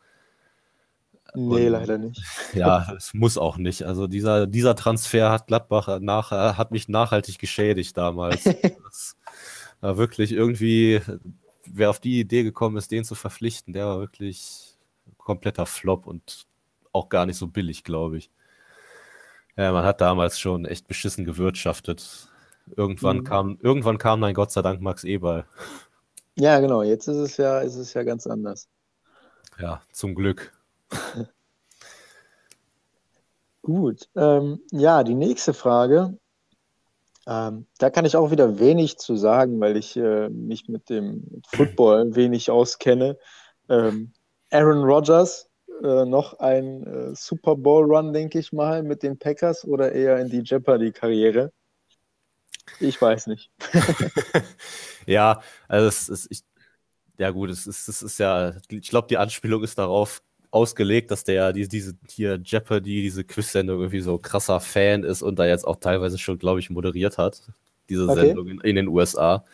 Nee, 1.34 1.67
und, 1.67 1.71
leider 1.71 1.97
nicht. 1.97 2.21
Ja, 2.54 2.91
es 2.97 3.13
muss 3.13 3.38
auch 3.38 3.56
nicht. 3.56 3.84
Also 3.84 4.08
dieser, 4.08 4.45
dieser 4.45 4.75
Transfer 4.75 5.32
hat 5.32 5.47
Gladbach 5.47 5.99
nach, 6.02 6.32
hat 6.32 6.71
mich 6.71 6.89
nachhaltig 6.89 7.39
geschädigt 7.39 7.95
damals. 7.95 8.43
das 8.84 9.15
war 9.80 9.95
wirklich 9.95 10.34
irgendwie, 10.34 10.99
wer 11.65 11.91
auf 11.91 12.02
die 12.02 12.19
Idee 12.19 12.43
gekommen 12.43 12.75
ist, 12.75 12.91
den 12.91 13.06
zu 13.06 13.15
verpflichten, 13.15 13.73
der 13.73 13.86
war 13.86 13.99
wirklich 13.99 14.68
kompletter 15.19 15.65
Flop 15.65 16.08
und 16.08 16.47
auch 16.91 17.10
gar 17.10 17.25
nicht 17.25 17.38
so 17.38 17.47
billig, 17.47 17.84
glaube 17.84 18.17
ich. 18.17 18.32
Ja, 19.55 19.71
man 19.71 19.86
hat 19.86 20.01
damals 20.01 20.39
schon 20.39 20.65
echt 20.65 20.88
beschissen 20.88 21.25
gewirtschaftet. 21.25 22.29
Irgendwann 22.75 23.17
mhm. 23.17 23.23
kam, 23.23 23.58
irgendwann 23.62 23.97
kam 23.97 24.21
dann 24.21 24.34
Gott 24.34 24.51
sei 24.51 24.62
Dank 24.62 24.82
Max 24.82 25.03
Eberl. 25.03 25.45
Ja, 26.36 26.60
genau. 26.60 26.82
Jetzt 26.82 27.08
ist 27.08 27.17
es 27.17 27.38
ja, 27.38 27.60
ist 27.60 27.75
es 27.75 27.93
ja 27.93 28.03
ganz 28.03 28.25
anders. 28.25 28.69
Ja, 29.60 29.82
zum 29.91 30.15
Glück. 30.15 30.53
Gut. 33.62 34.08
Ähm, 34.15 34.62
ja, 34.71 35.03
die 35.03 35.15
nächste 35.15 35.53
Frage. 35.53 36.17
Ähm, 37.27 37.67
da 37.77 37.89
kann 37.89 38.05
ich 38.05 38.15
auch 38.15 38.32
wieder 38.32 38.60
wenig 38.60 38.97
zu 38.97 39.15
sagen, 39.15 39.60
weil 39.60 39.77
ich 39.77 39.97
äh, 39.97 40.29
mich 40.29 40.69
mit 40.69 40.89
dem 40.89 41.41
Football 41.47 42.15
wenig 42.15 42.49
auskenne. 42.49 43.17
Ähm, 43.67 44.13
Aaron 44.52 44.84
Rodgers, 44.84 45.50
äh, 45.84 46.06
noch 46.06 46.40
ein 46.40 46.84
äh, 46.86 47.16
Super 47.16 47.56
Bowl 47.56 47.86
Run, 47.86 48.14
denke 48.14 48.40
ich 48.40 48.52
mal, 48.52 48.84
mit 48.84 49.04
den 49.04 49.18
Packers 49.18 49.66
oder 49.66 49.92
eher 49.92 50.20
in 50.20 50.30
die 50.30 50.42
Jeopardy-Karriere? 50.42 51.52
Ich 52.80 53.02
weiß 53.02 53.28
nicht. 53.28 53.52
ja, 55.06 55.42
also 55.68 55.88
es 55.88 56.10
ist, 56.10 56.28
ich, 56.30 56.42
ja 57.18 57.32
gut, 57.32 57.50
es 57.50 57.68
ist, 57.68 57.88
es 57.88 58.02
ist 58.02 58.20
ja, 58.20 58.54
ich 58.70 58.90
glaube, 58.90 59.08
die 59.08 59.18
Anspielung 59.18 59.64
ist 59.64 59.78
darauf 59.78 60.22
ausgelegt, 60.52 61.12
dass 61.12 61.24
der 61.24 61.54
die, 61.54 61.68
diese 61.68 61.94
hier 62.08 62.40
Jeopardy, 62.44 63.02
diese 63.02 63.24
Quiz-Sendung 63.24 63.80
irgendwie 63.80 64.02
so 64.02 64.18
krasser 64.18 64.60
Fan 64.60 65.04
ist 65.04 65.22
und 65.22 65.38
da 65.38 65.46
jetzt 65.46 65.66
auch 65.66 65.78
teilweise 65.78 66.18
schon, 66.18 66.40
glaube 66.40 66.60
ich, 66.60 66.70
moderiert 66.70 67.18
hat, 67.18 67.42
diese 67.90 68.08
okay. 68.08 68.28
Sendung 68.28 68.48
in, 68.48 68.62
in, 68.62 68.76
den 68.76 68.88
USA. 68.88 69.46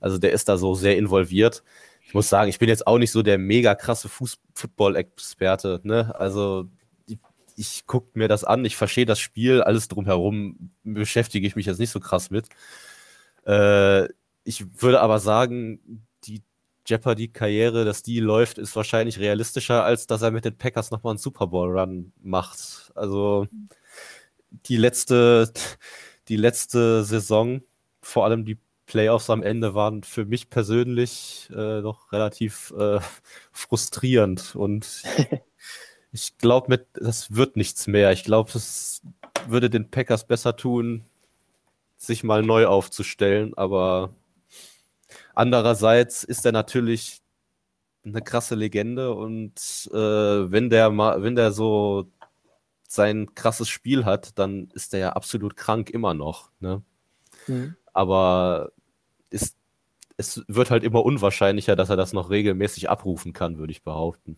Also 0.00 0.18
der 0.18 0.32
ist 0.32 0.48
da 0.48 0.56
so 0.56 0.74
sehr 0.74 0.96
involviert. 0.96 1.62
Ich 2.08 2.14
muss 2.14 2.30
sagen, 2.30 2.48
ich 2.48 2.58
bin 2.58 2.70
jetzt 2.70 2.86
auch 2.86 2.96
nicht 2.96 3.12
so 3.12 3.22
der 3.22 3.36
mega 3.36 3.74
krasse 3.74 4.08
Football-Experte. 4.08 5.80
Ne? 5.82 6.18
Also 6.18 6.66
ich, 7.06 7.18
ich 7.54 7.86
gucke 7.86 8.18
mir 8.18 8.28
das 8.28 8.44
an, 8.44 8.64
ich 8.64 8.78
verstehe 8.78 9.04
das 9.04 9.20
Spiel, 9.20 9.60
alles 9.60 9.88
drumherum 9.88 10.70
beschäftige 10.84 11.46
ich 11.46 11.54
mich 11.54 11.66
jetzt 11.66 11.78
nicht 11.78 11.90
so 11.90 12.00
krass 12.00 12.30
mit. 12.30 12.48
Äh, 13.46 14.08
ich 14.44 14.80
würde 14.80 15.02
aber 15.02 15.18
sagen, 15.18 16.06
Jeopardy-Karriere, 16.88 17.84
dass 17.84 18.02
die 18.02 18.20
läuft, 18.20 18.56
ist 18.56 18.74
wahrscheinlich 18.74 19.18
realistischer, 19.18 19.84
als 19.84 20.06
dass 20.06 20.22
er 20.22 20.30
mit 20.30 20.46
den 20.46 20.56
Packers 20.56 20.90
nochmal 20.90 21.10
einen 21.12 21.18
Super 21.18 21.46
Bowl-Run 21.48 22.14
macht. 22.22 22.90
Also 22.94 23.46
die 24.50 24.78
letzte, 24.78 25.52
die 26.28 26.36
letzte 26.36 27.04
Saison, 27.04 27.60
vor 28.00 28.24
allem 28.24 28.46
die 28.46 28.56
Playoffs 28.88 29.30
am 29.30 29.42
Ende, 29.42 29.74
waren 29.74 30.02
für 30.02 30.24
mich 30.24 30.50
persönlich 30.50 31.48
äh, 31.54 31.80
noch 31.80 32.10
relativ 32.12 32.74
äh, 32.76 32.98
frustrierend. 33.52 34.56
Und 34.56 35.02
ich 36.12 36.36
glaube, 36.38 36.86
das 36.94 37.34
wird 37.34 37.56
nichts 37.56 37.86
mehr. 37.86 38.10
Ich 38.12 38.24
glaube, 38.24 38.50
es 38.54 39.02
würde 39.46 39.70
den 39.70 39.90
Packers 39.90 40.26
besser 40.26 40.56
tun, 40.56 41.04
sich 41.96 42.24
mal 42.24 42.42
neu 42.42 42.66
aufzustellen, 42.66 43.56
aber 43.56 44.10
Andererseits 45.38 46.24
ist 46.24 46.44
er 46.46 46.50
natürlich 46.50 47.22
eine 48.04 48.22
krasse 48.22 48.56
Legende 48.56 49.14
und 49.14 49.88
äh, 49.92 49.96
wenn 50.50 50.68
der 50.68 50.90
mal, 50.90 51.22
wenn 51.22 51.36
der 51.36 51.52
so 51.52 52.10
sein 52.88 53.34
krasses 53.36 53.68
Spiel 53.68 54.04
hat, 54.04 54.36
dann 54.36 54.68
ist 54.74 54.94
er 54.94 54.98
ja 55.00 55.12
absolut 55.12 55.56
krank 55.56 55.90
immer 55.90 56.12
noch. 56.12 56.50
Ne? 56.58 56.82
Mhm. 57.46 57.76
Aber 57.92 58.72
ist, 59.30 59.56
es 60.16 60.42
wird 60.48 60.70
halt 60.70 60.84
immer 60.84 61.04
unwahrscheinlicher, 61.04 61.76
dass 61.76 61.90
er 61.90 61.96
das 61.96 62.12
noch 62.12 62.30
regelmäßig 62.30 62.90
abrufen 62.90 63.32
kann, 63.32 63.58
würde 63.58 63.72
ich 63.72 63.82
behaupten. 63.82 64.36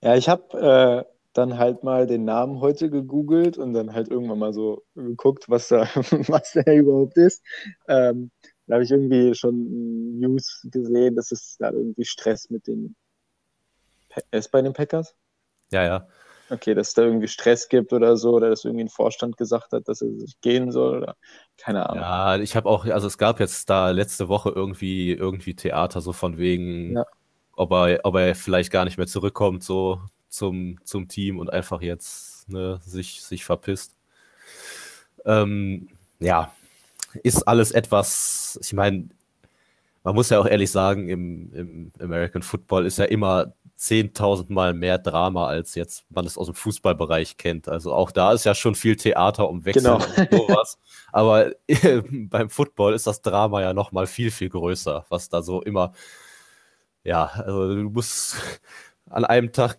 Ja, 0.00 0.16
ich 0.16 0.28
habe 0.28 1.06
äh, 1.06 1.14
dann 1.32 1.58
halt 1.58 1.82
mal 1.82 2.06
den 2.06 2.24
Namen 2.24 2.60
heute 2.60 2.90
gegoogelt 2.90 3.58
und 3.58 3.72
dann 3.72 3.92
halt 3.92 4.08
irgendwann 4.08 4.38
mal 4.38 4.52
so 4.52 4.84
geguckt, 4.94 5.48
was 5.48 5.68
da, 5.68 5.82
was 6.28 6.52
der 6.52 6.76
überhaupt 6.76 7.16
ist. 7.16 7.42
Ähm, 7.88 8.30
da 8.66 8.74
habe 8.74 8.84
ich 8.84 8.90
irgendwie 8.90 9.34
schon 9.34 10.18
News 10.20 10.66
gesehen, 10.70 11.16
dass 11.16 11.32
es 11.32 11.56
da 11.58 11.70
irgendwie 11.70 12.04
Stress 12.04 12.50
mit 12.50 12.66
den. 12.66 12.94
Er 14.30 14.38
ist 14.38 14.50
bei 14.50 14.62
den 14.62 14.72
Packers? 14.72 15.14
Ja, 15.72 15.84
ja. 15.84 16.08
Okay, 16.54 16.74
dass 16.74 16.88
es 16.88 16.94
da 16.94 17.02
irgendwie 17.02 17.28
Stress 17.28 17.68
gibt 17.68 17.92
oder 17.92 18.16
so, 18.16 18.32
oder 18.34 18.50
dass 18.50 18.64
irgendwie 18.64 18.84
ein 18.84 18.88
Vorstand 18.88 19.36
gesagt 19.36 19.72
hat, 19.72 19.88
dass 19.88 20.02
er 20.02 20.10
sich 20.12 20.40
gehen 20.40 20.72
soll 20.72 20.98
oder 20.98 21.16
keine 21.56 21.88
Ahnung. 21.88 22.02
Ja, 22.02 22.36
ich 22.36 22.56
habe 22.56 22.68
auch, 22.68 22.84
also 22.86 23.06
es 23.06 23.18
gab 23.18 23.40
jetzt 23.40 23.68
da 23.70 23.90
letzte 23.90 24.28
Woche 24.28 24.50
irgendwie, 24.50 25.12
irgendwie 25.12 25.54
Theater, 25.54 26.00
so 26.00 26.12
von 26.12 26.38
wegen, 26.38 26.94
ja. 26.94 27.04
ob, 27.56 27.72
er, 27.72 28.00
ob 28.04 28.16
er 28.16 28.34
vielleicht 28.34 28.70
gar 28.70 28.84
nicht 28.84 28.98
mehr 28.98 29.06
zurückkommt, 29.06 29.62
so 29.62 30.00
zum, 30.28 30.78
zum 30.84 31.08
Team 31.08 31.38
und 31.38 31.52
einfach 31.52 31.80
jetzt 31.80 32.48
ne, 32.48 32.80
sich, 32.84 33.22
sich 33.22 33.44
verpisst. 33.44 33.94
Ähm, 35.24 35.88
ja, 36.20 36.52
ist 37.22 37.46
alles 37.46 37.72
etwas, 37.72 38.58
ich 38.62 38.72
meine, 38.72 39.08
man 40.02 40.14
muss 40.14 40.30
ja 40.30 40.38
auch 40.38 40.46
ehrlich 40.46 40.70
sagen, 40.70 41.08
im, 41.08 41.52
im 41.54 41.92
American 41.98 42.42
Football 42.42 42.86
ist 42.86 42.98
ja 42.98 43.06
immer 43.06 43.54
10.000 43.78 44.52
Mal 44.52 44.72
mehr 44.72 44.98
Drama, 44.98 45.46
als 45.46 45.74
jetzt 45.74 46.04
man 46.10 46.24
es 46.26 46.38
aus 46.38 46.46
dem 46.46 46.54
Fußballbereich 46.54 47.36
kennt. 47.36 47.68
Also 47.68 47.92
auch 47.92 48.12
da 48.12 48.32
ist 48.32 48.44
ja 48.44 48.54
schon 48.54 48.74
viel 48.74 48.96
Theater 48.96 49.48
um 49.48 49.64
Wechsel 49.64 49.82
genau. 49.82 49.96
und 49.96 50.30
sowas. 50.30 50.78
Aber 51.12 51.52
äh, 51.66 52.02
beim 52.10 52.50
Football 52.50 52.94
ist 52.94 53.06
das 53.06 53.22
Drama 53.22 53.62
ja 53.62 53.74
noch 53.74 53.92
mal 53.92 54.06
viel, 54.06 54.30
viel 54.30 54.48
größer, 54.48 55.06
was 55.08 55.28
da 55.28 55.42
so 55.42 55.62
immer, 55.62 55.92
ja, 57.02 57.26
also 57.26 57.74
du 57.74 57.90
musst 57.90 58.36
an 59.10 59.24
einem 59.24 59.52
Tag 59.52 59.78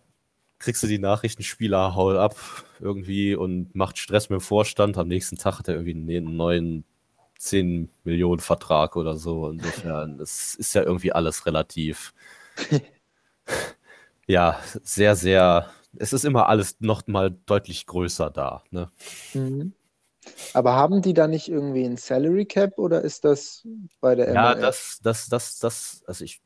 kriegst 0.59 0.83
du 0.83 0.87
die 0.87 0.99
Nachrichten, 0.99 1.43
Spieler 1.43 1.95
haut 1.95 2.17
ab 2.17 2.35
irgendwie 2.79 3.35
und 3.35 3.75
macht 3.75 3.97
Stress 3.97 4.29
mit 4.29 4.39
dem 4.39 4.41
Vorstand. 4.41 4.97
Am 4.97 5.07
nächsten 5.07 5.37
Tag 5.37 5.59
hat 5.59 5.67
er 5.67 5.75
irgendwie 5.75 6.17
einen 6.17 6.35
neuen 6.35 6.85
10 7.37 7.89
Millionen 8.03 8.39
Vertrag 8.39 8.95
oder 8.95 9.15
so. 9.15 9.49
Insofern, 9.49 10.19
es 10.19 10.55
ist 10.55 10.73
ja 10.73 10.83
irgendwie 10.83 11.11
alles 11.11 11.45
relativ. 11.45 12.13
Ja, 14.27 14.59
sehr, 14.83 15.15
sehr. 15.15 15.69
Es 15.97 16.13
ist 16.13 16.25
immer 16.25 16.49
alles 16.49 16.77
noch 16.79 17.07
mal 17.07 17.31
deutlich 17.45 17.85
größer 17.85 18.29
da. 18.29 18.63
Ne? 18.71 18.89
Mhm. 19.33 19.73
Aber 20.53 20.73
haben 20.73 21.01
die 21.01 21.13
da 21.13 21.27
nicht 21.27 21.49
irgendwie 21.49 21.85
ein 21.85 21.97
Salary 21.97 22.45
Cap 22.45 22.77
oder 22.77 23.01
ist 23.01 23.25
das 23.25 23.65
bei 24.01 24.15
der 24.15 24.27
MLS? 24.27 24.35
Ja, 24.35 24.55
das, 24.55 24.99
das, 25.03 25.29
das, 25.29 25.59
das, 25.59 26.03
also 26.07 26.23
ich 26.25 26.41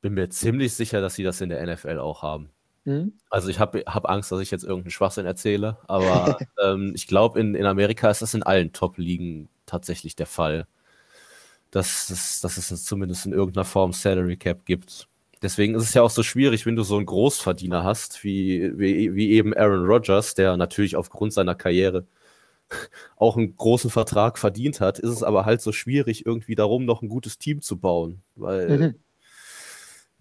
bin 0.00 0.14
mir 0.14 0.28
ziemlich 0.30 0.74
sicher, 0.74 1.00
dass 1.00 1.14
sie 1.14 1.22
das 1.22 1.40
in 1.40 1.48
der 1.48 1.64
NFL 1.64 1.98
auch 1.98 2.22
haben. 2.22 2.50
Mhm. 2.84 3.12
Also 3.30 3.48
ich 3.48 3.58
habe 3.58 3.84
hab 3.86 4.08
Angst, 4.08 4.32
dass 4.32 4.40
ich 4.40 4.50
jetzt 4.50 4.64
irgendeinen 4.64 4.90
Schwachsinn 4.90 5.26
erzähle, 5.26 5.78
aber 5.86 6.38
ähm, 6.62 6.92
ich 6.94 7.06
glaube, 7.06 7.40
in, 7.40 7.54
in 7.54 7.66
Amerika 7.66 8.10
ist 8.10 8.22
das 8.22 8.34
in 8.34 8.42
allen 8.42 8.72
Top-Ligen 8.72 9.48
tatsächlich 9.66 10.16
der 10.16 10.26
Fall, 10.26 10.66
dass, 11.70 12.06
dass, 12.06 12.40
dass 12.40 12.56
es 12.56 12.84
zumindest 12.84 13.26
in 13.26 13.32
irgendeiner 13.32 13.64
Form 13.64 13.92
Salary 13.92 14.36
Cap 14.36 14.64
gibt. 14.64 15.08
Deswegen 15.42 15.74
ist 15.74 15.84
es 15.84 15.94
ja 15.94 16.02
auch 16.02 16.10
so 16.10 16.22
schwierig, 16.22 16.66
wenn 16.66 16.76
du 16.76 16.82
so 16.82 16.96
einen 16.96 17.06
Großverdiener 17.06 17.84
hast, 17.84 18.24
wie, 18.24 18.76
wie, 18.78 19.14
wie 19.14 19.30
eben 19.32 19.54
Aaron 19.54 19.86
Rodgers, 19.86 20.34
der 20.34 20.56
natürlich 20.56 20.96
aufgrund 20.96 21.32
seiner 21.32 21.54
Karriere 21.54 22.06
auch 23.16 23.36
einen 23.36 23.56
großen 23.56 23.90
Vertrag 23.90 24.38
verdient 24.38 24.80
hat, 24.80 24.98
ist 24.98 25.10
es 25.10 25.22
aber 25.22 25.44
halt 25.44 25.60
so 25.60 25.72
schwierig, 25.72 26.26
irgendwie 26.26 26.54
darum 26.54 26.84
noch 26.84 27.02
ein 27.02 27.08
gutes 27.08 27.38
Team 27.38 27.60
zu 27.60 27.78
bauen. 27.78 28.22
Weil, 28.34 28.78
mhm. 28.78 28.94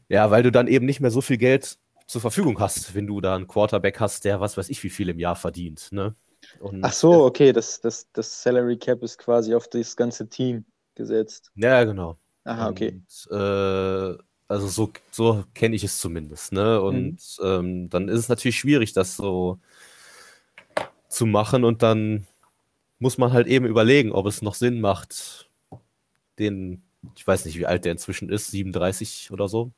ja, 0.10 0.30
weil 0.30 0.44
du 0.44 0.52
dann 0.52 0.68
eben 0.68 0.86
nicht 0.86 1.00
mehr 1.00 1.12
so 1.12 1.22
viel 1.22 1.38
Geld 1.38 1.78
zur 2.06 2.22
Verfügung 2.22 2.60
hast, 2.60 2.96
wenn 2.96 3.08
du 3.08 3.20
da 3.20 3.36
einen 3.36 3.48
Quarterback 3.48 4.00
hast, 4.00 4.24
der 4.24 4.40
was 4.40 4.58
weiß 4.58 4.70
ich 4.70 4.84
wie 4.84 4.90
viel 4.90 5.10
im 5.10 5.20
Jahr 5.20 5.36
verdient. 5.36 5.92
Ne? 5.92 6.16
Und 6.60 6.84
Ach 6.84 6.94
so, 6.94 7.26
okay, 7.26 7.52
das, 7.52 7.82
das, 7.82 8.08
das 8.14 8.42
Salary 8.42 8.78
Cap 8.78 9.04
ist 9.04 9.18
quasi 9.18 9.54
auf 9.54 9.68
das 9.68 9.96
ganze 9.96 10.30
Team 10.30 10.66
gesetzt. 10.96 11.52
Ja, 11.56 11.84
genau. 11.84 12.18
Aha, 12.46 12.70
okay. 12.70 13.02
Und, 13.30 13.38
äh, 13.38 14.18
also 14.48 14.68
so, 14.68 14.92
so 15.12 15.44
kenne 15.54 15.76
ich 15.76 15.84
es 15.84 16.00
zumindest. 16.00 16.52
Ne? 16.54 16.82
Und 16.82 17.20
mhm. 17.40 17.46
ähm, 17.46 17.90
dann 17.90 18.08
ist 18.08 18.20
es 18.20 18.30
natürlich 18.30 18.58
schwierig, 18.60 18.94
das 18.94 19.16
so 19.16 19.60
zu 21.10 21.26
machen 21.26 21.64
und 21.64 21.84
dann 21.84 22.28
muss 23.00 23.18
man 23.18 23.32
halt 23.32 23.48
eben 23.48 23.66
überlegen, 23.66 24.12
ob 24.12 24.26
es 24.26 24.42
noch 24.42 24.56
Sinn 24.56 24.82
macht, 24.82 25.50
den, 26.40 26.82
ich 27.16 27.26
weiß 27.26 27.46
nicht, 27.46 27.58
wie 27.58 27.66
alt 27.66 27.86
der 27.86 27.92
inzwischen 27.92 28.30
ist, 28.30 28.52
37 28.52 29.32
oder 29.32 29.48
so, 29.48 29.72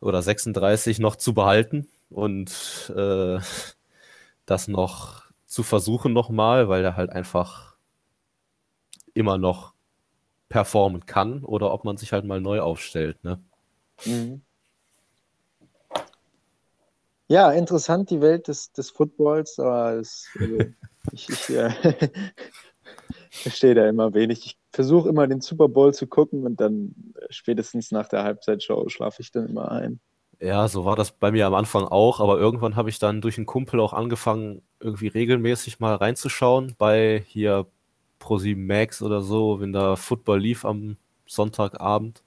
oder 0.00 0.22
36 0.22 0.98
noch 0.98 1.16
zu 1.16 1.34
behalten 1.34 1.88
und 2.10 2.92
äh, 2.94 3.38
das 4.46 4.68
noch 4.68 5.24
zu 5.46 5.62
versuchen 5.62 6.12
nochmal, 6.12 6.68
weil 6.68 6.84
er 6.84 6.96
halt 6.96 7.10
einfach 7.10 7.76
immer 9.14 9.38
noch 9.38 9.72
performen 10.48 11.06
kann 11.06 11.44
oder 11.44 11.72
ob 11.72 11.84
man 11.84 11.96
sich 11.96 12.12
halt 12.12 12.24
mal 12.24 12.40
neu 12.40 12.60
aufstellt. 12.60 13.22
Ne? 13.22 13.40
Mhm. 14.04 14.42
Ja, 17.28 17.52
interessant 17.52 18.08
die 18.10 18.22
Welt 18.22 18.48
des, 18.48 18.72
des 18.72 18.90
Footballs, 18.90 19.58
aber 19.58 19.96
das, 19.96 20.26
also, 20.40 20.58
ich, 21.12 21.28
ich 21.28 21.50
äh, 21.50 21.70
verstehe 23.30 23.74
da 23.74 23.86
immer 23.86 24.14
wenig. 24.14 24.46
Ich 24.46 24.58
versuche 24.72 25.10
immer 25.10 25.26
den 25.26 25.42
Super 25.42 25.68
Bowl 25.68 25.92
zu 25.92 26.06
gucken 26.06 26.44
und 26.44 26.60
dann 26.60 26.94
äh, 27.16 27.26
spätestens 27.28 27.90
nach 27.90 28.08
der 28.08 28.24
Halbzeitshow 28.24 28.88
schlafe 28.88 29.20
ich 29.20 29.30
dann 29.30 29.46
immer 29.46 29.70
ein. 29.70 30.00
Ja, 30.40 30.68
so 30.68 30.84
war 30.84 30.96
das 30.96 31.10
bei 31.10 31.32
mir 31.32 31.46
am 31.46 31.54
Anfang 31.54 31.84
auch, 31.84 32.20
aber 32.20 32.38
irgendwann 32.38 32.76
habe 32.76 32.88
ich 32.88 32.98
dann 32.98 33.20
durch 33.20 33.36
einen 33.38 33.46
Kumpel 33.46 33.80
auch 33.80 33.92
angefangen, 33.92 34.62
irgendwie 34.80 35.08
regelmäßig 35.08 35.80
mal 35.80 35.96
reinzuschauen 35.96 36.76
bei 36.78 37.24
hier 37.26 37.66
Pro7 38.20 38.56
Max 38.56 39.02
oder 39.02 39.22
so, 39.22 39.60
wenn 39.60 39.72
da 39.72 39.96
Football 39.96 40.40
lief 40.40 40.64
am 40.64 40.96
Sonntagabend. 41.26 42.22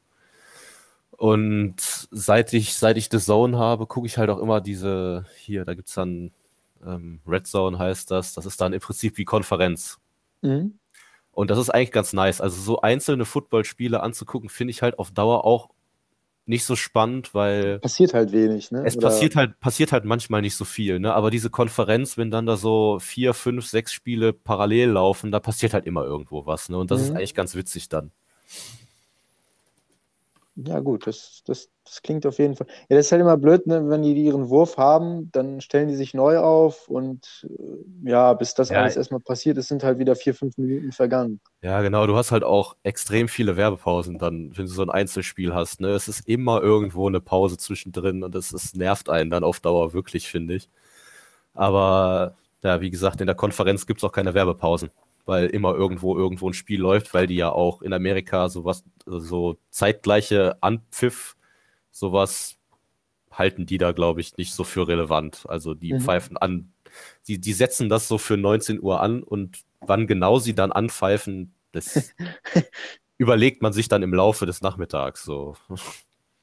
Und 1.12 1.76
seit 2.12 2.54
ich, 2.54 2.76
seit 2.76 2.98
ich 2.98 3.10
The 3.12 3.20
Zone 3.20 3.58
habe, 3.58 3.86
gucke 3.86 4.08
ich 4.08 4.18
halt 4.18 4.30
auch 4.30 4.40
immer 4.40 4.62
diese, 4.62 5.26
hier, 5.38 5.66
da 5.66 5.76
gibt 5.76 5.88
es 5.90 5.94
dann 5.94 6.32
ähm, 6.86 7.20
Red 7.28 7.48
Zone 7.48 7.78
heißt 7.78 8.10
das, 8.12 8.34
das 8.34 8.46
ist 8.46 8.60
dann 8.60 8.74
im 8.74 8.80
Prinzip 8.80 9.18
wie 9.18 9.26
Konferenz. 9.26 10.00
Mhm. 10.42 10.80
Und 11.32 11.50
das 11.50 11.60
ist 11.60 11.70
eigentlich 11.70 11.92
ganz 11.92 12.14
nice. 12.14 12.42
Also 12.42 12.62
so 12.62 12.82
einzelne 12.82 13.26
Footballspiele 13.26 14.02
anzugucken, 14.02 14.50
finde 14.50 14.72
ich 14.72 14.82
halt 14.82 15.00
auf 15.00 15.12
Dauer 15.12 15.46
auch 15.46 15.70
nicht 16.46 16.66
so 16.66 16.76
spannend, 16.76 17.34
weil. 17.34 17.80
Passiert 17.80 18.14
halt 18.14 18.32
wenig, 18.32 18.72
ne? 18.72 18.84
Es 18.86 18.98
Oder 18.98 19.08
passiert 19.08 19.36
halt, 19.36 19.60
passiert 19.60 19.92
halt 19.92 20.06
manchmal 20.06 20.42
nicht 20.42 20.56
so 20.56 20.66
viel, 20.66 21.00
ne? 21.00 21.14
Aber 21.14 21.32
diese 21.32 21.50
Konferenz, 21.50 22.18
wenn 22.18 22.32
dann 22.32 22.46
da 22.46 22.58
so 22.58 23.00
vier, 23.00 23.34
fünf, 23.34 23.68
sechs 23.68 23.94
Spiele 23.94 24.34
parallel 24.34 24.92
laufen, 24.92 25.32
da 25.32 25.40
passiert 25.40 25.74
halt 25.74 25.86
immer 25.86 26.04
irgendwo 26.04 26.46
was, 26.46 26.70
ne? 26.70 26.78
Und 26.78 26.92
das 26.92 27.00
mhm. 27.02 27.06
ist 27.06 27.12
eigentlich 27.12 27.36
ganz 27.36 27.56
witzig 27.56 27.90
dann. 27.90 28.12
Ja, 30.68 30.80
gut, 30.80 31.08
das, 31.08 31.42
das, 31.46 31.70
das 31.84 32.02
klingt 32.02 32.26
auf 32.26 32.38
jeden 32.38 32.56
Fall. 32.56 32.68
Ja, 32.90 32.98
das 32.98 33.08
ist 33.08 33.12
halt 33.12 33.22
immer 33.22 33.38
blöd, 33.38 33.66
ne? 33.68 33.90
wenn 33.90 34.04
die 34.04 34.14
ihren 34.14 34.50
Wurf 34.50 34.78
haben, 34.78 35.32
dann 35.32 35.62
stellen 35.62 35.88
die 35.88 35.96
sich 35.96 36.14
neu 36.14 36.38
auf 36.38 36.88
und 36.88 37.48
äh, 37.50 38.10
ja, 38.10 38.34
bis 38.34 38.54
das 38.54 38.70
ja, 38.70 38.80
alles 38.80 38.98
erstmal 38.98 39.22
passiert 39.22 39.58
ist, 39.58 39.70
sind 39.70 39.84
halt 39.84 39.98
wieder 39.98 40.16
vier, 40.16 40.36
fünf 40.36 40.58
Minuten 40.58 40.92
vergangen. 40.92 41.40
Ja, 41.62 41.82
genau, 41.82 42.06
du 42.06 42.16
hast 42.16 42.32
halt 42.32 42.44
auch 42.44 42.76
extrem 42.84 43.28
viele 43.28 43.58
Werbepausen 43.58 44.20
dann, 44.20 44.56
wenn 44.56 44.66
du 44.66 44.72
so 44.72 44.84
ein 44.84 44.90
Einzelspiel 44.90 45.54
hast. 45.54 45.82
Ne? 45.82 45.90
Es 45.90 46.08
ist 46.08 46.28
immer 46.28 46.62
irgendwo 46.62 47.08
eine 47.08 47.22
Pause 47.22 47.58
zwischendrin 47.58 48.24
und 48.24 48.36
das, 48.36 48.50
das 48.50 48.74
nervt 48.76 49.10
einen 49.10 49.32
dann 49.32 49.44
auf 49.44 49.60
Dauer 49.60 49.94
wirklich, 49.94 50.28
finde 50.28 50.56
ich. 50.56 50.70
Aber 51.54 52.36
ja, 52.64 52.82
wie 52.82 52.92
gesagt, 52.92 53.22
in 53.22 53.28
der 53.28 53.36
Konferenz 53.36 53.88
gibt 53.88 54.02
es 54.02 54.04
auch 54.04 54.12
keine 54.12 54.34
Werbepausen 54.34 54.92
weil 55.26 55.48
immer 55.48 55.76
irgendwo 55.76 56.18
irgendwo 56.18 56.50
ein 56.50 56.54
Spiel 56.54 56.80
läuft, 56.80 57.14
weil 57.14 57.28
die 57.28 57.36
ja 57.36 57.50
auch 57.52 57.82
in 57.82 57.94
Amerika 57.94 58.50
sowas, 58.50 58.84
so 59.06 59.58
zeitgleiche 59.70 60.62
Anpfiff, 60.62 61.36
sowas 61.92 62.58
halten 63.32 63.66
die 63.66 63.78
da, 63.78 63.92
glaube 63.92 64.22
ich, 64.22 64.38
nicht 64.38 64.54
so 64.54 64.64
für 64.64 64.88
relevant. 64.88 65.46
Also 65.48 65.74
die 65.74 65.94
mhm. 65.94 66.02
pfeifen 66.02 66.38
an, 66.38 66.74
die, 67.28 67.40
die 67.40 67.54
setzen 67.54 67.90
das 67.90 68.08
so 68.08 68.18
für 68.18 68.38
19 68.38 68.82
Uhr 68.82 69.02
an 69.02 69.24
und 69.24 69.60
wann 69.80 70.08
genau 70.08 70.40
sie 70.40 70.54
dann 70.54 70.72
anpfeifen, 70.72 71.56
das 71.72 72.14
überlegt 73.18 73.62
man 73.62 73.74
sich 73.74 73.88
dann 73.88 74.04
im 74.04 74.14
Laufe 74.14 74.46
des 74.46 74.62
Nachmittags 74.62 75.24
so. 75.24 75.56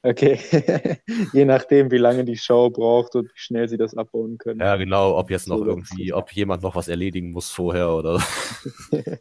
Okay, 0.01 0.39
je 1.33 1.43
nachdem, 1.43 1.91
wie 1.91 1.97
lange 1.97 2.23
die 2.23 2.37
Show 2.37 2.69
braucht 2.69 3.15
und 3.15 3.25
wie 3.25 3.37
schnell 3.37 3.67
sie 3.67 3.77
das 3.77 3.97
abbauen 3.97 4.37
können. 4.37 4.61
Ja, 4.61 4.77
genau, 4.77 5.17
ob 5.17 5.29
jetzt 5.29 5.49
noch 5.49 5.57
so 5.57 5.65
irgendwie, 5.65 6.13
ob 6.13 6.31
jemand 6.31 6.63
noch 6.63 6.75
was 6.75 6.87
erledigen 6.87 7.31
muss 7.31 7.49
vorher 7.49 7.91
oder. 7.91 8.21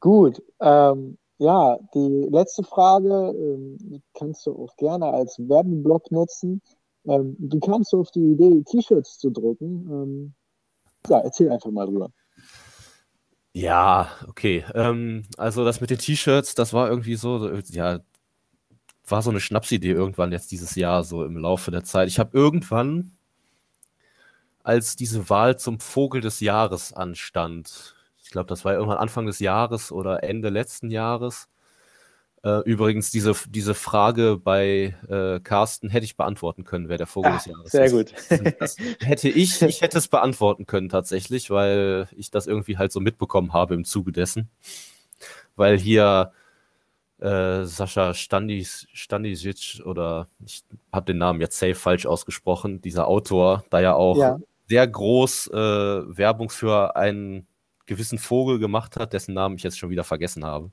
Gut, 0.00 0.40
ähm, 0.60 1.18
ja, 1.38 1.78
die 1.92 2.28
letzte 2.30 2.62
Frage 2.62 3.34
ähm, 3.36 4.00
kannst 4.14 4.46
du 4.46 4.52
auch 4.52 4.76
gerne 4.76 5.06
als 5.06 5.40
Werbeblock 5.40 6.12
nutzen. 6.12 6.62
Ähm, 7.04 7.36
wie 7.38 7.58
kamst 7.58 7.92
du 7.92 8.00
auf 8.00 8.12
die 8.12 8.32
Idee, 8.32 8.62
T-Shirts 8.62 9.18
zu 9.18 9.30
drucken? 9.30 9.88
Ähm, 9.90 10.34
ja, 11.08 11.18
erzähl 11.18 11.50
einfach 11.50 11.70
mal 11.72 11.86
drüber. 11.86 12.12
Ja, 13.54 14.10
okay. 14.26 14.64
Ähm, 14.74 15.24
also 15.36 15.64
das 15.64 15.80
mit 15.80 15.90
den 15.90 15.98
T-Shirts, 15.98 16.54
das 16.54 16.72
war 16.72 16.88
irgendwie 16.88 17.16
so, 17.16 17.50
ja, 17.70 18.00
war 19.08 19.22
so 19.22 19.30
eine 19.30 19.40
Schnapsidee 19.40 19.90
irgendwann 19.90 20.30
jetzt 20.32 20.52
dieses 20.52 20.74
Jahr, 20.76 21.02
so 21.02 21.24
im 21.24 21.36
Laufe 21.36 21.70
der 21.72 21.82
Zeit. 21.84 22.08
Ich 22.08 22.18
habe 22.20 22.36
irgendwann, 22.36 23.12
als 24.62 24.96
diese 24.96 25.28
Wahl 25.30 25.58
zum 25.58 25.80
Vogel 25.80 26.20
des 26.20 26.40
Jahres 26.40 26.92
anstand, 26.92 27.94
ich 28.22 28.30
glaube, 28.30 28.48
das 28.48 28.64
war 28.64 28.74
irgendwann 28.74 28.98
Anfang 28.98 29.26
des 29.26 29.38
Jahres 29.38 29.90
oder 29.92 30.22
Ende 30.22 30.50
letzten 30.50 30.90
Jahres, 30.90 31.48
äh, 32.44 32.60
übrigens, 32.60 33.10
diese, 33.10 33.32
diese 33.48 33.74
Frage 33.74 34.36
bei 34.42 34.96
äh, 35.08 35.40
Carsten 35.40 35.88
hätte 35.88 36.04
ich 36.04 36.16
beantworten 36.16 36.64
können, 36.64 36.88
wer 36.88 36.96
der 36.96 37.08
Vogel 37.08 37.32
ah, 37.32 37.36
des 37.36 37.46
Jahres 37.46 37.70
sehr 37.72 37.84
ist. 37.86 37.90
Sehr 37.90 38.38
gut. 38.38 38.60
Das 38.60 38.76
hätte 39.00 39.28
ich, 39.28 39.60
ich 39.62 39.80
hätte 39.80 39.98
es 39.98 40.08
beantworten 40.08 40.66
können 40.66 40.88
tatsächlich, 40.88 41.50
weil 41.50 42.08
ich 42.16 42.30
das 42.30 42.46
irgendwie 42.46 42.78
halt 42.78 42.92
so 42.92 43.00
mitbekommen 43.00 43.52
habe 43.52 43.74
im 43.74 43.84
Zuge 43.84 44.12
dessen. 44.12 44.50
Weil 45.56 45.78
hier 45.78 46.32
äh, 47.18 47.64
Sascha 47.64 48.14
Standis, 48.14 48.86
Standisic 48.92 49.82
oder 49.84 50.28
ich 50.46 50.62
habe 50.92 51.06
den 51.06 51.18
Namen 51.18 51.40
jetzt 51.40 51.58
safe 51.58 51.74
falsch 51.74 52.06
ausgesprochen, 52.06 52.80
dieser 52.80 53.08
Autor, 53.08 53.64
da 53.70 53.80
ja 53.80 53.94
auch 53.94 54.16
ja. 54.16 54.38
sehr 54.68 54.86
groß 54.86 55.48
äh, 55.48 55.56
Werbung 55.56 56.50
für 56.50 56.94
einen 56.94 57.48
gewissen 57.86 58.18
Vogel 58.18 58.60
gemacht 58.60 58.96
hat, 58.96 59.12
dessen 59.12 59.34
Namen 59.34 59.56
ich 59.56 59.64
jetzt 59.64 59.78
schon 59.78 59.90
wieder 59.90 60.04
vergessen 60.04 60.44
habe. 60.44 60.70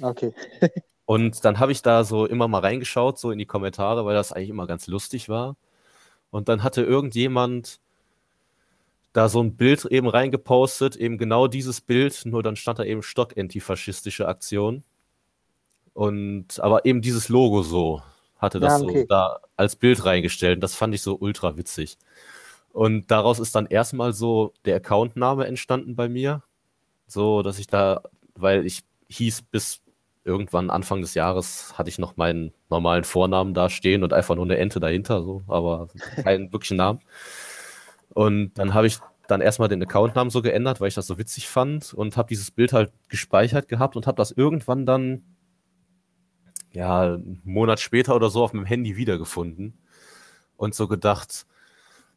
Okay. 0.00 0.32
Und 1.06 1.44
dann 1.44 1.58
habe 1.58 1.72
ich 1.72 1.82
da 1.82 2.04
so 2.04 2.26
immer 2.26 2.48
mal 2.48 2.60
reingeschaut, 2.60 3.18
so 3.18 3.30
in 3.30 3.38
die 3.38 3.46
Kommentare, 3.46 4.06
weil 4.06 4.14
das 4.14 4.32
eigentlich 4.32 4.50
immer 4.50 4.66
ganz 4.66 4.86
lustig 4.86 5.28
war. 5.28 5.56
Und 6.30 6.48
dann 6.48 6.62
hatte 6.62 6.82
irgendjemand 6.82 7.80
da 9.12 9.28
so 9.28 9.40
ein 9.40 9.56
Bild 9.56 9.84
eben 9.84 10.08
reingepostet, 10.08 10.96
eben 10.96 11.18
genau 11.18 11.46
dieses 11.46 11.80
Bild, 11.80 12.22
nur 12.24 12.42
dann 12.42 12.56
stand 12.56 12.80
da 12.80 12.84
eben 12.84 13.02
Stock-antifaschistische 13.02 14.26
Aktion. 14.26 14.82
Und 15.92 16.58
aber 16.58 16.84
eben 16.84 17.00
dieses 17.00 17.28
Logo 17.28 17.62
so 17.62 18.02
hatte 18.38 18.58
das 18.58 18.80
ja, 18.80 18.86
okay. 18.86 19.00
so 19.02 19.06
da 19.06 19.40
als 19.56 19.76
Bild 19.76 20.04
reingestellt. 20.04 20.56
Und 20.56 20.60
das 20.62 20.74
fand 20.74 20.94
ich 20.94 21.02
so 21.02 21.16
ultra 21.16 21.56
witzig. 21.56 21.98
Und 22.72 23.10
daraus 23.12 23.38
ist 23.38 23.54
dann 23.54 23.66
erstmal 23.66 24.12
so 24.12 24.52
der 24.64 24.76
Accountname 24.76 25.46
entstanden 25.46 25.94
bei 25.94 26.08
mir. 26.08 26.42
So, 27.06 27.42
dass 27.42 27.60
ich 27.60 27.68
da, 27.68 28.02
weil 28.34 28.66
ich 28.66 28.80
hieß 29.08 29.42
bis 29.42 29.83
irgendwann 30.24 30.70
Anfang 30.70 31.02
des 31.02 31.14
Jahres 31.14 31.76
hatte 31.76 31.90
ich 31.90 31.98
noch 31.98 32.16
meinen 32.16 32.52
normalen 32.70 33.04
Vornamen 33.04 33.54
da 33.54 33.68
stehen 33.68 34.02
und 34.02 34.12
einfach 34.12 34.34
nur 34.34 34.44
eine 34.44 34.56
Ente 34.56 34.80
dahinter, 34.80 35.22
so, 35.22 35.42
aber 35.46 35.88
keinen 36.22 36.52
wirklichen 36.52 36.78
Namen. 36.78 37.00
Und 38.08 38.54
dann 38.54 38.74
habe 38.74 38.86
ich 38.86 38.98
dann 39.28 39.40
erstmal 39.40 39.68
den 39.68 39.82
Accountnamen 39.82 40.30
so 40.30 40.42
geändert, 40.42 40.80
weil 40.80 40.88
ich 40.88 40.94
das 40.94 41.06
so 41.06 41.18
witzig 41.18 41.48
fand 41.48 41.94
und 41.94 42.16
habe 42.16 42.28
dieses 42.28 42.50
Bild 42.50 42.72
halt 42.72 42.92
gespeichert 43.08 43.68
gehabt 43.68 43.96
und 43.96 44.06
habe 44.06 44.16
das 44.16 44.30
irgendwann 44.30 44.86
dann 44.86 45.22
ja 46.72 47.02
einen 47.02 47.40
Monat 47.44 47.80
später 47.80 48.16
oder 48.16 48.30
so 48.30 48.42
auf 48.42 48.52
meinem 48.52 48.66
Handy 48.66 48.96
wiedergefunden 48.96 49.78
und 50.56 50.74
so 50.74 50.88
gedacht, 50.88 51.46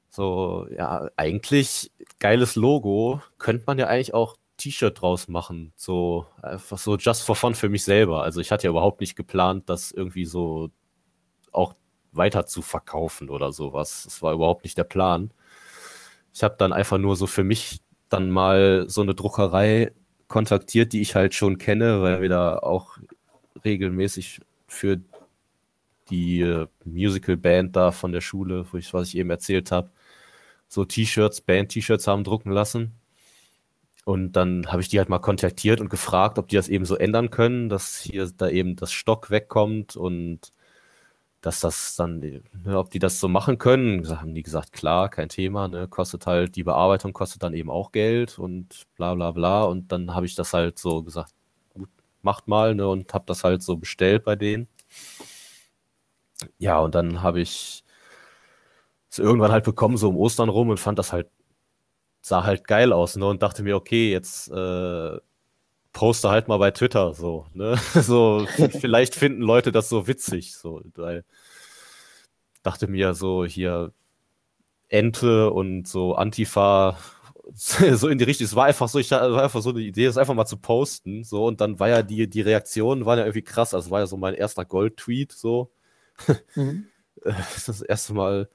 so 0.09 0.67
ja 0.75 1.09
eigentlich 1.15 1.91
geiles 2.19 2.55
Logo, 2.55 3.21
könnte 3.37 3.63
man 3.67 3.79
ja 3.79 3.87
eigentlich 3.87 4.13
auch 4.13 4.35
T-Shirt 4.57 5.01
draus 5.01 5.27
machen. 5.27 5.73
So 5.75 6.25
einfach 6.41 6.77
so 6.77 6.97
just 6.97 7.23
for 7.23 7.35
fun 7.35 7.55
für 7.55 7.69
mich 7.69 7.83
selber. 7.83 8.23
Also 8.23 8.41
ich 8.41 8.51
hatte 8.51 8.65
ja 8.65 8.71
überhaupt 8.71 9.01
nicht 9.01 9.15
geplant, 9.15 9.69
das 9.69 9.91
irgendwie 9.91 10.25
so 10.25 10.69
auch 11.51 11.75
weiter 12.11 12.45
zu 12.45 12.61
verkaufen 12.61 13.29
oder 13.29 13.51
sowas. 13.51 14.03
Das 14.03 14.21
war 14.21 14.33
überhaupt 14.33 14.63
nicht 14.63 14.77
der 14.77 14.83
Plan. 14.83 15.31
Ich 16.33 16.43
habe 16.43 16.55
dann 16.57 16.73
einfach 16.73 16.97
nur 16.97 17.15
so 17.15 17.27
für 17.27 17.43
mich 17.43 17.81
dann 18.09 18.29
mal 18.29 18.85
so 18.89 19.01
eine 19.01 19.15
Druckerei 19.15 19.91
kontaktiert, 20.27 20.93
die 20.93 21.01
ich 21.01 21.15
halt 21.15 21.33
schon 21.33 21.57
kenne, 21.57 22.01
weil 22.01 22.21
wir 22.21 22.29
da 22.29 22.57
auch 22.59 22.97
regelmäßig 23.63 24.41
für 24.67 24.99
die 26.09 26.41
äh, 26.41 26.67
Musical-Band 26.85 27.75
da 27.75 27.91
von 27.91 28.11
der 28.11 28.21
Schule, 28.21 28.65
wo 28.71 28.77
ich, 28.77 28.93
was 28.93 29.09
ich 29.09 29.17
eben 29.17 29.29
erzählt 29.29 29.71
habe, 29.71 29.91
so 30.67 30.85
T-Shirts, 30.85 31.41
Band-T-Shirts 31.41 32.07
haben 32.07 32.23
drucken 32.23 32.51
lassen. 32.51 32.96
Und 34.07 34.37
dann 34.37 34.67
habe 34.71 34.81
ich 34.81 34.87
die 34.87 34.99
halt 34.99 35.09
mal 35.09 35.19
kontaktiert 35.19 35.81
und 35.81 35.89
gefragt, 35.89 36.39
ob 36.39 36.47
die 36.47 36.55
das 36.55 36.69
eben 36.69 36.85
so 36.85 36.95
ändern 36.95 37.29
können, 37.29 37.67
dass 37.67 37.97
hier 37.99 38.31
da 38.37 38.47
eben 38.47 38.77
das 38.77 38.93
Stock 38.93 39.29
wegkommt 39.31 39.97
und 39.97 40.53
dass 41.41 41.59
das 41.59 41.97
dann, 41.97 42.19
ne, 42.21 42.41
ob 42.79 42.89
die 42.89 42.99
das 42.99 43.19
so 43.19 43.27
machen 43.27 43.57
können. 43.57 44.03
Da 44.03 44.21
haben 44.21 44.33
die 44.33 44.43
gesagt, 44.43 44.71
klar, 44.71 45.09
kein 45.09 45.27
Thema, 45.27 45.67
ne, 45.67 45.89
kostet 45.89 46.25
halt, 46.25 46.55
die 46.55 46.63
Bearbeitung 46.63 47.11
kostet 47.11 47.43
dann 47.43 47.53
eben 47.53 47.69
auch 47.69 47.91
Geld 47.91 48.39
und 48.39 48.85
bla 48.95 49.13
bla 49.13 49.31
bla. 49.31 49.63
Und 49.65 49.91
dann 49.91 50.15
habe 50.15 50.25
ich 50.25 50.35
das 50.35 50.53
halt 50.53 50.79
so 50.79 51.03
gesagt, 51.03 51.33
gut, 51.73 51.89
macht 52.21 52.47
mal, 52.47 52.75
ne, 52.75 52.87
und 52.87 53.13
habe 53.13 53.25
das 53.27 53.43
halt 53.43 53.61
so 53.61 53.75
bestellt 53.75 54.23
bei 54.23 54.37
denen. 54.37 54.69
Ja, 56.59 56.79
und 56.79 56.95
dann 56.95 57.21
habe 57.23 57.41
ich 57.41 57.83
es 59.09 59.19
irgendwann 59.19 59.51
halt 59.51 59.65
bekommen, 59.65 59.97
so 59.97 60.09
um 60.09 60.17
Ostern 60.17 60.49
rum 60.49 60.69
und 60.69 60.79
fand 60.79 60.99
das 60.99 61.11
halt, 61.13 61.29
sah 62.27 62.43
halt 62.43 62.67
geil 62.67 62.93
aus, 62.93 63.15
ne, 63.15 63.25
und 63.27 63.43
dachte 63.43 63.63
mir, 63.63 63.75
okay, 63.75 64.11
jetzt 64.11 64.49
äh, 64.51 65.17
poste 65.93 66.29
halt 66.29 66.47
mal 66.47 66.57
bei 66.57 66.71
Twitter 66.71 67.13
so, 67.13 67.47
ne? 67.53 67.77
So, 67.93 68.47
vielleicht 68.79 69.15
finden 69.15 69.41
Leute 69.41 69.71
das 69.71 69.89
so 69.89 70.07
witzig, 70.07 70.55
so, 70.55 70.81
weil 70.95 71.25
dachte 72.63 72.87
mir 72.87 73.13
so 73.13 73.45
hier 73.45 73.93
Ente 74.89 75.51
und 75.51 75.87
so 75.87 76.15
Antifa 76.15 76.97
so 77.53 78.07
in 78.09 78.17
die 78.17 78.25
Richtung. 78.25 78.45
Es 78.45 78.55
war 78.55 78.65
einfach 78.65 78.89
so, 78.89 78.99
ich 78.99 79.11
war 79.11 79.43
einfach 79.43 79.61
so 79.61 79.69
eine 79.69 79.79
Idee, 79.81 80.05
das 80.05 80.17
einfach 80.17 80.33
mal 80.33 80.45
zu 80.45 80.57
posten, 80.57 81.23
so 81.23 81.45
und 81.45 81.61
dann 81.61 81.79
war 81.79 81.89
ja 81.89 82.03
die 82.03 82.29
die 82.29 82.41
Reaktionen 82.41 83.05
waren 83.05 83.19
ja 83.19 83.25
irgendwie 83.25 83.43
krass. 83.43 83.73
Also 83.73 83.89
war 83.91 84.01
ja 84.01 84.07
so 84.07 84.17
mein 84.17 84.33
erster 84.35 84.65
Gold-Tweet 84.65 85.31
so. 85.31 85.71
Mhm. 86.55 86.87
Das 87.23 87.81
erste 87.81 88.13
Mal 88.13 88.47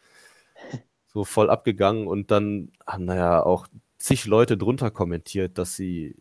so 1.15 1.25
voll 1.25 1.51
abgegangen 1.51 2.07
und 2.07 2.31
dann 2.31 2.73
haben 2.87 3.05
naja 3.05 3.43
auch 3.43 3.67
zig 3.99 4.27
Leute 4.27 4.57
drunter 4.57 4.91
kommentiert, 4.91 5.59
dass 5.59 5.77
sie 5.77 6.17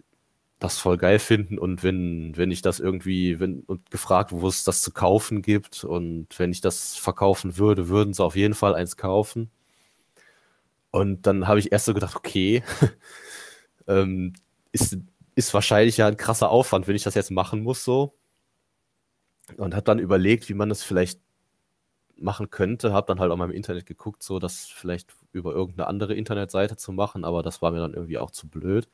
das 0.59 0.77
voll 0.77 0.97
geil 0.97 1.17
finden 1.19 1.57
und 1.57 1.81
wenn, 1.83 2.37
wenn 2.37 2.51
ich 2.51 2.61
das 2.61 2.79
irgendwie, 2.79 3.39
wenn, 3.39 3.61
und 3.61 3.89
gefragt, 3.89 4.31
wo 4.31 4.47
es 4.47 4.63
das 4.63 4.83
zu 4.83 4.91
kaufen 4.91 5.41
gibt 5.41 5.83
und 5.83 6.27
wenn 6.37 6.51
ich 6.51 6.61
das 6.61 6.95
verkaufen 6.95 7.57
würde, 7.57 7.89
würden 7.89 8.13
sie 8.13 8.23
auf 8.23 8.35
jeden 8.35 8.53
Fall 8.53 8.75
eins 8.75 8.95
kaufen. 8.95 9.49
Und 10.91 11.25
dann 11.25 11.47
habe 11.47 11.59
ich 11.59 11.71
erst 11.71 11.85
so 11.85 11.93
gedacht, 11.93 12.15
okay, 12.15 12.63
ähm, 13.87 14.33
ist, 14.71 14.97
ist 15.35 15.53
wahrscheinlich 15.53 15.97
ja 15.97 16.07
ein 16.07 16.17
krasser 16.17 16.49
Aufwand, 16.49 16.87
wenn 16.87 16.95
ich 16.95 17.03
das 17.03 17.15
jetzt 17.15 17.31
machen 17.31 17.63
muss 17.63 17.83
so. 17.83 18.13
Und 19.57 19.73
habe 19.73 19.83
dann 19.83 19.99
überlegt, 19.99 20.47
wie 20.49 20.53
man 20.53 20.69
das 20.69 20.83
vielleicht 20.83 21.19
machen 22.21 22.49
könnte, 22.49 22.93
habe 22.93 23.07
dann 23.07 23.19
halt 23.19 23.31
auch 23.31 23.37
mal 23.37 23.45
im 23.45 23.55
Internet 23.55 23.85
geguckt, 23.85 24.23
so 24.23 24.39
das 24.39 24.65
vielleicht 24.65 25.13
über 25.31 25.53
irgendeine 25.53 25.87
andere 25.87 26.13
Internetseite 26.13 26.77
zu 26.77 26.91
machen, 26.91 27.25
aber 27.25 27.43
das 27.43 27.61
war 27.61 27.71
mir 27.71 27.79
dann 27.79 27.93
irgendwie 27.93 28.17
auch 28.17 28.31
zu 28.31 28.47
blöd. 28.47 28.87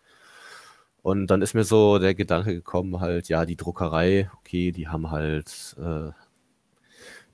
Und 1.01 1.27
dann 1.27 1.41
ist 1.41 1.53
mir 1.53 1.63
so 1.63 1.99
der 1.99 2.15
Gedanke 2.15 2.53
gekommen, 2.53 2.99
halt, 2.99 3.29
ja, 3.29 3.45
die 3.45 3.55
Druckerei, 3.55 4.29
okay, 4.39 4.71
die 4.71 4.87
haben 4.89 5.09
halt, 5.11 5.75
äh, 5.79 6.11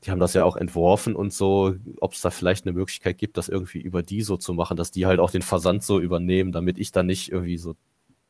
die 0.03 0.11
haben 0.11 0.19
das 0.19 0.33
ja 0.33 0.43
auch 0.43 0.57
entworfen 0.57 1.15
und 1.15 1.33
so, 1.33 1.75
ob 1.99 2.13
es 2.13 2.21
da 2.21 2.29
vielleicht 2.29 2.65
eine 2.65 2.73
Möglichkeit 2.73 3.17
gibt, 3.17 3.37
das 3.37 3.49
irgendwie 3.49 3.79
über 3.79 4.03
die 4.03 4.21
so 4.21 4.37
zu 4.37 4.53
machen, 4.53 4.77
dass 4.77 4.91
die 4.91 5.05
halt 5.05 5.19
auch 5.19 5.31
den 5.31 5.41
Versand 5.41 5.83
so 5.83 5.99
übernehmen, 5.99 6.51
damit 6.51 6.77
ich 6.77 6.91
dann 6.91 7.05
nicht 7.07 7.31
irgendwie 7.31 7.57
so 7.57 7.75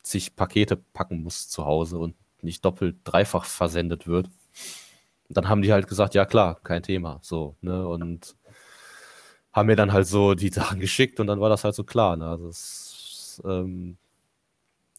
zig 0.04 0.36
Pakete 0.36 0.78
packen 0.78 1.24
muss 1.24 1.50
zu 1.50 1.66
Hause 1.66 1.98
und 1.98 2.16
nicht 2.42 2.64
doppelt, 2.64 2.98
dreifach 3.04 3.46
versendet 3.46 4.08
wird. 4.08 4.30
Dann 5.34 5.50
haben 5.50 5.62
die 5.62 5.74
halt 5.74 5.88
gesagt, 5.88 6.16
ja 6.16 6.26
klar, 6.26 6.60
kein 6.64 6.84
Thema, 6.84 7.20
so, 7.22 7.56
ne, 7.62 7.88
und 7.88 8.36
haben 9.52 9.68
mir 9.68 9.76
dann 9.76 9.94
halt 9.94 10.08
so 10.08 10.34
die 10.34 10.50
Sachen 10.50 10.80
geschickt 10.80 11.20
und 11.20 11.28
dann 11.28 11.40
war 11.40 11.50
das 11.50 11.64
halt 11.64 11.76
so 11.76 11.84
klar, 11.84 12.16
ne, 12.18 12.28
also 12.28 12.48
es, 12.48 13.42
ähm, 13.46 13.98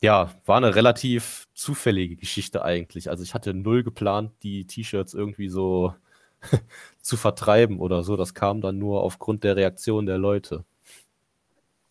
ja, 0.04 0.30
war 0.44 0.58
eine 0.58 0.74
relativ 0.74 1.48
zufällige 1.54 2.16
Geschichte 2.16 2.62
eigentlich. 2.62 3.08
Also 3.08 3.22
ich 3.22 3.32
hatte 3.32 3.54
null 3.54 3.82
geplant, 3.82 4.32
die 4.42 4.66
T-Shirts 4.66 5.14
irgendwie 5.14 5.48
so 5.48 5.94
zu 7.00 7.16
vertreiben 7.16 7.78
oder 7.78 8.02
so. 8.02 8.14
Das 8.16 8.34
kam 8.34 8.60
dann 8.60 8.78
nur 8.78 9.02
aufgrund 9.02 9.44
der 9.44 9.56
Reaktion 9.56 10.04
der 10.04 10.18
Leute. 10.18 10.64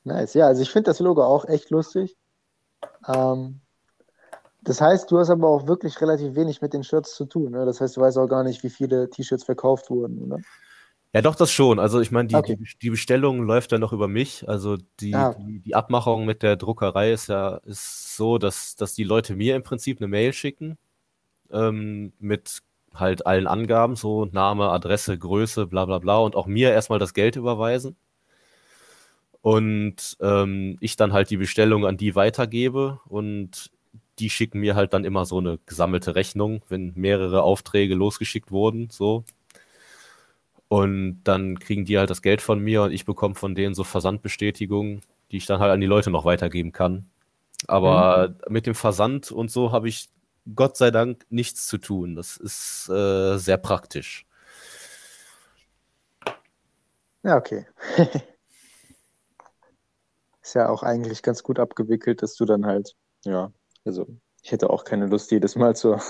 Nice, 0.03 0.35
ja, 0.35 0.45
also 0.45 0.61
ich 0.61 0.69
finde 0.69 0.91
das 0.91 0.99
Logo 0.99 1.23
auch 1.23 1.45
echt 1.45 1.71
lustig. 1.71 2.15
Ähm, 3.07 3.61
das 4.63 4.81
heißt, 4.81 5.11
du 5.11 5.19
hast 5.19 5.29
aber 5.29 5.47
auch 5.47 5.67
wirklich 5.67 5.99
relativ 6.01 6.35
wenig 6.35 6.61
mit 6.61 6.73
den 6.73 6.83
Shirts 6.83 7.15
zu 7.15 7.25
tun. 7.25 7.51
Ne? 7.51 7.65
Das 7.65 7.81
heißt, 7.81 7.97
du 7.97 8.01
weißt 8.01 8.17
auch 8.17 8.27
gar 8.27 8.43
nicht, 8.43 8.63
wie 8.63 8.69
viele 8.69 9.09
T-Shirts 9.09 9.43
verkauft 9.43 9.89
wurden, 9.89 10.19
oder? 10.19 10.39
Ja, 11.13 11.21
doch, 11.21 11.35
das 11.35 11.51
schon. 11.51 11.77
Also 11.77 12.01
ich 12.01 12.09
meine, 12.09 12.27
die, 12.27 12.35
okay. 12.35 12.55
die, 12.55 12.67
die, 12.81 12.89
Bestellung 12.89 13.43
läuft 13.43 13.71
ja 13.71 13.77
noch 13.77 13.93
über 13.93 14.07
mich. 14.07 14.49
Also 14.49 14.77
die, 14.99 15.13
ah. 15.13 15.35
die, 15.37 15.59
die, 15.59 15.75
Abmachung 15.75 16.25
mit 16.25 16.41
der 16.41 16.55
Druckerei 16.55 17.11
ist 17.11 17.27
ja 17.27 17.57
ist 17.65 18.15
so, 18.17 18.39
dass, 18.39 18.75
dass 18.75 18.95
die 18.95 19.03
Leute 19.03 19.35
mir 19.35 19.55
im 19.55 19.61
Prinzip 19.61 19.99
eine 19.99 20.07
Mail 20.07 20.33
schicken 20.33 20.77
ähm, 21.51 22.13
mit 22.19 22.63
halt 22.95 23.27
allen 23.27 23.45
Angaben, 23.45 23.95
so 23.95 24.25
Name, 24.25 24.69
Adresse, 24.69 25.17
Größe, 25.17 25.67
bla 25.67 25.85
bla 25.85 25.99
bla 25.99 26.17
und 26.17 26.35
auch 26.35 26.47
mir 26.47 26.71
erstmal 26.71 26.99
das 26.99 27.13
Geld 27.13 27.35
überweisen. 27.35 27.95
Und 29.41 30.17
ähm, 30.21 30.77
ich 30.79 30.95
dann 30.95 31.13
halt 31.13 31.29
die 31.29 31.37
Bestellung 31.37 31.85
an 31.85 31.97
die 31.97 32.15
weitergebe 32.15 33.01
und 33.07 33.71
die 34.19 34.29
schicken 34.29 34.59
mir 34.59 34.75
halt 34.75 34.93
dann 34.93 35.05
immer 35.05 35.25
so 35.25 35.39
eine 35.39 35.59
gesammelte 35.65 36.15
Rechnung, 36.15 36.61
wenn 36.69 36.93
mehrere 36.95 37.43
Aufträge 37.43 37.95
losgeschickt 37.95 38.51
wurden, 38.51 38.89
so 38.89 39.25
und 40.73 41.21
dann 41.23 41.59
kriegen 41.59 41.85
die 41.85 41.99
halt 41.99 42.09
das 42.09 42.23
Geld 42.23 42.41
von 42.41 42.57
mir 42.59 42.81
und 42.81 42.91
ich 42.91 43.05
bekomme 43.05 43.35
von 43.35 43.53
denen 43.53 43.75
so 43.75 43.83
Versandbestätigungen, 43.83 45.03
die 45.29 45.37
ich 45.37 45.45
dann 45.45 45.59
halt 45.59 45.71
an 45.71 45.79
die 45.81 45.85
Leute 45.85 46.09
noch 46.09 46.25
weitergeben 46.25 46.71
kann. 46.71 47.05
Aber 47.67 48.29
mhm. 48.29 48.35
mit 48.49 48.65
dem 48.65 48.73
Versand 48.73 49.31
und 49.31 49.51
so 49.51 49.71
habe 49.71 49.87
ich 49.87 50.09
Gott 50.55 50.75
sei 50.75 50.89
Dank 50.89 51.27
nichts 51.29 51.67
zu 51.67 51.77
tun. 51.77 52.15
Das 52.15 52.37
ist 52.37 52.89
äh, 52.89 53.37
sehr 53.37 53.57
praktisch. 53.57 54.25
Ja, 57.21 57.37
okay. 57.37 57.67
ist 60.41 60.55
ja 60.55 60.69
auch 60.69 60.81
eigentlich 60.81 61.21
ganz 61.21 61.43
gut 61.43 61.59
abgewickelt, 61.59 62.23
dass 62.23 62.33
du 62.33 62.45
dann 62.45 62.65
halt, 62.65 62.95
ja, 63.25 63.51
also 63.85 64.07
ich 64.41 64.51
hätte 64.51 64.69
auch 64.69 64.83
keine 64.83 65.07
Lust, 65.07 65.31
jedes 65.31 65.55
Mal 65.55 65.75
zur, 65.75 66.01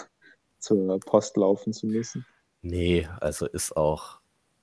zur 0.60 1.00
Post 1.00 1.38
laufen 1.38 1.74
zu 1.74 1.88
müssen. 1.88 2.26
Nee, 2.62 3.08
also 3.20 3.46
ist 3.46 3.76
auch, 3.76 4.22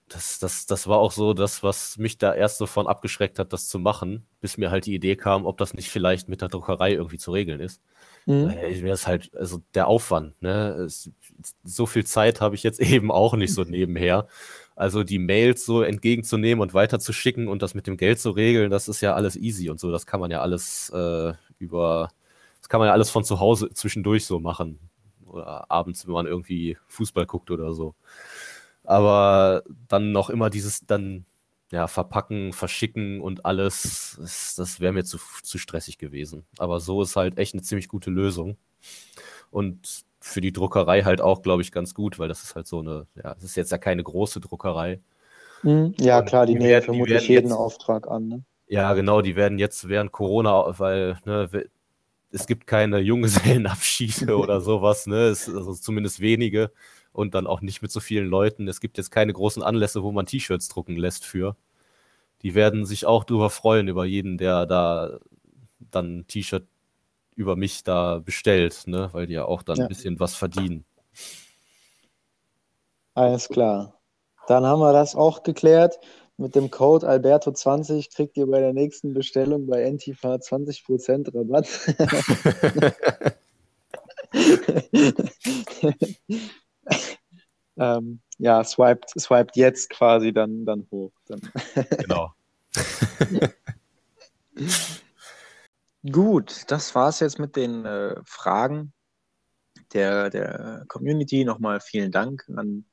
das, 0.09 0.39
das, 0.41 0.67
das 0.67 0.89
war 0.89 0.99
auch 0.99 1.13
so 1.13 1.35
das, 1.35 1.63
was 1.63 1.97
mich 1.97 2.19
da 2.19 2.35
erst 2.35 2.59
so 2.59 2.67
von 2.67 2.87
abgeschreckt 2.87 3.39
hat, 3.39 3.53
das 3.53 3.69
zu 3.69 3.79
machen, 3.79 4.27
bis 4.41 4.59
mir 4.59 4.71
halt 4.71 4.87
die 4.87 4.95
Idee 4.95 5.17
kam, 5.17 5.47
ob 5.47 5.59
das 5.59 5.73
nicht 5.73 5.89
vielleicht 5.89 6.29
mit 6.29 6.41
der 6.41 6.49
Druckerei 6.49 6.93
irgendwie 6.93 7.19
zu 7.19 7.31
regeln 7.31 7.61
ist. 7.61 7.81
Mhm. 8.27 8.51
Äh, 8.51 8.81
mir 8.83 8.95
ist 8.95 9.07
halt, 9.07 9.31
also 9.37 9.63
der 9.75 9.87
Aufwand, 9.87 10.41
ne? 10.43 10.89
So 11.63 11.87
viel 11.87 12.05
Zeit 12.05 12.41
habe 12.41 12.55
ich 12.55 12.63
jetzt 12.63 12.81
eben 12.81 13.11
auch 13.13 13.35
nicht 13.35 13.55
so 13.55 13.63
nebenher. 13.63 14.27
Also 14.75 15.05
die 15.05 15.19
Mails 15.19 15.65
so 15.65 15.83
entgegenzunehmen 15.83 16.63
und 16.63 16.75
weiterzuschicken 16.75 17.49
und 17.49 17.63
das 17.63 17.75
mit 17.75 17.87
dem 17.87 17.97
Geld 17.97 18.19
zu 18.19 18.31
regeln, 18.31 18.71
das 18.71 18.89
ist 18.89 19.01
ja 19.01 19.15
alles 19.15 19.37
easy 19.37 19.71
und 19.71 19.79
so. 19.79 19.93
Das 19.93 20.07
kann 20.07 20.21
man 20.21 20.31
ja 20.31 20.41
alles 20.41 20.91
äh, 20.91 21.35
über, 21.59 22.11
kann 22.71 22.79
man 22.79 22.87
ja 22.87 22.93
alles 22.93 23.11
von 23.11 23.25
zu 23.25 23.41
Hause 23.41 23.69
zwischendurch 23.75 24.25
so 24.25 24.39
machen. 24.39 24.79
Oder 25.27 25.71
abends, 25.71 26.07
wenn 26.07 26.15
man 26.15 26.27
irgendwie 26.27 26.79
Fußball 26.87 27.27
guckt 27.27 27.51
oder 27.51 27.75
so. 27.75 27.95
Aber 28.85 29.65
dann 29.89 30.13
noch 30.13 30.31
immer 30.31 30.51
dieses 30.51 30.87
dann 30.87 31.27
ja, 31.73 31.89
verpacken, 31.89 32.53
verschicken 32.53 33.21
und 33.21 33.45
alles, 33.45 34.17
das, 34.21 34.55
das 34.57 34.81
wäre 34.81 34.93
mir 34.93 35.05
zu, 35.05 35.19
zu 35.43 35.59
stressig 35.59 35.99
gewesen. 35.99 36.45
Aber 36.59 36.81
so 36.81 37.03
ist 37.03 37.17
halt 37.17 37.39
echt 37.39 37.55
eine 37.55 37.63
ziemlich 37.63 37.89
gute 37.89 38.11
Lösung. 38.11 38.57
Und 39.51 40.05
für 40.21 40.41
die 40.41 40.53
Druckerei 40.53 41.03
halt 41.03 41.21
auch, 41.21 41.43
glaube 41.43 41.63
ich, 41.63 41.73
ganz 41.73 41.93
gut, 41.93 42.21
weil 42.21 42.29
das 42.29 42.45
ist 42.45 42.55
halt 42.55 42.69
so 42.69 42.81
eine, 42.81 43.07
ja, 43.17 43.35
das 43.35 43.43
ist 43.43 43.57
jetzt 43.57 43.73
ja 43.73 43.79
keine 43.79 44.05
große 44.05 44.41
Druckerei. 44.41 45.01
Mhm. 45.63 45.95
Ja, 45.99 46.21
und 46.21 46.27
klar, 46.27 46.47
die, 46.47 46.55
die 46.55 46.61
nehmen 46.61 46.83
vermutlich 46.83 47.29
jeden 47.29 47.49
jetzt, 47.49 47.57
Auftrag 47.57 48.09
an. 48.09 48.29
Ne? 48.29 48.43
Ja, 48.69 48.95
genau, 48.95 49.23
die 49.23 49.35
werden 49.35 49.59
jetzt 49.59 49.89
während 49.89 50.13
Corona, 50.13 50.79
weil 50.79 51.19
ne, 51.25 51.49
es 52.33 52.47
gibt 52.47 52.67
keine 52.67 52.99
Junggesellenabschiede 52.99 54.37
oder 54.39 54.61
sowas, 54.61 55.07
ne, 55.07 55.29
es, 55.29 55.49
also 55.49 55.75
zumindest 55.75 56.21
wenige 56.21 56.71
und 57.13 57.35
dann 57.35 57.47
auch 57.47 57.61
nicht 57.61 57.83
mit 57.83 57.91
so 57.91 58.01
vielen 58.01 58.29
Leuten. 58.29 58.69
Es 58.69 58.81
gibt 58.81 58.99
jetzt 58.99 59.11
keine 59.11 59.33
großen 59.33 59.63
Anlässe, 59.63 60.03
wo 60.03 60.13
man 60.13 60.27
T-Shirts 60.27 60.69
drucken 60.69 60.97
lässt 60.97 61.25
für. 61.25 61.57
Die 62.43 62.55
werden 62.55 62.87
sich 62.87 63.07
auch 63.07 63.25
darüber 63.25 63.51
freuen, 63.51 63.89
über 63.89 64.05
jeden, 64.05 64.39
der 64.39 64.67
da 64.67 65.19
dann 65.91 66.19
ein 66.19 66.27
T-Shirt 66.27 66.67
über 67.35 67.57
mich 67.57 67.85
da 67.85 68.19
bestellt, 68.19 68.83
ne? 68.87 69.09
weil 69.13 69.27
die 69.27 69.35
ja 69.35 69.45
auch 69.45 69.63
dann 69.63 69.77
ja. 69.77 69.85
ein 69.85 69.89
bisschen 69.89 70.21
was 70.21 70.35
verdienen. 70.35 70.85
Alles 73.15 73.49
klar. 73.49 73.95
Dann 74.47 74.65
haben 74.65 74.81
wir 74.81 74.93
das 74.93 75.15
auch 75.15 75.43
geklärt. 75.43 75.99
Mit 76.41 76.55
dem 76.55 76.71
Code 76.71 77.07
Alberto20 77.07 78.15
kriegt 78.15 78.39
ihr 78.39 78.47
bei 78.47 78.61
der 78.61 78.73
nächsten 78.73 79.13
Bestellung 79.13 79.67
bei 79.67 79.87
Antifa 79.87 80.37
20% 80.37 81.35
Rabatt. 81.35 81.69
ähm, 87.77 88.21
ja, 88.39 88.65
swiped, 88.65 89.11
swiped 89.21 89.55
jetzt 89.57 89.91
quasi 89.91 90.33
dann, 90.33 90.65
dann 90.65 90.87
hoch. 90.91 91.13
Dann. 91.27 91.43
Genau. 91.99 92.33
Gut, 96.11 96.65
das 96.69 96.95
war 96.95 97.11
es 97.11 97.21
jetzt 97.21 97.39
mit 97.39 97.55
den 97.55 97.85
äh, 97.85 98.17
Fragen 98.25 98.95
der, 99.93 100.31
der 100.31 100.87
Community. 100.89 101.45
Nochmal 101.45 101.81
vielen 101.81 102.13
Dank 102.13 102.49
an 102.57 102.87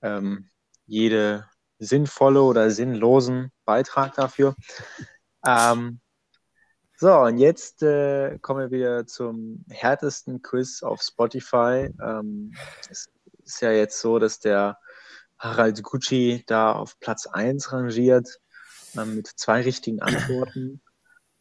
ähm, 0.00 0.48
jede 0.86 1.46
sinnvolle 1.78 2.42
oder 2.42 2.70
sinnlosen 2.70 3.52
Beitrag 3.64 4.14
dafür. 4.14 4.54
Ähm, 5.46 6.00
so, 6.98 7.12
und 7.12 7.38
jetzt 7.38 7.82
äh, 7.82 8.38
kommen 8.40 8.60
wir 8.60 8.70
wieder 8.70 9.06
zum 9.06 9.64
härtesten 9.68 10.40
Quiz 10.40 10.82
auf 10.82 11.02
Spotify. 11.02 11.90
Ähm, 12.02 12.54
es 12.90 13.10
ist 13.44 13.60
ja 13.60 13.70
jetzt 13.70 14.00
so, 14.00 14.18
dass 14.18 14.40
der 14.40 14.78
Harald 15.38 15.82
Gucci 15.82 16.42
da 16.46 16.72
auf 16.72 16.98
Platz 16.98 17.26
1 17.26 17.72
rangiert 17.72 18.40
ähm, 18.96 19.16
mit 19.16 19.26
zwei 19.26 19.60
richtigen 19.60 20.00
Antworten. 20.00 20.80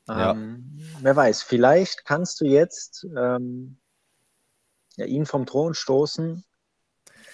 Ähm, 0.07 0.75
ja. 0.77 0.85
Wer 1.01 1.15
weiß, 1.15 1.41
vielleicht 1.41 2.05
kannst 2.05 2.41
du 2.41 2.45
jetzt 2.45 3.07
ähm, 3.17 3.79
ja, 4.97 5.05
ihn 5.05 5.25
vom 5.25 5.45
Thron 5.45 5.73
stoßen. 5.73 6.43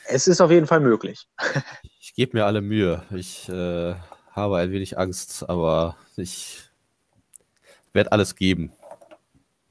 Es 0.06 0.28
ist 0.28 0.42
auf 0.42 0.52
jeden 0.52 0.68
Fall 0.68 0.80
möglich. 0.80 1.28
ich 2.02 2.14
gebe 2.16 2.36
mir 2.36 2.46
alle 2.46 2.62
Mühe. 2.62 3.04
Ich 3.12 3.48
äh, 3.48 3.94
habe 4.32 4.58
ein 4.58 4.72
wenig 4.72 4.98
Angst, 4.98 5.48
aber 5.48 5.96
ich 6.18 6.64
werde 7.94 8.12
alles 8.12 8.36
geben. 8.36 8.74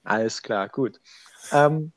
Alles 0.04 0.40
klar, 0.40 0.68
gut. 0.68 1.00
Ähm, 1.50 1.90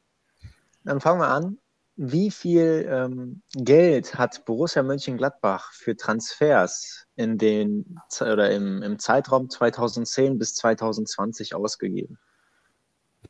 dann 0.83 1.01
fangen 1.01 1.21
wir 1.21 1.27
an. 1.27 1.59
Wie 1.95 2.31
viel 2.31 2.87
ähm, 2.89 3.43
Geld 3.53 4.15
hat 4.15 4.43
Borussia 4.45 4.81
Mönchengladbach 4.81 5.71
für 5.71 5.95
Transfers 5.95 7.05
in 7.15 7.37
den 7.37 7.99
oder 8.19 8.49
im, 8.49 8.81
im 8.81 8.97
Zeitraum 8.97 9.51
2010 9.51 10.39
bis 10.39 10.55
2020 10.55 11.53
ausgegeben? 11.53 12.17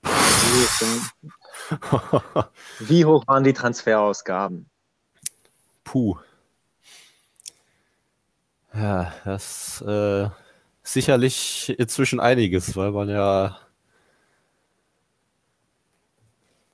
Wie 2.79 3.03
hoch 3.03 3.27
waren 3.27 3.43
die 3.43 3.51
Transferausgaben? 3.51 4.69
Puh. 5.83 6.17
Ja, 8.73 9.13
das 9.25 9.81
äh, 9.81 10.29
sicherlich 10.83 11.73
inzwischen 11.77 12.19
einiges, 12.19 12.75
weil 12.75 12.91
man 12.91 13.09
ja 13.09 13.57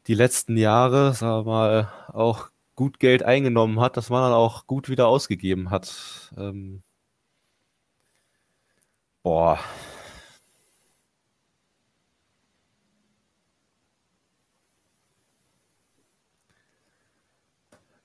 die 0.08 0.14
letzten 0.14 0.58
Jahre, 0.58 1.14
sagen 1.14 1.46
wir 1.46 1.52
mal, 1.52 1.92
auch 2.14 2.50
gut 2.76 3.00
Geld 3.00 3.24
eingenommen 3.24 3.80
hat, 3.80 3.98
dass 3.98 4.10
man 4.10 4.24
dann 4.24 4.34
auch 4.34 4.66
gut 4.68 4.90
wieder 4.90 5.08
ausgegeben 5.08 5.70
hat. 5.70 6.32
Ähm, 6.38 6.84
boah. 9.24 9.60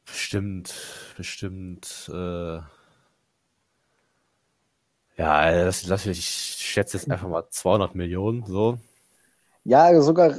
Bestimmt, 0.06 0.74
bestimmt. 1.16 2.10
Äh, 2.12 2.60
ja, 5.16 5.64
das, 5.64 5.82
das, 5.82 6.06
ich 6.06 6.24
schätze 6.24 6.96
jetzt 6.96 7.10
einfach 7.10 7.28
mal 7.28 7.44
200 7.48 7.94
Millionen, 7.94 8.44
so. 8.46 8.78
Ja, 9.64 10.00
sogar 10.00 10.34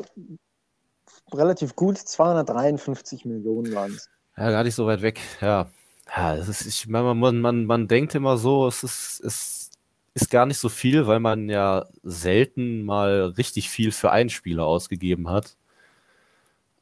relativ 1.34 1.76
gut, 1.76 1.97
253 1.97 3.26
Millionen 3.26 3.73
waren 3.73 3.93
es. 3.93 4.09
Ja, 4.38 4.51
gar 4.51 4.63
nicht 4.63 4.76
so 4.76 4.86
weit 4.86 5.01
weg, 5.01 5.19
ja. 5.41 5.69
Ja, 6.15 6.36
das 6.36 6.49
ist, 6.49 6.65
ich, 6.65 6.88
man, 6.88 7.17
man, 7.17 7.41
man, 7.41 7.65
man 7.65 7.88
denkt 7.88 8.15
immer 8.15 8.38
so, 8.38 8.67
es 8.67 8.84
ist, 8.84 9.21
es 9.23 9.71
ist 10.13 10.30
gar 10.30 10.45
nicht 10.45 10.59
so 10.59 10.69
viel, 10.69 11.07
weil 11.07 11.19
man 11.19 11.49
ja 11.49 11.86
selten 12.03 12.84
mal 12.84 13.34
richtig 13.38 13.69
viel 13.69 13.91
für 13.91 14.11
einen 14.11 14.30
Spieler 14.30 14.65
ausgegeben 14.65 15.30
hat. 15.30 15.57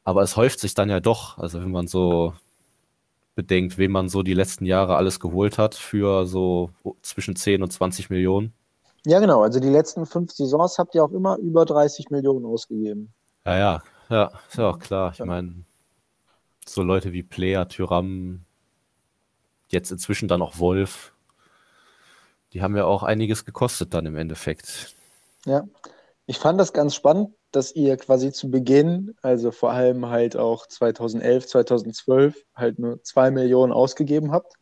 Aber 0.04 0.22
es 0.22 0.36
häuft 0.36 0.60
sich 0.60 0.74
dann 0.74 0.90
ja 0.90 1.00
doch. 1.00 1.38
Also 1.38 1.60
wenn 1.62 1.70
man 1.70 1.86
so 1.88 2.34
bedenkt, 3.34 3.78
wem 3.78 3.92
man 3.92 4.08
so 4.08 4.22
die 4.22 4.34
letzten 4.34 4.64
Jahre 4.64 4.96
alles 4.96 5.20
geholt 5.20 5.58
hat 5.58 5.74
für 5.74 6.26
so 6.26 6.70
zwischen 7.02 7.36
10 7.36 7.62
und 7.62 7.72
20 7.72 8.10
Millionen. 8.10 8.52
Ja, 9.06 9.20
genau. 9.20 9.42
Also 9.42 9.60
die 9.60 9.68
letzten 9.68 10.06
fünf 10.06 10.32
Saisons 10.32 10.78
habt 10.78 10.94
ihr 10.94 11.04
auch 11.04 11.12
immer 11.12 11.36
über 11.38 11.64
30 11.64 12.10
Millionen 12.10 12.46
ausgegeben. 12.46 13.12
Ja, 13.44 13.58
ja, 13.58 13.82
ja, 14.08 14.32
ist 14.48 14.58
ja 14.58 14.70
auch 14.70 14.78
klar. 14.78 15.12
Ich 15.12 15.24
meine, 15.24 15.64
so 16.66 16.82
Leute 16.82 17.12
wie 17.12 17.22
Player, 17.22 17.68
Tyram, 17.68 18.44
jetzt 19.68 19.90
inzwischen 19.90 20.28
dann 20.28 20.42
auch 20.42 20.58
Wolf, 20.58 21.12
die 22.52 22.62
haben 22.62 22.76
ja 22.76 22.84
auch 22.84 23.02
einiges 23.02 23.44
gekostet 23.44 23.92
dann 23.92 24.06
im 24.06 24.16
Endeffekt. 24.16 24.94
Ja, 25.44 25.64
ich 26.26 26.38
fand 26.38 26.58
das 26.58 26.72
ganz 26.72 26.94
spannend, 26.94 27.34
dass 27.54 27.74
ihr 27.74 27.96
quasi 27.96 28.32
zu 28.32 28.50
Beginn, 28.50 29.14
also 29.22 29.50
vor 29.50 29.72
allem 29.72 30.08
halt 30.08 30.36
auch 30.36 30.66
2011, 30.66 31.46
2012, 31.46 32.44
halt 32.54 32.78
nur 32.78 33.02
2 33.02 33.30
Millionen 33.30 33.72
ausgegeben 33.72 34.32
habt, 34.32 34.54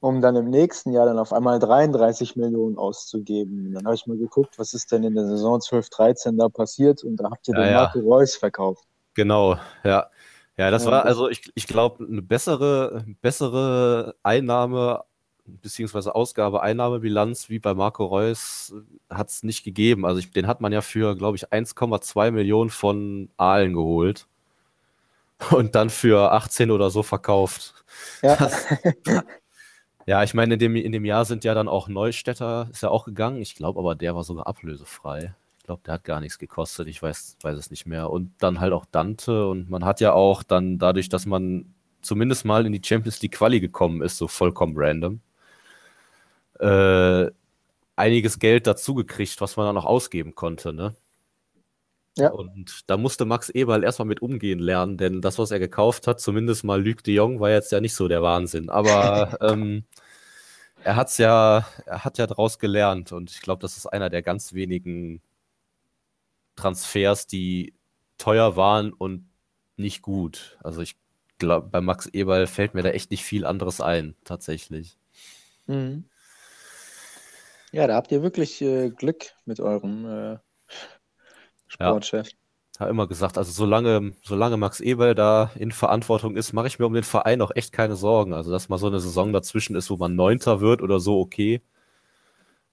um 0.00 0.20
dann 0.20 0.36
im 0.36 0.50
nächsten 0.50 0.92
Jahr 0.92 1.06
dann 1.06 1.18
auf 1.18 1.32
einmal 1.32 1.58
33 1.58 2.36
Millionen 2.36 2.76
auszugeben. 2.76 3.66
Und 3.66 3.74
dann 3.74 3.84
habe 3.84 3.94
ich 3.94 4.06
mal 4.06 4.18
geguckt, 4.18 4.58
was 4.58 4.74
ist 4.74 4.92
denn 4.92 5.04
in 5.04 5.14
der 5.14 5.26
Saison 5.26 5.60
12, 5.60 5.90
13 5.90 6.38
da 6.38 6.48
passiert 6.48 7.04
und 7.04 7.16
da 7.16 7.30
habt 7.30 7.48
ihr 7.48 7.54
ja, 7.54 7.60
den 7.62 7.70
ja. 7.70 7.76
Marco 7.82 8.00
Reus 8.00 8.34
verkauft. 8.36 8.84
Genau, 9.14 9.56
ja. 9.84 10.10
Ja, 10.58 10.70
das 10.70 10.84
ja, 10.84 10.90
war 10.90 11.06
also, 11.06 11.28
ich, 11.30 11.50
ich 11.54 11.66
glaube, 11.66 12.04
eine 12.04 12.20
bessere, 12.20 13.06
bessere 13.22 14.16
Einnahme 14.22 15.04
beziehungsweise 15.44 16.14
Ausgabe-Einnahmebilanz 16.14 17.48
wie 17.48 17.58
bei 17.58 17.74
Marco 17.74 18.04
Reus 18.04 18.74
äh, 19.10 19.14
hat 19.14 19.28
es 19.28 19.42
nicht 19.42 19.64
gegeben. 19.64 20.06
Also 20.06 20.18
ich, 20.20 20.30
den 20.30 20.46
hat 20.46 20.60
man 20.60 20.72
ja 20.72 20.80
für, 20.80 21.16
glaube 21.16 21.36
ich, 21.36 21.48
1,2 21.48 22.30
Millionen 22.30 22.70
von 22.70 23.28
Aalen 23.36 23.74
geholt 23.74 24.26
und 25.50 25.74
dann 25.74 25.90
für 25.90 26.32
18 26.32 26.70
oder 26.70 26.90
so 26.90 27.02
verkauft. 27.02 27.74
Ja, 28.22 28.50
ja 30.06 30.22
ich 30.22 30.34
meine, 30.34 30.54
in 30.54 30.60
dem, 30.60 30.76
in 30.76 30.92
dem 30.92 31.04
Jahr 31.04 31.24
sind 31.24 31.44
ja 31.44 31.54
dann 31.54 31.68
auch 31.68 31.88
Neustädter, 31.88 32.68
ist 32.70 32.82
ja 32.82 32.90
auch 32.90 33.04
gegangen. 33.04 33.42
Ich 33.42 33.54
glaube 33.54 33.80
aber, 33.80 33.94
der 33.94 34.14
war 34.14 34.24
sogar 34.24 34.46
ablösefrei. 34.46 35.34
Ich 35.58 35.64
glaube, 35.64 35.82
der 35.86 35.94
hat 35.94 36.04
gar 36.04 36.20
nichts 36.20 36.38
gekostet. 36.38 36.88
Ich 36.88 37.00
weiß, 37.02 37.36
weiß 37.40 37.56
es 37.56 37.70
nicht 37.70 37.86
mehr. 37.86 38.10
Und 38.10 38.32
dann 38.38 38.60
halt 38.60 38.72
auch 38.72 38.84
Dante. 38.84 39.46
Und 39.48 39.70
man 39.70 39.84
hat 39.84 40.00
ja 40.00 40.12
auch 40.12 40.42
dann 40.42 40.78
dadurch, 40.78 41.08
dass 41.08 41.24
man 41.24 41.72
zumindest 42.00 42.44
mal 42.44 42.66
in 42.66 42.72
die 42.72 42.82
Champions 42.84 43.22
League 43.22 43.32
Quali 43.32 43.60
gekommen 43.60 44.02
ist, 44.02 44.18
so 44.18 44.28
vollkommen 44.28 44.74
random, 44.76 45.20
äh, 46.58 47.30
einiges 47.96 48.38
Geld 48.38 48.66
dazugekriegt, 48.66 49.40
was 49.40 49.56
man 49.56 49.66
dann 49.66 49.74
noch 49.74 49.84
ausgeben 49.84 50.34
konnte. 50.34 50.72
Ne? 50.72 50.94
Ja. 52.16 52.30
Und 52.30 52.90
da 52.90 52.96
musste 52.96 53.24
Max 53.24 53.48
Eberl 53.48 53.84
erstmal 53.84 54.08
mit 54.08 54.20
umgehen 54.20 54.58
lernen, 54.58 54.98
denn 54.98 55.22
das, 55.22 55.38
was 55.38 55.50
er 55.50 55.58
gekauft 55.58 56.06
hat, 56.06 56.20
zumindest 56.20 56.64
mal 56.64 56.82
Luc 56.84 57.02
de 57.04 57.14
Jong, 57.14 57.40
war 57.40 57.50
jetzt 57.50 57.72
ja 57.72 57.80
nicht 57.80 57.94
so 57.94 58.08
der 58.08 58.22
Wahnsinn. 58.22 58.68
Aber 58.68 59.38
ähm, 59.40 59.84
er 60.84 60.96
hat's 60.96 61.18
ja, 61.18 61.66
er 61.86 62.04
hat 62.04 62.18
ja 62.18 62.26
daraus 62.26 62.58
gelernt 62.58 63.12
und 63.12 63.30
ich 63.30 63.40
glaube, 63.40 63.60
das 63.60 63.76
ist 63.76 63.86
einer 63.86 64.10
der 64.10 64.22
ganz 64.22 64.52
wenigen 64.52 65.22
Transfers, 66.56 67.26
die 67.26 67.74
teuer 68.18 68.56
waren 68.56 68.92
und 68.92 69.26
nicht 69.76 70.02
gut. 70.02 70.58
Also 70.62 70.82
ich 70.82 70.96
glaube, 71.38 71.68
bei 71.68 71.80
Max 71.80 72.06
Eberl 72.06 72.46
fällt 72.46 72.74
mir 72.74 72.82
da 72.82 72.90
echt 72.90 73.10
nicht 73.10 73.24
viel 73.24 73.46
anderes 73.46 73.80
ein, 73.80 74.14
tatsächlich. 74.24 74.98
Mhm. 75.66 76.04
Ja, 77.72 77.86
da 77.86 77.94
habt 77.94 78.12
ihr 78.12 78.22
wirklich 78.22 78.60
äh, 78.60 78.90
Glück 78.90 79.32
mit 79.46 79.58
eurem 79.58 80.04
äh, 80.04 80.38
Sportchef. 81.66 82.28
Ja. 82.28 82.34
Habe 82.80 82.90
immer 82.90 83.06
gesagt, 83.06 83.38
also 83.38 83.50
solange, 83.50 84.12
solange 84.22 84.58
Max 84.58 84.80
Eberl 84.80 85.14
da 85.14 85.50
in 85.56 85.72
Verantwortung 85.72 86.36
ist, 86.36 86.52
mache 86.52 86.66
ich 86.66 86.78
mir 86.78 86.86
um 86.86 86.94
den 86.94 87.02
Verein 87.02 87.40
auch 87.40 87.50
echt 87.54 87.72
keine 87.72 87.96
Sorgen. 87.96 88.34
Also, 88.34 88.50
dass 88.50 88.68
mal 88.68 88.78
so 88.78 88.88
eine 88.88 89.00
Saison 89.00 89.32
dazwischen 89.32 89.74
ist, 89.76 89.90
wo 89.90 89.96
man 89.96 90.14
Neunter 90.14 90.60
wird 90.60 90.82
oder 90.82 91.00
so, 91.00 91.18
okay. 91.18 91.62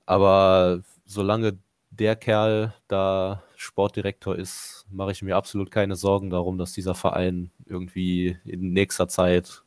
Aber 0.05 0.81
solange 1.05 1.59
der 1.91 2.15
Kerl 2.15 2.73
da 2.87 3.43
Sportdirektor 3.55 4.35
ist, 4.35 4.85
mache 4.89 5.11
ich 5.11 5.21
mir 5.21 5.35
absolut 5.35 5.71
keine 5.71 5.95
Sorgen 5.95 6.29
darum, 6.29 6.57
dass 6.57 6.73
dieser 6.73 6.95
Verein 6.95 7.51
irgendwie 7.65 8.37
in 8.45 8.73
nächster 8.73 9.07
Zeit 9.07 9.63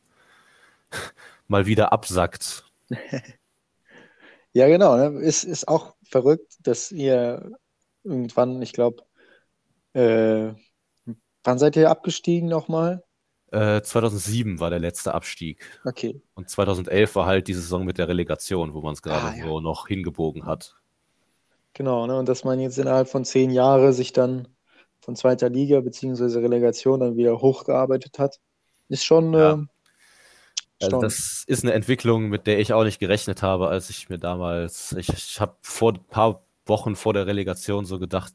mal 1.47 1.65
wieder 1.65 1.91
absackt. 1.91 2.65
Ja, 4.53 4.67
genau. 4.67 4.95
Ne? 4.95 5.19
Ist, 5.19 5.43
ist 5.43 5.67
auch 5.67 5.95
verrückt, 6.03 6.57
dass 6.61 6.91
ihr 6.91 7.51
irgendwann, 8.03 8.61
ich 8.61 8.73
glaube, 8.73 9.03
äh, 9.93 10.53
wann 11.43 11.59
seid 11.59 11.75
ihr 11.75 11.89
abgestiegen 11.89 12.49
nochmal? 12.49 13.03
Äh, 13.51 13.81
2007 13.81 14.59
war 14.59 14.69
der 14.69 14.79
letzte 14.79 15.13
Abstieg. 15.13 15.63
Okay. 15.85 16.21
Und 16.33 16.49
2011 16.49 17.15
war 17.15 17.25
halt 17.25 17.47
die 17.47 17.53
Saison 17.53 17.85
mit 17.85 17.97
der 17.97 18.07
Relegation, 18.07 18.73
wo 18.73 18.81
man 18.81 18.93
es 18.93 19.01
gerade 19.01 19.27
ah, 19.27 19.35
ja. 19.35 19.45
so 19.45 19.59
noch 19.59 19.87
hingebogen 19.87 20.45
hat. 20.45 20.75
Genau, 21.73 22.07
ne? 22.07 22.17
und 22.17 22.29
dass 22.29 22.43
man 22.43 22.59
jetzt 22.59 22.77
innerhalb 22.77 23.09
von 23.09 23.25
zehn 23.25 23.49
Jahren 23.51 23.93
sich 23.93 24.13
dann 24.13 24.47
von 25.01 25.15
zweiter 25.15 25.49
Liga 25.49 25.81
bzw. 25.81 26.39
Relegation 26.39 26.99
dann 26.99 27.15
wieder 27.15 27.41
hochgearbeitet 27.41 28.19
hat, 28.19 28.39
ist 28.89 29.03
schon, 29.03 29.33
ja. 29.33 29.53
äh, 29.53 29.57
Also 30.83 31.01
das 31.01 31.43
ist 31.47 31.63
eine 31.63 31.73
Entwicklung, 31.73 32.29
mit 32.29 32.47
der 32.47 32.59
ich 32.59 32.73
auch 32.73 32.83
nicht 32.83 32.99
gerechnet 32.99 33.41
habe, 33.41 33.69
als 33.69 33.89
ich 33.89 34.09
mir 34.09 34.17
damals, 34.17 34.93
ich, 34.93 35.09
ich 35.09 35.39
habe 35.39 35.55
vor 35.61 35.93
ein 35.93 36.03
paar 36.05 36.43
Wochen 36.65 36.95
vor 36.95 37.13
der 37.13 37.27
Relegation 37.27 37.85
so 37.85 37.99
gedacht, 37.99 38.33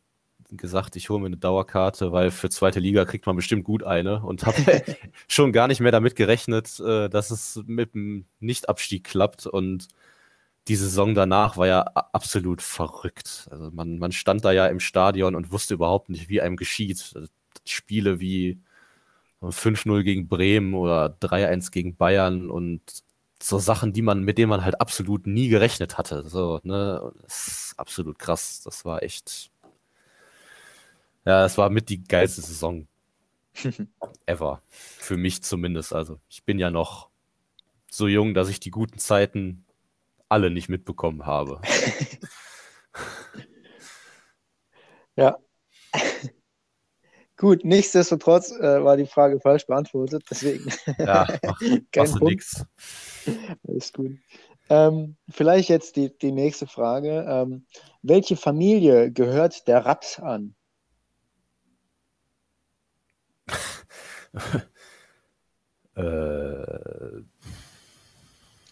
gesagt, 0.51 0.97
ich 0.97 1.11
hole 1.11 1.21
mir 1.21 1.27
eine 1.27 1.37
Dauerkarte, 1.37 2.13
weil 2.13 2.31
für 2.31 2.49
zweite 2.49 2.81
Liga 2.81 3.05
kriegt 3.05 3.27
man 3.27 3.37
bestimmt 3.37 3.65
gut 3.65 3.85
eine 3.85 4.23
und 4.23 4.47
habe 4.47 4.57
schon 5.29 5.53
gar 5.53 5.69
nicht 5.69 5.81
mehr 5.81 5.93
damit 5.93 6.17
gerechnet, 6.17 6.81
äh, 6.81 7.09
dass 7.09 7.31
es 7.31 7.63
mit 7.67 7.95
dem 7.95 8.25
Nichtabstieg 8.41 9.05
klappt 9.05 9.47
und 9.47 9.89
die 10.69 10.77
Saison 10.77 11.15
danach 11.15 11.57
war 11.57 11.67
ja 11.67 11.81
absolut 11.83 12.63
verrückt. 12.63 13.49
Also 13.51 13.71
man, 13.71 13.99
man 13.99 14.13
stand 14.13 14.45
da 14.45 14.53
ja 14.53 14.67
im 14.67 14.81
Stadion 14.81 15.35
und 15.35 15.51
wusste 15.51 15.75
überhaupt 15.75 16.11
nicht, 16.11 16.29
wie 16.29 16.41
einem 16.41 16.57
geschieht. 16.57 17.15
Spiele 17.65 18.21
wie 18.21 18.61
5-0 19.43 20.03
gegen 20.03 20.29
Bremen 20.29 20.75
oder 20.75 21.17
3-1 21.21 21.71
gegen 21.71 21.97
Bayern 21.97 22.51
und 22.51 22.83
so 23.41 23.59
Sachen, 23.59 23.93
die 23.93 24.03
man, 24.03 24.23
mit 24.23 24.39
denen 24.39 24.51
man 24.51 24.65
halt 24.65 24.81
absolut 24.81 25.27
nie 25.27 25.49
gerechnet 25.49 25.99
hatte. 25.99 26.29
So, 26.29 26.61
ne, 26.65 27.13
das 27.23 27.47
ist 27.47 27.75
absolut 27.79 28.19
krass. 28.19 28.63
Das 28.65 28.85
war 28.85 29.03
echt. 29.03 29.51
Ja, 31.25 31.45
es 31.45 31.59
war 31.59 31.71
mit 31.71 31.89
die 31.89 32.03
geilste 32.03 32.43
Saison 32.43 32.89
ever. 34.27 34.63
Für 34.69 35.17
mich 35.17 35.43
zumindest. 35.43 35.93
Also, 35.93 36.21
ich 36.29 36.45
bin 36.45 36.59
ja 36.59 36.71
noch 36.71 37.09
so 37.91 38.09
jung, 38.09 38.35
dass 38.35 38.49
ich 38.49 38.61
die 38.61 38.71
guten 38.71 38.99
Zeiten 38.99 39.65
alle 40.29 40.51
nicht 40.51 40.69
mitbekommen 40.69 41.27
habe. 41.27 41.61
ja. 45.17 45.39
Gut, 47.39 47.65
nichtsdestotrotz 47.65 48.51
äh, 48.51 48.83
war 48.83 48.97
die 48.97 49.07
Frage 49.07 49.39
falsch 49.39 49.65
beantwortet, 49.65 50.25
deswegen. 50.29 50.73
Ja, 50.99 51.25
mach, 51.45 51.61
kein 51.93 52.11
nix. 52.21 52.67
Alles 53.67 53.93
gut. 53.93 54.19
Ähm, 54.69 55.17
vielleicht 55.31 55.69
jetzt 55.69 55.95
die, 55.95 56.11
die 56.19 56.33
nächste 56.33 56.67
Frage. 56.67 57.25
Ähm, 57.29 57.65
welche 58.03 58.37
Familie 58.37 59.13
gehört 59.13 59.69
der 59.69 59.87
Raps 59.87 60.19
an? 60.19 60.57
äh, 65.95 66.01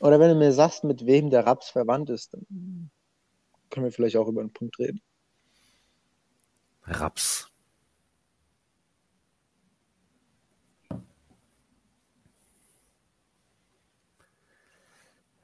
oder 0.00 0.20
wenn 0.20 0.30
du 0.30 0.34
mir 0.34 0.52
sagst, 0.52 0.82
mit 0.82 1.06
wem 1.06 1.30
der 1.30 1.46
Raps 1.46 1.70
verwandt 1.70 2.10
ist, 2.10 2.34
dann 2.34 2.90
können 3.70 3.86
wir 3.86 3.92
vielleicht 3.92 4.16
auch 4.16 4.26
über 4.26 4.40
einen 4.40 4.52
Punkt 4.52 4.76
reden. 4.80 5.00
Raps. 6.82 7.48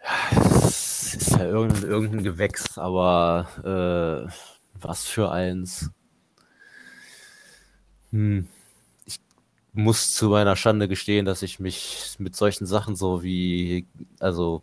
Es 0.03 1.15
ist 1.15 1.31
ja 1.33 1.45
irgendein, 1.45 1.85
irgendein 1.85 2.23
Gewächs, 2.25 2.79
aber 2.79 4.29
äh, 4.29 4.33
was 4.75 5.05
für 5.05 5.31
eins. 5.31 5.91
Hm. 8.11 8.49
Ich 9.07 9.21
muss 9.73 10.15
zu 10.15 10.29
meiner 10.29 10.57
Schande 10.57 10.89
gestehen, 10.89 11.25
dass 11.25 11.43
ich 11.43 11.61
mich 11.61 12.17
mit 12.19 12.37
solchen 12.37 12.67
Sachen 12.67 12.97
so 12.97 13.23
wie, 13.23 13.87
also 14.21 14.63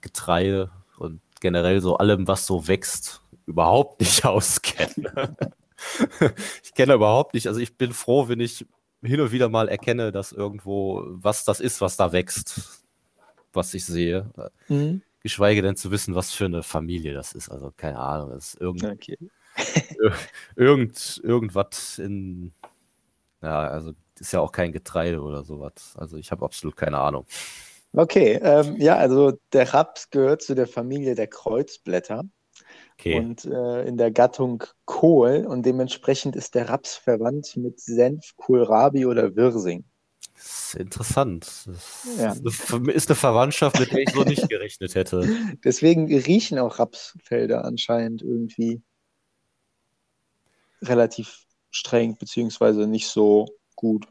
Getreide 0.00 0.70
und 0.98 1.20
generell 1.40 1.80
so 1.80 1.96
allem, 1.96 2.26
was 2.26 2.46
so 2.46 2.66
wächst, 2.68 3.22
überhaupt 3.46 4.00
nicht 4.00 4.24
auskenne. 4.24 5.36
ich 6.62 6.74
kenne 6.74 6.94
überhaupt 6.94 7.34
nicht, 7.34 7.46
also 7.48 7.60
ich 7.60 7.76
bin 7.76 7.92
froh, 7.92 8.28
wenn 8.28 8.40
ich 8.40 8.66
hin 9.02 9.20
und 9.20 9.32
wieder 9.32 9.48
mal 9.48 9.68
erkenne, 9.68 10.12
dass 10.12 10.32
irgendwo 10.32 11.02
was 11.06 11.44
das 11.44 11.60
ist, 11.60 11.80
was 11.80 11.96
da 11.96 12.12
wächst, 12.12 12.81
was 13.52 13.74
ich 13.74 13.84
sehe. 13.84 14.30
Mhm. 14.68 15.02
Geschweige 15.20 15.62
denn 15.62 15.76
zu 15.76 15.90
wissen, 15.90 16.14
was 16.14 16.32
für 16.32 16.46
eine 16.46 16.62
Familie 16.62 17.14
das 17.14 17.32
ist. 17.32 17.48
Also 17.48 17.72
keine 17.76 17.98
Ahnung, 17.98 18.30
das 18.30 18.54
ist 18.54 18.60
irgend, 18.60 18.84
okay. 18.84 19.18
irgend, 20.56 21.20
irgendwas 21.22 21.98
in, 21.98 22.52
ja, 23.40 23.60
also 23.60 23.92
ist 24.18 24.32
ja 24.32 24.40
auch 24.40 24.52
kein 24.52 24.72
Getreide 24.72 25.20
oder 25.20 25.44
sowas. 25.44 25.94
Also 25.96 26.16
ich 26.16 26.30
habe 26.30 26.44
absolut 26.44 26.76
keine 26.76 26.98
Ahnung. 26.98 27.26
Okay, 27.94 28.40
ähm, 28.42 28.76
ja, 28.78 28.96
also 28.96 29.38
der 29.52 29.74
Raps 29.74 30.08
gehört 30.10 30.42
zu 30.42 30.54
der 30.54 30.66
Familie 30.66 31.14
der 31.14 31.26
Kreuzblätter. 31.26 32.24
Okay. 32.94 33.18
Und 33.18 33.44
äh, 33.44 33.82
in 33.84 33.96
der 33.96 34.10
Gattung 34.10 34.64
Kohl 34.86 35.44
und 35.46 35.66
dementsprechend 35.66 36.36
ist 36.36 36.54
der 36.54 36.68
Raps 36.68 36.94
verwandt 36.94 37.56
mit 37.56 37.80
Senf, 37.80 38.34
Kohlrabi 38.36 39.06
oder 39.06 39.34
Wirsing. 39.34 39.84
Das 40.42 40.74
ist 40.74 40.74
interessant. 40.74 41.46
Das 41.66 42.06
ja. 42.18 42.32
ist 42.32 43.08
eine 43.08 43.16
Verwandtschaft, 43.16 43.78
mit 43.78 43.92
der 43.92 44.00
ich 44.00 44.10
so 44.10 44.24
nicht 44.24 44.48
gerechnet 44.48 44.94
hätte. 44.96 45.28
Deswegen 45.62 46.12
riechen 46.12 46.58
auch 46.58 46.80
Rapsfelder 46.80 47.64
anscheinend 47.64 48.22
irgendwie 48.22 48.82
relativ 50.82 51.46
streng, 51.70 52.16
beziehungsweise 52.18 52.88
nicht 52.88 53.06
so 53.06 53.46
gut. 53.76 54.06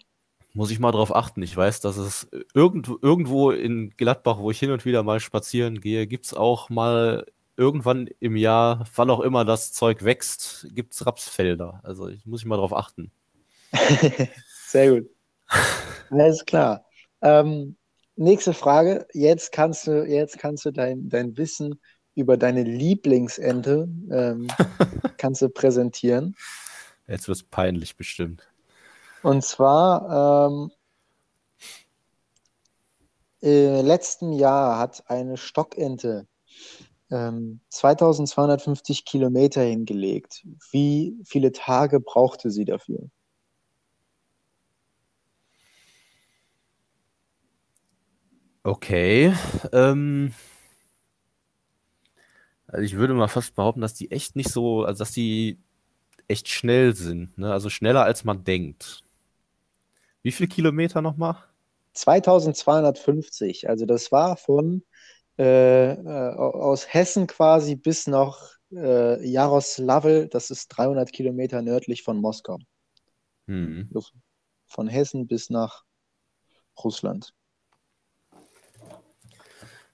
Muss 0.54 0.72
ich 0.72 0.80
mal 0.80 0.92
drauf 0.92 1.14
achten. 1.14 1.42
Ich 1.42 1.56
weiß, 1.56 1.82
dass 1.82 1.98
es 1.98 2.30
irgendwo, 2.54 2.98
irgendwo 3.02 3.52
in 3.52 3.90
Gladbach, 3.98 4.38
wo 4.38 4.52
ich 4.52 4.60
hin 4.60 4.72
und 4.72 4.86
wieder 4.86 5.04
mal 5.04 5.20
spazieren 5.20 5.82
gehe, 5.82 6.08
gibt 6.08 6.28
es 6.28 6.34
auch 6.34 6.70
mal 6.70 7.26
irgendwann 7.58 8.08
im 8.20 8.38
Jahr, 8.38 8.86
wann 8.96 9.10
auch 9.10 9.20
immer 9.20 9.44
das 9.44 9.74
Zeug 9.74 10.04
wächst, 10.04 10.68
gibt 10.72 10.94
es 10.94 11.06
Rapsfelder. 11.06 11.82
Also 11.84 12.08
ich, 12.08 12.26
muss 12.26 12.42
ich 12.42 12.46
mal 12.46 12.58
drauf 12.58 12.74
achten. 12.74 13.12
Sehr 14.68 14.92
gut. 14.92 15.10
Alles 16.12 16.45
klar. 16.45 16.86
Ähm, 17.22 17.78
nächste 18.18 18.53
Frage. 18.53 19.07
Jetzt 19.14 19.53
kannst 19.53 19.88
du, 19.88 20.05
jetzt 20.05 20.38
kannst 20.38 20.66
du 20.66 20.72
dein, 20.72 21.07
dein 21.07 21.38
Wissen 21.38 21.80
über 22.16 22.36
deine 22.36 22.64
Lieblingsente 22.64 23.88
ähm, 24.12 24.47
kannst 25.18 25.41
du 25.41 25.49
präsentieren. 25.49 26.36
Jetzt 27.07 27.30
wird 27.30 27.38
es 27.38 27.43
peinlich 27.43 27.95
bestimmt. 27.95 28.51
Und 29.24 29.43
zwar 29.45 30.49
ähm, 30.49 30.72
im 33.39 33.86
letzten 33.86 34.34
Jahr 34.34 34.80
hat 34.80 35.09
eine 35.09 35.38
Stockente 35.38 36.28
ähm, 37.09 37.62
2250 37.70 39.05
Kilometer 39.05 39.62
hingelegt. 39.62 40.45
Wie 40.72 41.16
viele 41.24 41.53
Tage 41.53 42.01
brauchte 42.01 42.51
sie 42.51 42.66
dafür? 42.66 43.09
Okay. 48.64 49.34
Ähm, 49.72 50.34
also 52.68 52.84
ich 52.84 52.95
würde 52.95 53.14
mal 53.14 53.28
fast 53.28 53.55
behaupten, 53.55 53.82
dass 53.82 53.93
die 53.93 54.12
echt 54.12 54.36
nicht 54.36 54.49
so, 54.49 54.84
also 54.86 54.99
dass 54.99 55.12
die 55.12 55.59
echt 56.28 56.47
schnell 56.47 56.95
sind, 56.95 57.38
ne? 57.38 57.51
Also 57.51 57.70
schneller 57.70 58.03
als 58.03 58.24
man 58.24 58.43
denkt. 58.43 59.03
Wie 60.24 60.32
viele 60.32 60.49
Kilometer 60.49 61.01
nochmal? 61.01 61.36
2250. 61.93 63.68
Also 63.68 63.86
das 63.86 64.12
war 64.12 64.38
von 64.38 64.84
äh, 65.38 65.93
äh, 65.93 66.36
aus 66.36 66.93
Hessen 66.93 67.28
quasi 67.28 67.76
bis 67.76 68.07
nach 68.07 68.57
äh, 68.72 69.28
Jaroslawl. 69.28 70.28
Das 70.28 70.51
ist 70.51 70.68
300 70.70 71.12
Kilometer 71.12 71.62
nördlich 71.62 72.03
von 72.03 72.22
Moskau. 72.22 72.59
Mhm. 73.47 73.89
Von 74.68 74.88
Hessen 74.88 75.28
bis 75.28 75.49
nach 75.49 75.84
Russland. 76.82 77.34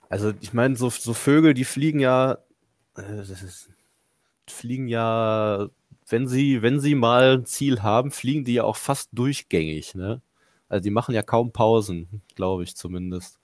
Also 0.10 0.34
ich 0.42 0.54
meine, 0.54 0.76
so, 0.76 0.90
so 0.90 1.14
Vögel, 1.14 1.54
die 1.54 1.66
fliegen 1.66 2.00
ja, 2.00 2.38
äh, 2.98 3.22
ist, 3.22 3.70
fliegen 4.48 4.88
ja, 4.88 5.70
wenn 6.08 6.28
sie, 6.28 6.62
wenn 6.62 6.80
sie 6.80 6.96
mal 6.96 7.40
ein 7.40 7.46
Ziel 7.46 7.84
haben, 7.84 8.12
fliegen 8.12 8.46
die 8.46 8.56
ja 8.56 8.64
auch 8.64 8.78
fast 8.78 9.10
durchgängig, 9.14 9.96
ne? 9.96 10.22
Also 10.70 10.84
die 10.84 10.92
machen 10.92 11.16
ja 11.16 11.24
kaum 11.24 11.52
Pausen, 11.54 12.22
glaube 12.36 12.64
ich 12.64 12.76
zumindest. 12.76 13.40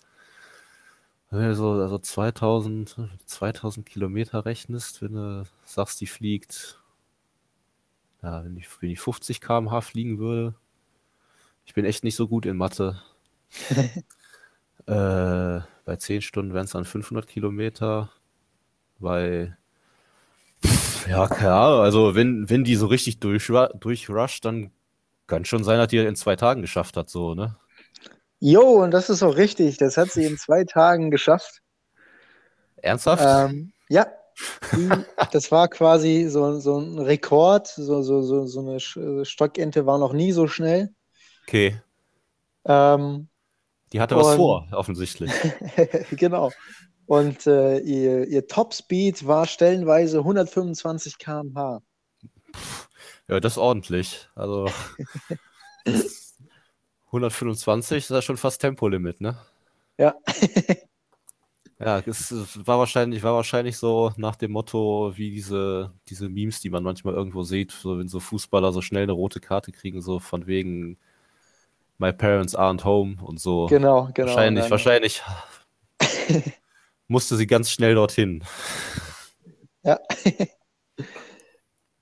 Wenn 1.29 1.47
du 1.49 1.55
so 1.55 1.71
also 1.71 1.97
2000, 1.97 2.95
2000 3.25 3.85
Kilometer 3.85 4.45
rechnest, 4.45 5.01
wenn 5.01 5.13
du 5.13 5.43
sagst, 5.65 5.99
die 5.99 6.07
fliegt, 6.07 6.79
ja, 8.21 8.43
wenn 8.45 8.55
ich, 8.57 8.67
wenn 8.81 8.89
ich 8.91 8.99
50 8.99 9.41
km/h 9.41 9.81
fliegen 9.81 10.19
würde, 10.19 10.55
ich 11.65 11.73
bin 11.73 11.85
echt 11.85 12.03
nicht 12.03 12.15
so 12.15 12.27
gut 12.27 12.45
in 12.45 12.57
Mathe. 12.57 13.01
äh, 14.87 15.61
bei 15.85 15.95
10 15.97 16.21
Stunden 16.21 16.53
wären 16.53 16.65
es 16.65 16.71
dann 16.71 16.85
500 16.85 17.27
Kilometer. 17.27 18.09
Bei, 18.99 19.55
ja, 21.09 21.27
keine 21.27 21.53
Ahnung, 21.53 21.79
also 21.81 22.15
wenn, 22.15 22.49
wenn 22.49 22.63
die 22.63 22.75
so 22.75 22.87
richtig 22.87 23.19
durch, 23.19 23.47
durchrusht, 23.47 24.45
dann 24.45 24.71
kann 25.27 25.45
schon 25.45 25.63
sein, 25.63 25.77
dass 25.77 25.87
die 25.87 25.97
in 25.97 26.15
zwei 26.15 26.35
Tagen 26.35 26.61
geschafft 26.61 26.95
hat, 26.97 27.09
so, 27.09 27.33
ne? 27.35 27.57
Jo, 28.39 28.83
und 28.83 28.91
das 28.91 29.09
ist 29.09 29.23
auch 29.23 29.37
richtig. 29.37 29.77
Das 29.77 29.97
hat 29.97 30.11
sie 30.11 30.25
in 30.25 30.37
zwei 30.37 30.63
Tagen 30.67 31.11
geschafft. 31.11 31.61
Ernsthaft? 32.77 33.23
Ähm, 33.25 33.73
ja. 33.89 34.07
Das 35.31 35.51
war 35.51 35.67
quasi 35.67 36.27
so, 36.27 36.59
so 36.59 36.79
ein 36.79 36.99
Rekord. 36.99 37.67
So, 37.67 38.01
so, 38.01 38.21
so, 38.21 38.45
so 38.45 38.59
eine 38.61 39.25
Stockente 39.25 39.85
war 39.85 39.97
noch 39.97 40.13
nie 40.13 40.31
so 40.31 40.47
schnell. 40.47 40.89
Okay. 41.43 41.79
Ähm, 42.65 43.29
Die 43.93 44.01
hatte 44.01 44.15
was 44.15 44.35
vor, 44.35 44.67
offensichtlich. 44.71 45.31
genau. 46.11 46.51
Und 47.05 47.45
äh, 47.45 47.77
ihr, 47.79 48.27
ihr 48.27 48.47
Topspeed 48.47 49.27
war 49.27 49.45
stellenweise 49.45 50.19
125 50.19 51.19
km/h. 51.19 51.81
Ja, 53.27 53.39
das 53.39 53.53
ist 53.53 53.57
ordentlich. 53.57 54.29
Also 54.35 54.67
125 57.07 57.97
ist 57.97 58.09
ja 58.09 58.21
schon 58.21 58.37
fast 58.37 58.61
Tempolimit, 58.61 59.21
ne? 59.21 59.37
Ja. 59.99 60.15
ja, 61.79 61.99
es 61.99 62.33
war 62.65 62.79
wahrscheinlich, 62.79 63.21
war 63.21 63.35
wahrscheinlich 63.35 63.77
so 63.77 64.11
nach 64.17 64.35
dem 64.35 64.51
Motto, 64.51 65.13
wie 65.15 65.29
diese, 65.29 65.93
diese 66.09 66.29
Memes, 66.29 66.61
die 66.61 66.71
man 66.71 66.83
manchmal 66.83 67.13
irgendwo 67.13 67.43
sieht, 67.43 67.71
so 67.71 67.99
wenn 67.99 68.07
so 68.07 68.19
Fußballer 68.19 68.71
so 68.71 68.81
schnell 68.81 69.03
eine 69.03 69.11
rote 69.11 69.39
Karte 69.39 69.71
kriegen, 69.71 70.01
so 70.01 70.19
von 70.19 70.47
wegen 70.47 70.97
My 71.97 72.11
parents 72.11 72.55
aren't 72.55 72.83
home 72.83 73.17
und 73.21 73.39
so. 73.39 73.67
Genau, 73.67 74.09
genau. 74.13 74.29
Wahrscheinlich, 74.29 74.69
wahrscheinlich 74.69 75.21
musste 77.07 77.35
sie 77.35 77.47
ganz 77.47 77.69
schnell 77.71 77.95
dorthin. 77.95 78.43
Ja. 79.83 79.99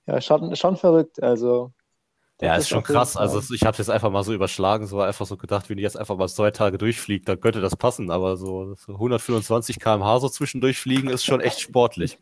ja, 0.07 0.21
schon, 0.21 0.55
schon 0.55 0.77
verrückt. 0.77 1.21
Also. 1.21 1.73
Ja, 2.41 2.55
ist 2.55 2.69
schon 2.69 2.81
krass. 2.81 3.15
Also 3.17 3.53
ich 3.53 3.61
habe 3.61 3.73
es 3.73 3.77
jetzt 3.77 3.91
einfach 3.91 4.09
mal 4.09 4.23
so 4.23 4.33
überschlagen, 4.33 4.87
so 4.87 4.99
einfach 4.99 5.27
so 5.27 5.37
gedacht, 5.37 5.69
wenn 5.69 5.77
ich 5.77 5.83
jetzt 5.83 5.97
einfach 5.97 6.17
mal 6.17 6.27
zwei 6.27 6.49
Tage 6.49 6.79
durchfliegt, 6.79 7.29
dann 7.29 7.39
könnte 7.39 7.61
das 7.61 7.75
passen. 7.75 8.09
Aber 8.09 8.35
so, 8.35 8.73
so 8.73 8.93
125 8.93 9.79
km/h 9.79 10.19
so 10.19 10.29
zwischendurch 10.29 10.79
fliegen 10.79 11.09
ist 11.09 11.23
schon 11.23 11.39
echt 11.39 11.59
sportlich. 11.59 12.17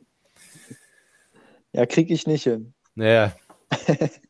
Ja, 1.72 1.86
kriege 1.86 2.14
ich 2.14 2.28
nicht 2.28 2.44
hin. 2.44 2.74
Naja. 2.96 3.34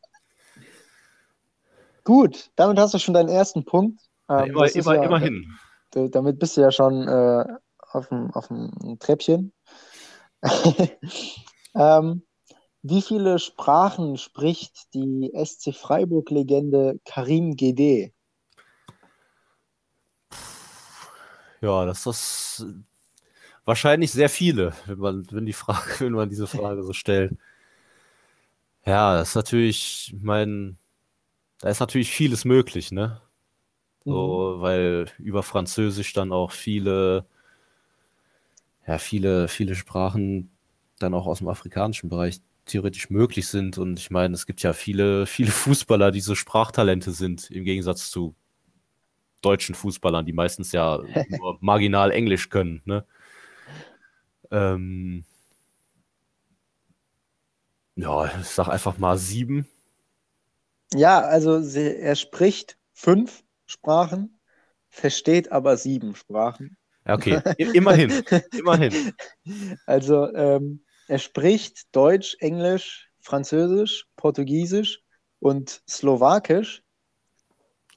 Gut, 2.04 2.50
damit 2.56 2.78
hast 2.78 2.94
du 2.94 2.98
schon 2.98 3.14
deinen 3.14 3.28
ersten 3.28 3.64
Punkt. 3.64 4.00
Ähm, 4.28 4.50
immer, 4.50 4.74
immer, 4.74 4.94
ja, 4.94 5.02
immerhin. 5.02 5.58
Damit 5.90 6.38
bist 6.38 6.56
du 6.56 6.60
ja 6.60 6.70
schon 6.70 7.08
äh, 7.08 7.44
auf, 7.92 8.08
dem, 8.08 8.30
auf 8.32 8.48
dem 8.48 8.98
Treppchen. 9.00 9.52
ähm, 11.74 12.22
wie 12.82 13.02
viele 13.02 13.38
Sprachen 13.38 14.16
spricht 14.16 14.94
die 14.94 15.32
SC 15.34 15.74
Freiburg-Legende 15.74 16.98
Karim 17.04 17.56
Gede? 17.56 18.12
Ja, 21.60 21.84
das 21.84 22.06
ist 22.06 22.64
wahrscheinlich 23.66 24.12
sehr 24.12 24.30
viele, 24.30 24.72
wenn 24.86 24.98
man, 24.98 25.26
wenn 25.30 25.44
die 25.44 25.52
Frage, 25.52 25.80
wenn 26.00 26.12
man 26.12 26.30
diese 26.30 26.46
Frage 26.46 26.82
so 26.82 26.92
stellt. 26.92 27.36
Ja, 28.86 29.14
das 29.16 29.30
ist 29.30 29.34
natürlich, 29.34 30.14
mein, 30.18 30.78
da 31.60 31.68
ist 31.68 31.80
natürlich 31.80 32.10
vieles 32.10 32.44
möglich, 32.44 32.90
ne? 32.90 33.20
So, 34.04 34.56
mhm. 34.56 34.60
weil 34.62 35.06
über 35.18 35.42
Französisch 35.42 36.12
dann 36.14 36.32
auch 36.32 36.52
viele, 36.52 37.26
ja, 38.86 38.98
viele, 38.98 39.48
viele 39.48 39.74
Sprachen 39.74 40.50
dann 40.98 41.14
auch 41.14 41.26
aus 41.26 41.38
dem 41.38 41.48
afrikanischen 41.48 42.08
Bereich 42.08 42.40
theoretisch 42.64 43.10
möglich 43.10 43.48
sind. 43.48 43.76
Und 43.78 43.98
ich 43.98 44.10
meine, 44.10 44.34
es 44.34 44.46
gibt 44.46 44.62
ja 44.62 44.72
viele, 44.72 45.26
viele 45.26 45.50
Fußballer, 45.50 46.10
die 46.10 46.20
so 46.20 46.34
Sprachtalente 46.34 47.12
sind, 47.12 47.50
im 47.50 47.64
Gegensatz 47.64 48.10
zu 48.10 48.34
deutschen 49.42 49.74
Fußballern, 49.74 50.24
die 50.24 50.32
meistens 50.32 50.72
ja 50.72 50.98
nur 51.28 51.58
marginal 51.60 52.10
Englisch 52.10 52.48
können. 52.48 52.80
Ne? 52.86 53.04
Ähm, 54.50 55.24
ja, 57.96 58.26
ich 58.40 58.46
sag 58.46 58.68
einfach 58.68 58.96
mal 58.98 59.18
sieben. 59.18 59.66
Ja, 60.94 61.20
also 61.20 61.60
sie, 61.60 61.96
er 61.96 62.16
spricht 62.16 62.76
fünf 62.92 63.44
Sprachen, 63.66 64.40
versteht 64.88 65.52
aber 65.52 65.76
sieben 65.76 66.14
Sprachen. 66.16 66.76
Okay, 67.04 67.40
immerhin, 67.74 68.24
immerhin. 68.52 69.12
Also 69.86 70.32
ähm, 70.34 70.84
er 71.08 71.18
spricht 71.18 71.94
Deutsch, 71.94 72.36
Englisch, 72.40 73.10
Französisch, 73.20 74.06
Portugiesisch 74.16 75.02
und 75.38 75.82
Slowakisch. 75.88 76.82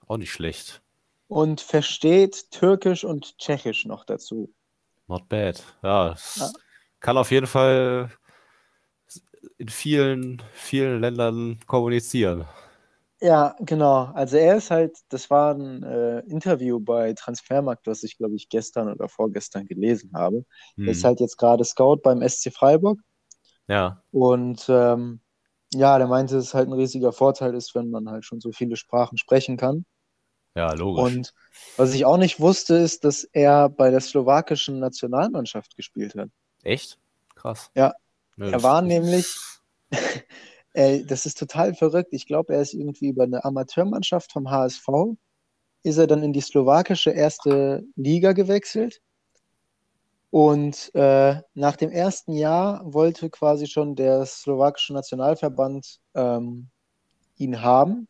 Auch 0.07 0.17
nicht 0.17 0.31
schlecht. 0.31 0.81
Und 1.27 1.61
versteht 1.61 2.51
Türkisch 2.51 3.03
und 3.03 3.37
Tschechisch 3.37 3.85
noch 3.85 4.05
dazu. 4.05 4.53
Not 5.07 5.27
bad. 5.29 5.63
Ja, 5.81 6.15
ja. 6.35 6.51
kann 6.99 7.17
auf 7.17 7.31
jeden 7.31 7.47
Fall 7.47 8.09
in 9.57 9.69
vielen, 9.69 10.41
vielen 10.53 11.01
Ländern 11.01 11.59
kommunizieren. 11.67 12.45
Ja, 13.23 13.55
genau. 13.61 14.11
Also 14.13 14.35
er 14.35 14.57
ist 14.57 14.69
halt, 14.69 14.97
das 15.07 15.29
war 15.29 15.55
ein 15.55 15.81
äh, 15.81 16.19
Interview 16.27 16.81
bei 16.81 17.13
Transfermarkt, 17.13 17.87
was 17.87 18.03
ich, 18.03 18.17
glaube 18.17 18.35
ich, 18.35 18.49
gestern 18.49 18.91
oder 18.91 19.07
vorgestern 19.07 19.65
gelesen 19.65 20.11
habe. 20.13 20.43
Hm. 20.75 20.87
Er 20.87 20.91
ist 20.91 21.03
hm. 21.03 21.05
halt 21.05 21.21
jetzt 21.21 21.37
gerade 21.37 21.63
Scout 21.63 22.01
beim 22.03 22.21
SC 22.27 22.51
Freiburg. 22.53 22.99
Ja. 23.69 24.03
Und 24.11 24.65
ähm, 24.67 25.21
ja, 25.73 25.97
der 25.97 26.07
meinte, 26.07 26.35
dass 26.35 26.47
es 26.47 26.53
halt 26.53 26.67
ein 26.67 26.73
riesiger 26.73 27.13
Vorteil 27.13 27.55
ist, 27.55 27.73
wenn 27.75 27.89
man 27.89 28.09
halt 28.09 28.25
schon 28.25 28.41
so 28.41 28.51
viele 28.51 28.75
Sprachen 28.75 29.17
sprechen 29.17 29.55
kann. 29.55 29.85
Ja, 30.53 30.73
logisch. 30.73 31.03
Und 31.03 31.33
was 31.77 31.93
ich 31.93 32.03
auch 32.03 32.17
nicht 32.17 32.41
wusste, 32.41 32.75
ist, 32.75 33.05
dass 33.05 33.23
er 33.23 33.69
bei 33.69 33.89
der 33.89 34.01
slowakischen 34.01 34.79
Nationalmannschaft 34.79 35.77
gespielt 35.77 36.13
hat. 36.15 36.27
Echt? 36.61 36.99
Krass. 37.35 37.71
Ja. 37.73 37.93
Nö, 38.35 38.51
er 38.51 38.63
war 38.63 38.81
nämlich, 38.81 39.33
Ey, 40.73 41.05
das 41.05 41.27
ist 41.27 41.37
total 41.37 41.75
verrückt. 41.75 42.09
Ich 42.13 42.25
glaube, 42.25 42.53
er 42.53 42.61
ist 42.61 42.73
irgendwie 42.73 43.09
über 43.09 43.23
eine 43.23 43.45
Amateurmannschaft 43.45 44.31
vom 44.31 44.49
HSV, 44.49 44.87
ist 45.83 45.97
er 45.97 46.07
dann 46.07 46.23
in 46.23 46.33
die 46.33 46.41
slowakische 46.41 47.11
erste 47.11 47.83
Liga 47.95 48.33
gewechselt. 48.33 48.99
Und 50.31 50.89
äh, 50.95 51.35
nach 51.53 51.75
dem 51.75 51.91
ersten 51.91 52.33
Jahr 52.33 52.81
wollte 52.91 53.29
quasi 53.29 53.67
schon 53.67 53.95
der 53.95 54.25
slowakische 54.25 54.93
Nationalverband 54.93 55.99
ähm, 56.15 56.69
ihn 57.37 57.61
haben. 57.61 58.07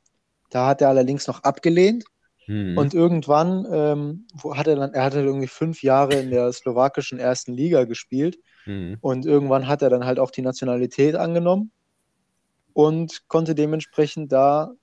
Da 0.50 0.68
hat 0.68 0.82
er 0.82 0.88
allerdings 0.88 1.28
noch 1.28 1.44
abgelehnt. 1.44 2.06
Mhm. 2.48 2.78
Und 2.78 2.94
irgendwann 2.94 3.68
ähm, 3.70 4.28
hat 4.56 4.68
er 4.68 4.78
dann, 4.78 4.94
er 4.94 5.04
hatte 5.04 5.20
irgendwie 5.20 5.48
fünf 5.48 5.84
Jahre 5.84 6.14
in 6.14 6.32
der 6.32 6.54
slowakischen 6.54 7.20
ersten 7.20 7.54
Liga 7.54 7.84
gespielt. 7.84 8.38
Mhm. 8.66 9.00
Und 9.02 9.26
irgendwann 9.26 9.68
hat 9.68 9.82
er 9.82 9.90
dann 9.90 10.06
halt 10.06 10.20
auch 10.20 10.32
die 10.32 10.44
Nationalität 10.44 11.16
angenommen 11.16 11.74
und 12.74 13.28
konnte 13.28 13.56
dementsprechend 13.56 14.32
da 14.32 14.74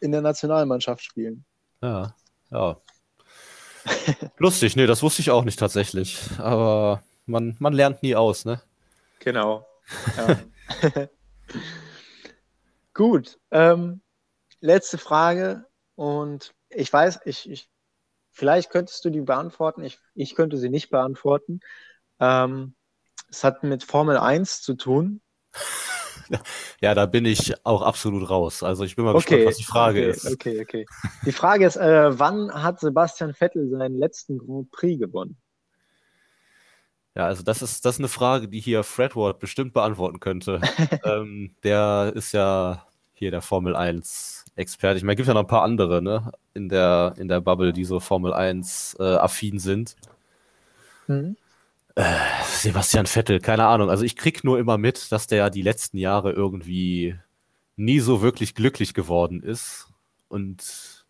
in 0.00 0.12
der 0.12 0.22
Nationalmannschaft 0.22 1.04
spielen. 1.04 1.44
Ja, 1.82 2.14
ja. 2.50 2.80
Lustig, 4.38 4.76
nee, 4.76 4.86
das 4.86 5.02
wusste 5.02 5.22
ich 5.22 5.30
auch 5.30 5.44
nicht 5.44 5.58
tatsächlich. 5.58 6.18
Aber 6.38 7.02
man, 7.26 7.56
man 7.58 7.72
lernt 7.72 8.02
nie 8.02 8.14
aus, 8.14 8.44
ne? 8.44 8.60
Genau. 9.20 9.66
Ja. 10.16 11.08
Gut. 12.94 13.38
Ähm, 13.50 14.00
letzte 14.60 14.98
Frage. 14.98 15.66
Und 15.96 16.54
ich 16.68 16.92
weiß, 16.92 17.20
ich, 17.24 17.50
ich, 17.50 17.70
vielleicht 18.30 18.70
könntest 18.70 19.04
du 19.04 19.10
die 19.10 19.20
beantworten. 19.20 19.82
Ich, 19.82 19.98
ich 20.14 20.34
könnte 20.34 20.56
sie 20.56 20.70
nicht 20.70 20.90
beantworten. 20.90 21.60
Ähm, 22.18 22.74
es 23.28 23.44
hat 23.44 23.62
mit 23.62 23.84
Formel 23.84 24.16
1 24.16 24.62
zu 24.62 24.74
tun. 24.74 25.20
ja, 26.80 26.94
da 26.94 27.06
bin 27.06 27.24
ich 27.24 27.54
auch 27.64 27.82
absolut 27.82 28.28
raus. 28.28 28.62
Also 28.62 28.84
ich 28.84 28.96
bin 28.96 29.04
mal 29.04 29.14
okay, 29.14 29.36
gespannt, 29.36 29.46
was 29.46 29.56
die 29.56 29.64
Frage 29.64 30.00
okay, 30.00 30.10
ist. 30.10 30.32
Okay, 30.32 30.60
okay. 30.60 30.86
Die 31.24 31.32
Frage 31.32 31.66
ist, 31.66 31.76
äh, 31.76 32.18
wann 32.18 32.52
hat 32.52 32.80
Sebastian 32.80 33.34
Vettel 33.34 33.68
seinen 33.70 33.98
letzten 33.98 34.38
Grand 34.38 34.70
Prix 34.70 34.98
gewonnen? 34.98 35.36
Ja, 37.16 37.26
also 37.26 37.42
das 37.42 37.60
ist, 37.60 37.84
das 37.84 37.96
ist 37.96 38.00
eine 38.00 38.08
Frage, 38.08 38.48
die 38.48 38.60
hier 38.60 38.84
Fredward 38.84 39.40
bestimmt 39.40 39.72
beantworten 39.72 40.20
könnte. 40.20 40.60
ähm, 41.04 41.54
der 41.64 42.12
ist 42.14 42.32
ja 42.32 42.86
hier 43.14 43.30
der 43.30 43.42
Formel 43.42 43.76
1 43.76 44.44
Experte. 44.56 44.98
Ich 44.98 45.02
meine, 45.02 45.14
es 45.14 45.16
gibt 45.18 45.28
ja 45.28 45.34
noch 45.34 45.42
ein 45.42 45.46
paar 45.46 45.62
andere, 45.62 46.02
ne, 46.02 46.32
in 46.54 46.68
der, 46.68 47.14
in 47.18 47.28
der 47.28 47.40
Bubble, 47.40 47.72
die 47.72 47.84
so 47.84 48.00
Formel 48.00 48.32
1 48.32 48.96
äh, 48.98 49.02
affin 49.02 49.58
sind. 49.58 49.96
Mhm. 51.06 51.36
Äh, 51.96 52.04
Sebastian 52.62 53.06
Vettel, 53.06 53.40
keine 53.40 53.66
Ahnung. 53.66 53.90
Also 53.90 54.04
ich 54.04 54.16
krieg 54.16 54.44
nur 54.44 54.58
immer 54.58 54.78
mit, 54.78 55.10
dass 55.12 55.26
der 55.26 55.50
die 55.50 55.62
letzten 55.62 55.98
Jahre 55.98 56.32
irgendwie 56.32 57.16
nie 57.76 58.00
so 58.00 58.22
wirklich 58.22 58.54
glücklich 58.54 58.94
geworden 58.94 59.42
ist. 59.42 59.88
Und 60.28 61.06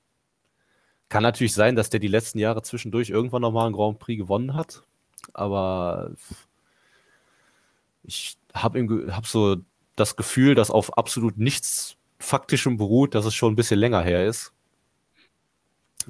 kann 1.08 1.22
natürlich 1.22 1.54
sein, 1.54 1.76
dass 1.76 1.90
der 1.90 2.00
die 2.00 2.08
letzten 2.08 2.38
Jahre 2.38 2.62
zwischendurch 2.62 3.10
irgendwann 3.10 3.42
nochmal 3.42 3.66
einen 3.66 3.74
Grand 3.74 3.98
Prix 3.98 4.18
gewonnen 4.18 4.54
hat. 4.54 4.82
Aber 5.34 6.12
ich 8.04 8.38
habe 8.54 9.08
hab 9.10 9.26
so 9.26 9.56
das 9.96 10.16
Gefühl, 10.16 10.54
dass 10.54 10.70
auf 10.70 10.96
absolut 10.96 11.36
nichts 11.36 11.96
Faktischem 12.18 12.76
beruht, 12.76 13.14
dass 13.14 13.24
es 13.24 13.34
schon 13.34 13.52
ein 13.52 13.56
bisschen 13.56 13.80
länger 13.80 14.02
her 14.02 14.26
ist. 14.26 14.52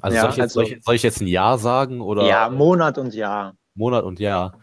Also, 0.01 0.17
ja, 0.17 0.23
soll, 0.23 0.31
ich 0.31 0.37
jetzt, 0.37 0.43
also 0.43 0.55
soll, 0.55 0.65
ich, 0.65 0.85
soll, 0.85 0.95
ich 0.95 1.03
jetzt, 1.03 1.21
ein 1.21 1.27
Jahr 1.27 1.59
sagen? 1.59 2.01
Oder? 2.01 2.27
Ja, 2.27 2.49
Monat 2.49 2.99
und 2.99 3.15
Jahr. 3.15 3.57
Monat 3.75 4.05
und 4.05 4.21
Jahr. 4.21 4.59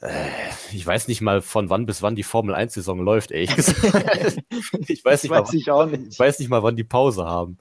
Äh, 0.00 0.28
ich 0.72 0.86
weiß 0.86 1.08
nicht 1.08 1.20
mal, 1.20 1.42
von 1.42 1.68
wann 1.68 1.86
bis 1.86 2.02
wann 2.02 2.16
die 2.16 2.22
Formel 2.22 2.54
1-Saison 2.54 3.00
läuft, 3.00 3.30
ehrlich 3.30 3.54
gesagt. 3.54 4.38
ich 4.88 5.04
weiß, 5.04 5.22
nicht, 5.24 5.30
weiß 5.30 5.66
mal, 5.66 5.94
ich, 5.94 6.08
ich 6.08 6.18
weiß 6.18 6.38
nicht 6.38 6.48
mal, 6.48 6.62
wann 6.62 6.76
die 6.76 6.84
Pause 6.84 7.24
haben. 7.26 7.58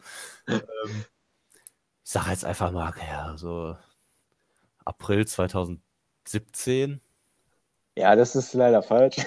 Ähm, 0.47 0.61
ich 2.03 2.11
sage 2.11 2.31
jetzt 2.31 2.45
einfach 2.45 2.71
mal, 2.71 2.93
ja, 3.07 3.35
so 3.35 3.75
April 4.85 5.27
2017. 5.27 7.01
Ja, 7.97 8.15
das 8.15 8.35
ist 8.35 8.53
leider 8.53 8.81
falsch. 8.81 9.17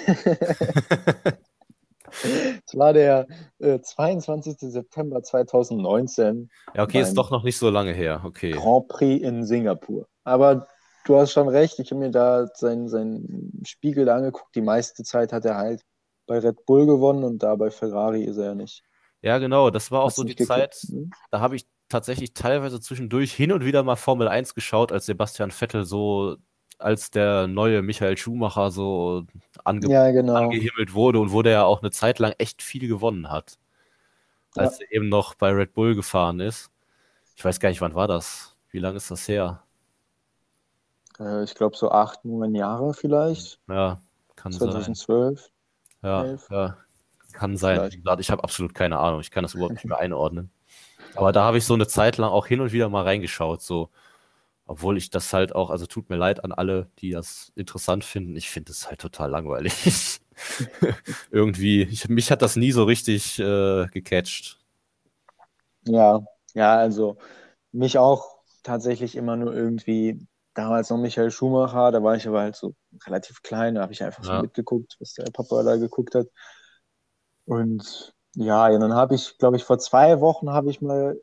Es 2.67 2.77
war 2.77 2.93
der 2.93 3.27
äh, 3.59 3.81
22. 3.81 4.57
September 4.59 5.23
2019. 5.23 6.51
Ja, 6.75 6.83
okay, 6.83 7.01
ist 7.01 7.15
doch 7.15 7.31
noch 7.31 7.43
nicht 7.43 7.57
so 7.57 7.71
lange 7.71 7.93
her. 7.93 8.23
Okay. 8.25 8.51
Grand 8.51 8.89
Prix 8.89 9.25
in 9.25 9.45
Singapur. 9.45 10.07
Aber 10.25 10.69
du 11.05 11.17
hast 11.17 11.33
schon 11.33 11.49
recht, 11.49 11.79
ich 11.79 11.91
habe 11.91 12.01
mir 12.01 12.11
da 12.11 12.47
seinen, 12.55 12.89
seinen 12.89 13.63
Spiegel 13.65 14.09
angeguckt. 14.09 14.55
Die 14.55 14.63
meiste 14.63 15.03
Zeit 15.05 15.33
hat 15.33 15.45
er 15.45 15.57
halt 15.57 15.83
bei 16.27 16.39
Red 16.39 16.65
Bull 16.67 16.87
gewonnen 16.87 17.25
und 17.25 17.43
da 17.43 17.55
bei 17.57 17.71
Ferrari 17.71 18.25
ist 18.25 18.37
er 18.37 18.47
ja 18.47 18.55
nicht. 18.55 18.83
Ja, 19.21 19.39
genau, 19.39 19.71
das 19.71 19.91
war 19.91 20.03
auch 20.03 20.07
hast 20.07 20.17
so 20.17 20.25
die 20.25 20.37
Zeit, 20.37 20.75
hm? 20.75 21.11
da 21.31 21.41
habe 21.41 21.57
ich 21.57 21.67
tatsächlich 21.89 22.35
teilweise 22.35 22.81
zwischendurch 22.81 23.33
hin 23.33 23.53
und 23.53 23.65
wieder 23.65 23.83
mal 23.83 23.97
Formel 23.97 24.27
1 24.27 24.55
geschaut, 24.55 24.91
als 24.91 25.07
Sebastian 25.07 25.51
Vettel 25.51 25.85
so 25.85 26.37
als 26.79 27.11
der 27.11 27.47
neue 27.47 27.83
Michael 27.83 28.17
Schumacher 28.17 28.71
so 28.71 29.25
ange 29.65 29.89
ja, 29.89 30.11
genau. 30.11 30.35
angehimmelt 30.35 30.95
wurde 30.95 31.21
und 31.21 31.33
wo 31.33 31.43
der 31.43 31.53
ja 31.53 31.65
auch 31.65 31.81
eine 31.81 31.91
Zeit 31.91 32.19
lang 32.19 32.35
echt 32.39 32.63
viel 32.63 32.89
gewonnen 32.89 33.31
hat. 33.31 33.59
Als 34.57 34.79
ja. 34.79 34.87
er 34.87 34.97
eben 34.97 35.09
noch 35.09 35.35
bei 35.35 35.51
Red 35.51 35.75
Bull 35.75 35.95
gefahren 35.95 36.41
ist. 36.41 36.71
Ich 37.37 37.45
weiß 37.45 37.61
gar 37.61 37.69
nicht, 37.69 37.81
wann 37.81 37.95
war 37.95 38.09
das? 38.09 38.57
Wie 38.71 38.79
lange 38.79 38.97
ist 38.97 39.11
das 39.11 39.29
her? 39.29 39.63
Äh, 41.23 41.45
ich 41.45 41.55
glaube 41.55 41.77
so 41.77 41.91
acht, 41.91 42.25
neun 42.25 42.55
Jahre 42.55 42.95
vielleicht. 42.95 43.61
Ja, 43.69 44.01
kann 44.37 44.53
2012, 44.53 45.41
sein. 45.41 45.51
2012. 46.01 46.51
Ja, 46.51 46.65
ja, 46.67 46.77
kann 47.33 47.57
sein. 47.57 47.91
Vielleicht. 47.91 48.21
Ich 48.21 48.31
habe 48.31 48.45
absolut 48.45 48.75
keine 48.75 48.99
Ahnung. 48.99 49.21
Ich 49.21 49.31
kann 49.31 49.43
das 49.43 49.55
überhaupt 49.55 49.75
nicht 49.75 49.85
mehr 49.87 49.99
einordnen. 49.99 50.51
Aber 51.15 51.33
da 51.33 51.45
habe 51.45 51.59
ich 51.59 51.65
so 51.65 51.75
eine 51.75 51.87
Zeit 51.87 52.17
lang 52.17 52.31
auch 52.31 52.47
hin 52.47 52.61
und 52.61 52.73
wieder 52.73 52.89
mal 52.89 53.03
reingeschaut. 53.03 53.63
So, 53.63 53.91
obwohl 54.67 54.97
ich 54.97 55.11
das 55.11 55.33
halt 55.33 55.55
auch, 55.55 55.71
also 55.71 55.87
tut 55.87 56.09
mir 56.09 56.17
leid 56.17 56.45
an 56.45 56.53
alle, 56.53 56.89
die 56.99 57.11
das 57.11 57.53
interessant 57.55 58.05
finden. 58.05 58.37
Ich 58.37 58.51
finde 58.51 58.73
es 58.73 58.89
halt 58.89 59.01
total 59.01 59.31
langweilig. 59.31 60.21
Irgendwie, 61.31 61.83
ich, 61.83 62.09
mich 62.09 62.31
hat 62.31 62.43
das 62.43 62.57
nie 62.57 62.73
so 62.73 62.85
richtig 62.85 63.39
äh, 63.39 63.87
gecatcht. 63.89 64.59
Ja, 65.85 66.25
ja, 66.55 66.77
also 66.77 67.19
mich 67.73 67.99
auch 67.99 68.39
tatsächlich 68.63 69.17
immer 69.17 69.37
nur 69.37 69.53
irgendwie, 69.55 70.27
damals 70.55 70.91
noch 70.91 70.99
Michael 70.99 71.31
Schumacher, 71.31 71.93
da 71.93 72.03
war 72.03 72.17
ich 72.17 72.27
aber 72.27 72.41
halt 72.41 72.57
so 72.57 72.75
relativ 73.07 73.43
klein, 73.43 73.75
da 73.75 73.83
habe 73.83 73.93
ich 73.93 74.03
einfach 74.03 74.25
ja. 74.25 74.37
so 74.37 74.43
mitgeguckt, 74.43 74.97
was 75.01 75.15
der 75.15 75.25
Papa 75.33 75.63
da 75.63 75.77
geguckt 75.77 76.15
hat. 76.15 76.27
Und 77.45 78.15
ja, 78.35 78.69
ja 78.69 78.79
dann 78.79 78.95
habe 78.95 79.15
ich, 79.15 79.39
glaube 79.39 79.57
ich, 79.57 79.65
vor 79.65 79.79
zwei 79.79 80.21
Wochen 80.21 80.51
habe 80.51 80.71
ich 80.71 80.81
mal 80.81 81.21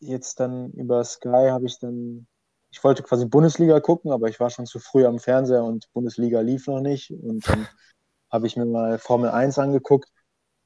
jetzt 0.00 0.40
dann 0.40 0.70
über 0.72 1.02
Sky 1.04 1.48
habe 1.50 1.66
ich 1.66 1.78
dann 1.78 2.26
ich 2.74 2.82
wollte 2.82 3.04
quasi 3.04 3.24
Bundesliga 3.24 3.78
gucken, 3.78 4.10
aber 4.10 4.28
ich 4.28 4.40
war 4.40 4.50
schon 4.50 4.66
zu 4.66 4.80
früh 4.80 5.06
am 5.06 5.20
Fernseher 5.20 5.62
und 5.62 5.92
Bundesliga 5.92 6.40
lief 6.40 6.66
noch 6.66 6.80
nicht. 6.80 7.12
Und 7.12 7.48
dann 7.48 7.68
habe 8.32 8.48
ich 8.48 8.56
mir 8.56 8.66
mal 8.66 8.98
Formel 8.98 9.30
1 9.30 9.60
angeguckt. 9.60 10.10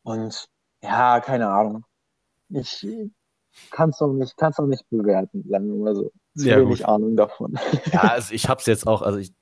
Und 0.05 0.49
ja, 0.83 1.21
keine 1.21 1.51
Ahnung. 1.51 1.85
Ich 2.49 2.87
kann 3.71 3.91
es 3.91 4.01
noch 4.01 4.15
nicht, 4.15 4.41
noch 4.41 4.67
nicht 4.67 4.89
bewerten, 4.89 5.45
sagen 5.51 5.69
wir 5.69 5.85
mal 5.85 5.95
so. 5.95 6.11
Zu 6.39 6.49
ja, 6.49 6.57
wenig 6.59 6.79
gut. 6.79 6.89
Ahnung 6.89 7.17
davon. 7.17 7.59
Ja, 7.93 8.01
also 8.01 8.33
ich 8.35 8.49
habe 8.49 8.61
es 8.61 8.67
jetzt 8.67 8.87
auch, 8.87 9.03
also 9.03 9.19
ich 9.19 9.33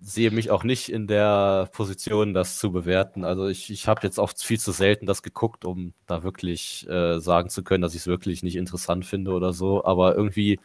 sehe 0.00 0.30
mich 0.30 0.50
auch 0.50 0.64
nicht 0.64 0.90
in 0.90 1.06
der 1.06 1.68
Position, 1.72 2.34
das 2.34 2.58
zu 2.58 2.72
bewerten. 2.72 3.24
Also 3.24 3.46
ich, 3.48 3.70
ich 3.70 3.88
habe 3.88 4.02
jetzt 4.02 4.18
auch 4.18 4.32
viel 4.36 4.60
zu 4.60 4.72
selten 4.72 5.06
das 5.06 5.22
geguckt, 5.22 5.64
um 5.64 5.94
da 6.06 6.22
wirklich 6.22 6.86
äh, 6.88 7.20
sagen 7.20 7.48
zu 7.48 7.64
können, 7.64 7.82
dass 7.82 7.94
ich 7.94 8.00
es 8.00 8.06
wirklich 8.06 8.42
nicht 8.42 8.56
interessant 8.56 9.06
finde 9.06 9.32
oder 9.32 9.52
so. 9.52 9.84
Aber 9.84 10.14
irgendwie 10.14 10.60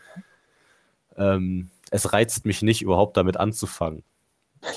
ähm, 1.18 1.70
es 1.91 2.14
reizt 2.14 2.45
mich 2.45 2.62
nicht, 2.62 2.82
überhaupt 2.82 3.18
damit 3.18 3.38
anzufangen. 3.38 4.03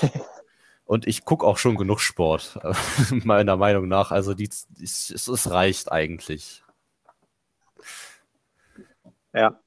Und 0.85 1.07
ich 1.07 1.23
gucke 1.25 1.45
auch 1.45 1.57
schon 1.57 1.75
genug 1.77 2.01
Sport, 2.01 2.59
meiner 3.09 3.57
Meinung 3.57 3.87
nach. 3.87 4.11
Also 4.11 4.33
die, 4.33 4.49
es, 4.81 5.09
es 5.09 5.49
reicht 5.49 5.91
eigentlich. 5.91 6.63
Ja. 9.33 9.59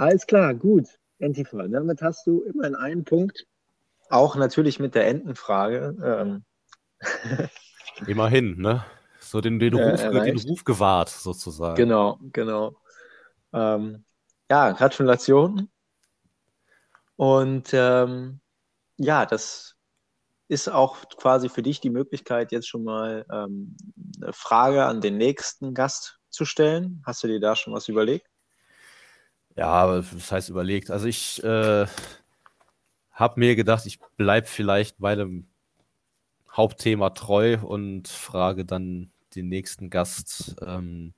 Alles 0.00 0.26
klar, 0.26 0.54
gut. 0.54 0.98
Antifa, 1.20 1.68
damit 1.68 2.00
hast 2.00 2.26
du 2.26 2.40
immerhin 2.44 2.74
einen 2.74 3.04
Punkt. 3.04 3.46
Auch 4.08 4.34
natürlich 4.34 4.80
mit 4.80 4.94
der 4.94 5.06
Entenfrage. 5.06 5.94
Ähm. 6.02 6.44
Immerhin, 8.06 8.56
ne? 8.56 8.82
So 9.20 9.42
den, 9.42 9.58
den, 9.58 9.74
Ruf, 9.74 10.02
äh, 10.02 10.10
den 10.24 10.38
Ruf 10.38 10.64
gewahrt, 10.64 11.10
sozusagen. 11.10 11.74
Genau, 11.74 12.18
genau. 12.32 12.80
Ähm, 13.52 14.06
ja, 14.50 14.72
Gratulation. 14.72 15.68
Und 17.16 17.68
ähm, 17.74 18.40
ja, 18.96 19.26
das 19.26 19.76
ist 20.48 20.70
auch 20.70 20.96
quasi 21.18 21.50
für 21.50 21.60
dich 21.60 21.82
die 21.82 21.90
Möglichkeit, 21.90 22.52
jetzt 22.52 22.68
schon 22.68 22.84
mal 22.84 23.26
ähm, 23.30 23.76
eine 24.22 24.32
Frage 24.32 24.86
an 24.86 25.02
den 25.02 25.18
nächsten 25.18 25.74
Gast 25.74 26.20
zu 26.30 26.46
stellen. 26.46 27.02
Hast 27.04 27.22
du 27.22 27.28
dir 27.28 27.38
da 27.38 27.54
schon 27.54 27.74
was 27.74 27.86
überlegt? 27.88 28.29
Ja, 29.56 29.96
das 29.96 30.32
heißt 30.32 30.48
überlegt. 30.48 30.90
Also 30.90 31.06
ich 31.06 31.42
äh, 31.42 31.86
habe 33.12 33.40
mir 33.40 33.56
gedacht, 33.56 33.86
ich 33.86 33.98
bleibe 34.16 34.46
vielleicht 34.46 35.00
meinem 35.00 35.46
Hauptthema 36.50 37.10
treu 37.10 37.58
und 37.62 38.08
frage 38.08 38.64
dann 38.64 39.10
den 39.34 39.48
nächsten 39.48 39.90
Gast, 39.90 40.56
ähm, 40.62 41.14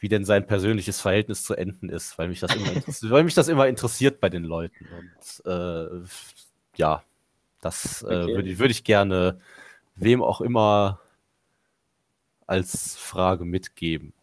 wie 0.00 0.08
denn 0.08 0.24
sein 0.24 0.46
persönliches 0.46 1.00
Verhältnis 1.00 1.44
zu 1.44 1.54
Enten 1.54 1.88
ist, 1.88 2.18
weil 2.18 2.28
mich 2.28 2.40
das 2.40 2.54
immer, 2.54 2.66
weil 3.10 3.24
mich 3.24 3.34
das 3.34 3.48
immer 3.48 3.68
interessiert 3.68 4.20
bei 4.20 4.28
den 4.28 4.44
Leuten. 4.44 4.86
Und 4.98 5.46
äh, 5.46 6.06
ja, 6.76 7.02
das 7.60 8.02
äh, 8.02 8.06
okay. 8.06 8.34
würde 8.34 8.58
würd 8.58 8.70
ich 8.70 8.84
gerne 8.84 9.38
wem 9.96 10.22
auch 10.22 10.40
immer 10.40 11.00
als 12.46 12.96
Frage 12.96 13.44
mitgeben. 13.44 14.13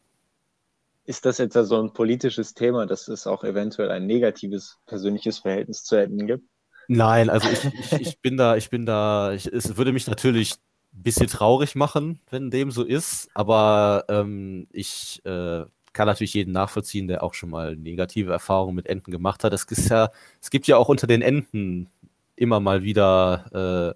Ist 1.06 1.26
das 1.26 1.40
jetzt 1.40 1.54
so 1.54 1.82
ein 1.82 1.94
politisches 1.94 2.54
Thema, 2.54 2.86
dass 2.86 3.08
es 3.08 3.28
auch 3.28 3.44
eventuell 3.44 3.92
ein 3.92 4.06
negatives 4.06 4.78
persönliches 4.86 5.40
Verhältnis 5.40 5.84
zu 5.84 5.96
Enten 5.96 6.28
gibt? 6.28 6.46
Nein, 6.88 7.30
also 7.30 7.50
ich, 7.50 7.66
ich, 7.66 8.02
ich 8.02 8.20
bin 8.22 8.38
da, 8.38 8.56
ich 8.56 8.70
bin 8.70 8.86
da, 8.86 9.34
ich, 9.34 9.48
es 9.48 9.78
würde 9.78 9.94
mich 9.94 10.08
natürlich 10.08 10.56
bisschen 10.92 11.28
traurig 11.28 11.76
machen, 11.76 12.20
wenn 12.30 12.52
dem 12.52 12.72
so 12.72 12.84
ist, 12.84 13.30
aber 13.34 14.06
ähm, 14.10 14.68
ich 14.72 15.22
äh, 15.26 15.64
kann 15.94 16.08
natürlich 16.08 16.34
jeden 16.34 16.52
nachvollziehen, 16.52 17.08
der 17.08 17.24
auch 17.24 17.34
schon 17.34 17.50
mal 17.50 17.76
negative 17.76 18.32
Erfahrungen 18.32 18.76
mit 18.76 18.88
Enten 18.88 19.12
gemacht 19.12 19.44
hat. 19.44 19.54
Es, 19.54 19.64
ist 19.64 19.90
ja, 19.90 20.10
es 20.42 20.50
gibt 20.50 20.68
ja 20.68 20.78
auch 20.78 20.90
unter 20.90 21.08
den 21.08 21.22
Enten 21.22 21.90
immer 22.36 22.60
mal 22.60 22.84
wieder, 22.84 23.96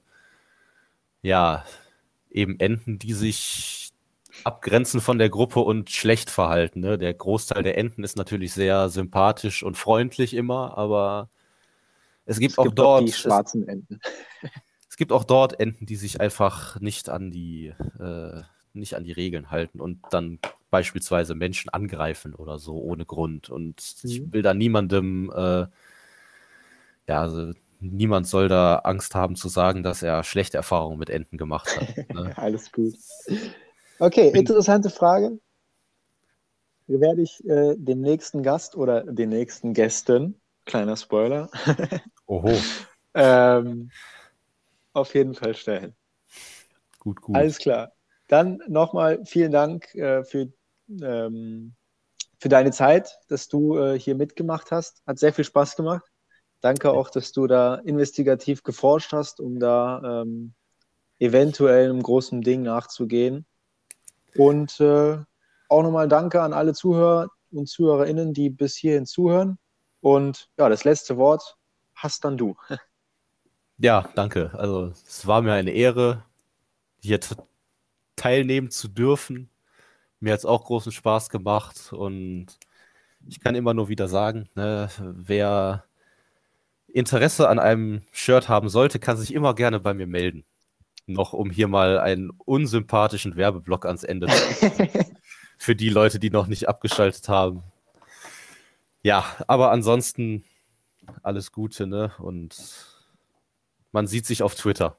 äh, 1.24 1.28
ja, 1.28 1.66
eben 2.30 2.60
Enten, 2.60 2.99
die 2.99 3.14
sich 3.14 3.85
abgrenzen 4.46 5.02
von 5.02 5.18
der 5.18 5.30
Gruppe 5.30 5.60
und 5.60 5.89
schlecht 5.89 6.30
verhalten. 6.30 6.80
Ne? 6.80 6.98
Der 6.98 7.14
Großteil 7.14 7.64
der 7.64 7.78
Enten 7.78 8.04
ist 8.04 8.16
natürlich 8.16 8.54
sehr 8.54 8.89
sympathisch 8.89 9.64
und 9.64 9.76
freundlich 9.76 10.36
immer, 10.36 10.78
aber 10.78 11.30
es 12.26 12.39
gibt 12.39 12.54
es 12.54 12.58
auch 12.60 12.66
gibt 12.66 12.78
dort. 12.78 13.02
Auch 13.02 13.06
die 13.06 13.12
schwarzen 13.12 13.68
Enten. 13.68 14.00
es 14.89 14.98
gibt 14.98 15.12
auch 15.12 15.24
dort 15.24 15.60
Enten, 15.60 15.88
die 15.88 15.96
sich 15.96 16.22
einfach 16.22 16.80
nicht 16.80 17.10
an 17.10 17.32
die, 17.32 17.74
äh, 18.00 18.41
nicht 18.74 18.96
an 18.96 19.04
die 19.04 19.14
Regeln 19.14 19.50
halten 19.50 19.82
und 19.82 20.02
dann 20.12 20.38
beispielsweise 20.70 21.34
Menschen 21.34 21.70
angreifen 21.70 22.36
oder 22.36 22.60
so 22.60 22.78
ohne 22.78 23.06
Grund. 23.06 23.50
Und 23.50 23.96
mhm. 24.04 24.10
ich 24.10 24.32
will 24.32 24.43
da 24.43 24.54
niemandem, 24.54 25.32
äh, 25.36 25.66
ja, 27.08 27.22
also 27.22 27.52
niemand 27.80 28.28
soll 28.28 28.48
da 28.48 28.78
Angst 28.84 29.16
haben 29.16 29.36
zu 29.36 29.50
sagen, 29.50 29.82
dass 29.82 30.04
er 30.04 30.24
schlechte 30.24 30.58
Erfahrungen 30.58 31.00
mit 31.00 31.10
Enten 31.10 31.39
gemacht 31.39 31.76
hat. 31.76 32.14
Ne? 32.14 32.32
Alles 32.38 32.72
gut. 32.72 32.93
Okay, 34.00 34.30
interessante 34.30 34.89
Frage. 34.89 35.39
Werde 36.88 37.22
ich 37.22 37.43
äh, 37.46 37.76
dem 37.78 38.02
nächsten 38.02 38.43
Gast 38.43 38.76
oder 38.76 39.04
den 39.04 39.30
nächsten 39.30 39.74
Gästen, 39.74 40.39
kleiner 40.66 40.96
Spoiler, 40.96 41.50
Oho. 42.28 42.54
ähm, 43.14 43.89
auf 44.93 45.14
jeden 45.16 45.34
Fall 45.34 45.56
stellen. 45.56 45.96
Gut, 47.00 47.22
gut. 47.22 47.36
Alles 47.36 47.58
klar. 47.58 47.93
Dann 48.28 48.62
nochmal 48.68 49.24
vielen 49.26 49.52
Dank 49.52 49.93
äh, 49.96 50.24
für, 50.24 50.52
ähm, 51.02 51.76
für 52.39 52.50
deine 52.50 52.72
Zeit, 52.72 53.20
dass 53.30 53.48
du 53.48 53.78
äh, 53.78 54.00
hier 54.00 54.16
mitgemacht 54.16 54.72
hast. 54.72 55.02
Hat 55.08 55.20
sehr 55.20 55.34
viel 55.34 55.46
Spaß 55.46 55.76
gemacht. 55.76 56.06
Danke 56.62 56.91
auch, 56.91 57.10
dass 57.10 57.32
du 57.32 57.46
da 57.46 57.76
investigativ 57.76 58.64
geforscht 58.64 59.14
hast, 59.14 59.39
um 59.39 59.60
da 59.60 60.22
ähm, 60.24 60.54
eventuell 61.20 61.89
einem 61.89 62.02
großen 62.02 62.41
Ding 62.41 62.64
nachzugehen. 62.64 63.46
Und 64.38 64.80
äh, 64.80 65.18
auch 65.70 65.84
nochmal 65.84 66.08
Danke 66.08 66.42
an 66.42 66.54
alle 66.54 66.74
Zuhörer 66.74 67.30
und 67.52 67.68
ZuhörerInnen, 67.68 68.34
die 68.34 68.50
bis 68.50 68.76
hierhin 68.76 69.06
zuhören. 69.06 69.58
Und 70.02 70.50
ja, 70.58 70.70
das 70.70 70.84
letzte 70.84 71.18
Wort 71.18 71.58
hast 71.96 72.24
dann 72.26 72.38
du. 72.38 72.56
Ja, 73.78 74.08
danke. 74.16 74.52
Also 74.54 74.94
es 75.06 75.28
war 75.28 75.42
mir 75.42 75.52
eine 75.52 75.72
Ehre, 75.72 76.24
hier 77.02 77.20
teilnehmen 78.16 78.72
zu 78.72 78.88
dürfen 78.88 79.50
Mir 80.20 80.34
hat 80.34 80.40
es 80.40 80.46
auch 80.46 80.66
großen 80.66 80.92
Spaß 80.92 81.30
gemacht 81.30 81.94
und 81.94 82.48
ich 83.28 83.42
kann 83.42 83.56
immer 83.56 83.74
nur 83.74 83.90
wieder 83.90 84.08
sagen, 84.08 84.50
ne, 84.56 84.90
wer 85.00 85.86
Interesse 86.88 87.50
an 87.50 87.60
einem 87.60 88.04
Shirt 88.12 88.50
haben 88.50 88.70
sollte, 88.70 89.00
kann 89.00 89.18
sich 89.18 89.34
immer 89.34 89.56
gerne 89.56 89.80
bei 89.80 89.94
mir 89.94 90.08
melden. 90.08 90.46
Noch 91.08 91.34
um 91.34 91.51
hier 91.51 91.68
mal 91.68 91.99
einen 91.99 92.32
unsympathischen 92.32 93.36
Werbeblock 93.36 93.86
ans 93.86 94.03
Ende 94.03 94.28
zu 94.28 94.72
Für 95.58 95.76
die 95.76 95.89
Leute, 95.89 96.20
die 96.20 96.30
noch 96.30 96.47
nicht 96.47 96.68
abgeschaltet 96.68 97.30
haben. 97.30 97.64
Ja, 99.03 99.24
aber 99.47 99.72
ansonsten 99.72 100.43
alles 101.22 101.51
Gute, 101.51 101.86
ne? 101.88 102.12
Und 102.18 102.56
man 103.91 104.08
sieht 104.08 104.26
sich 104.26 104.43
auf 104.43 104.56
Twitter. 104.56 104.97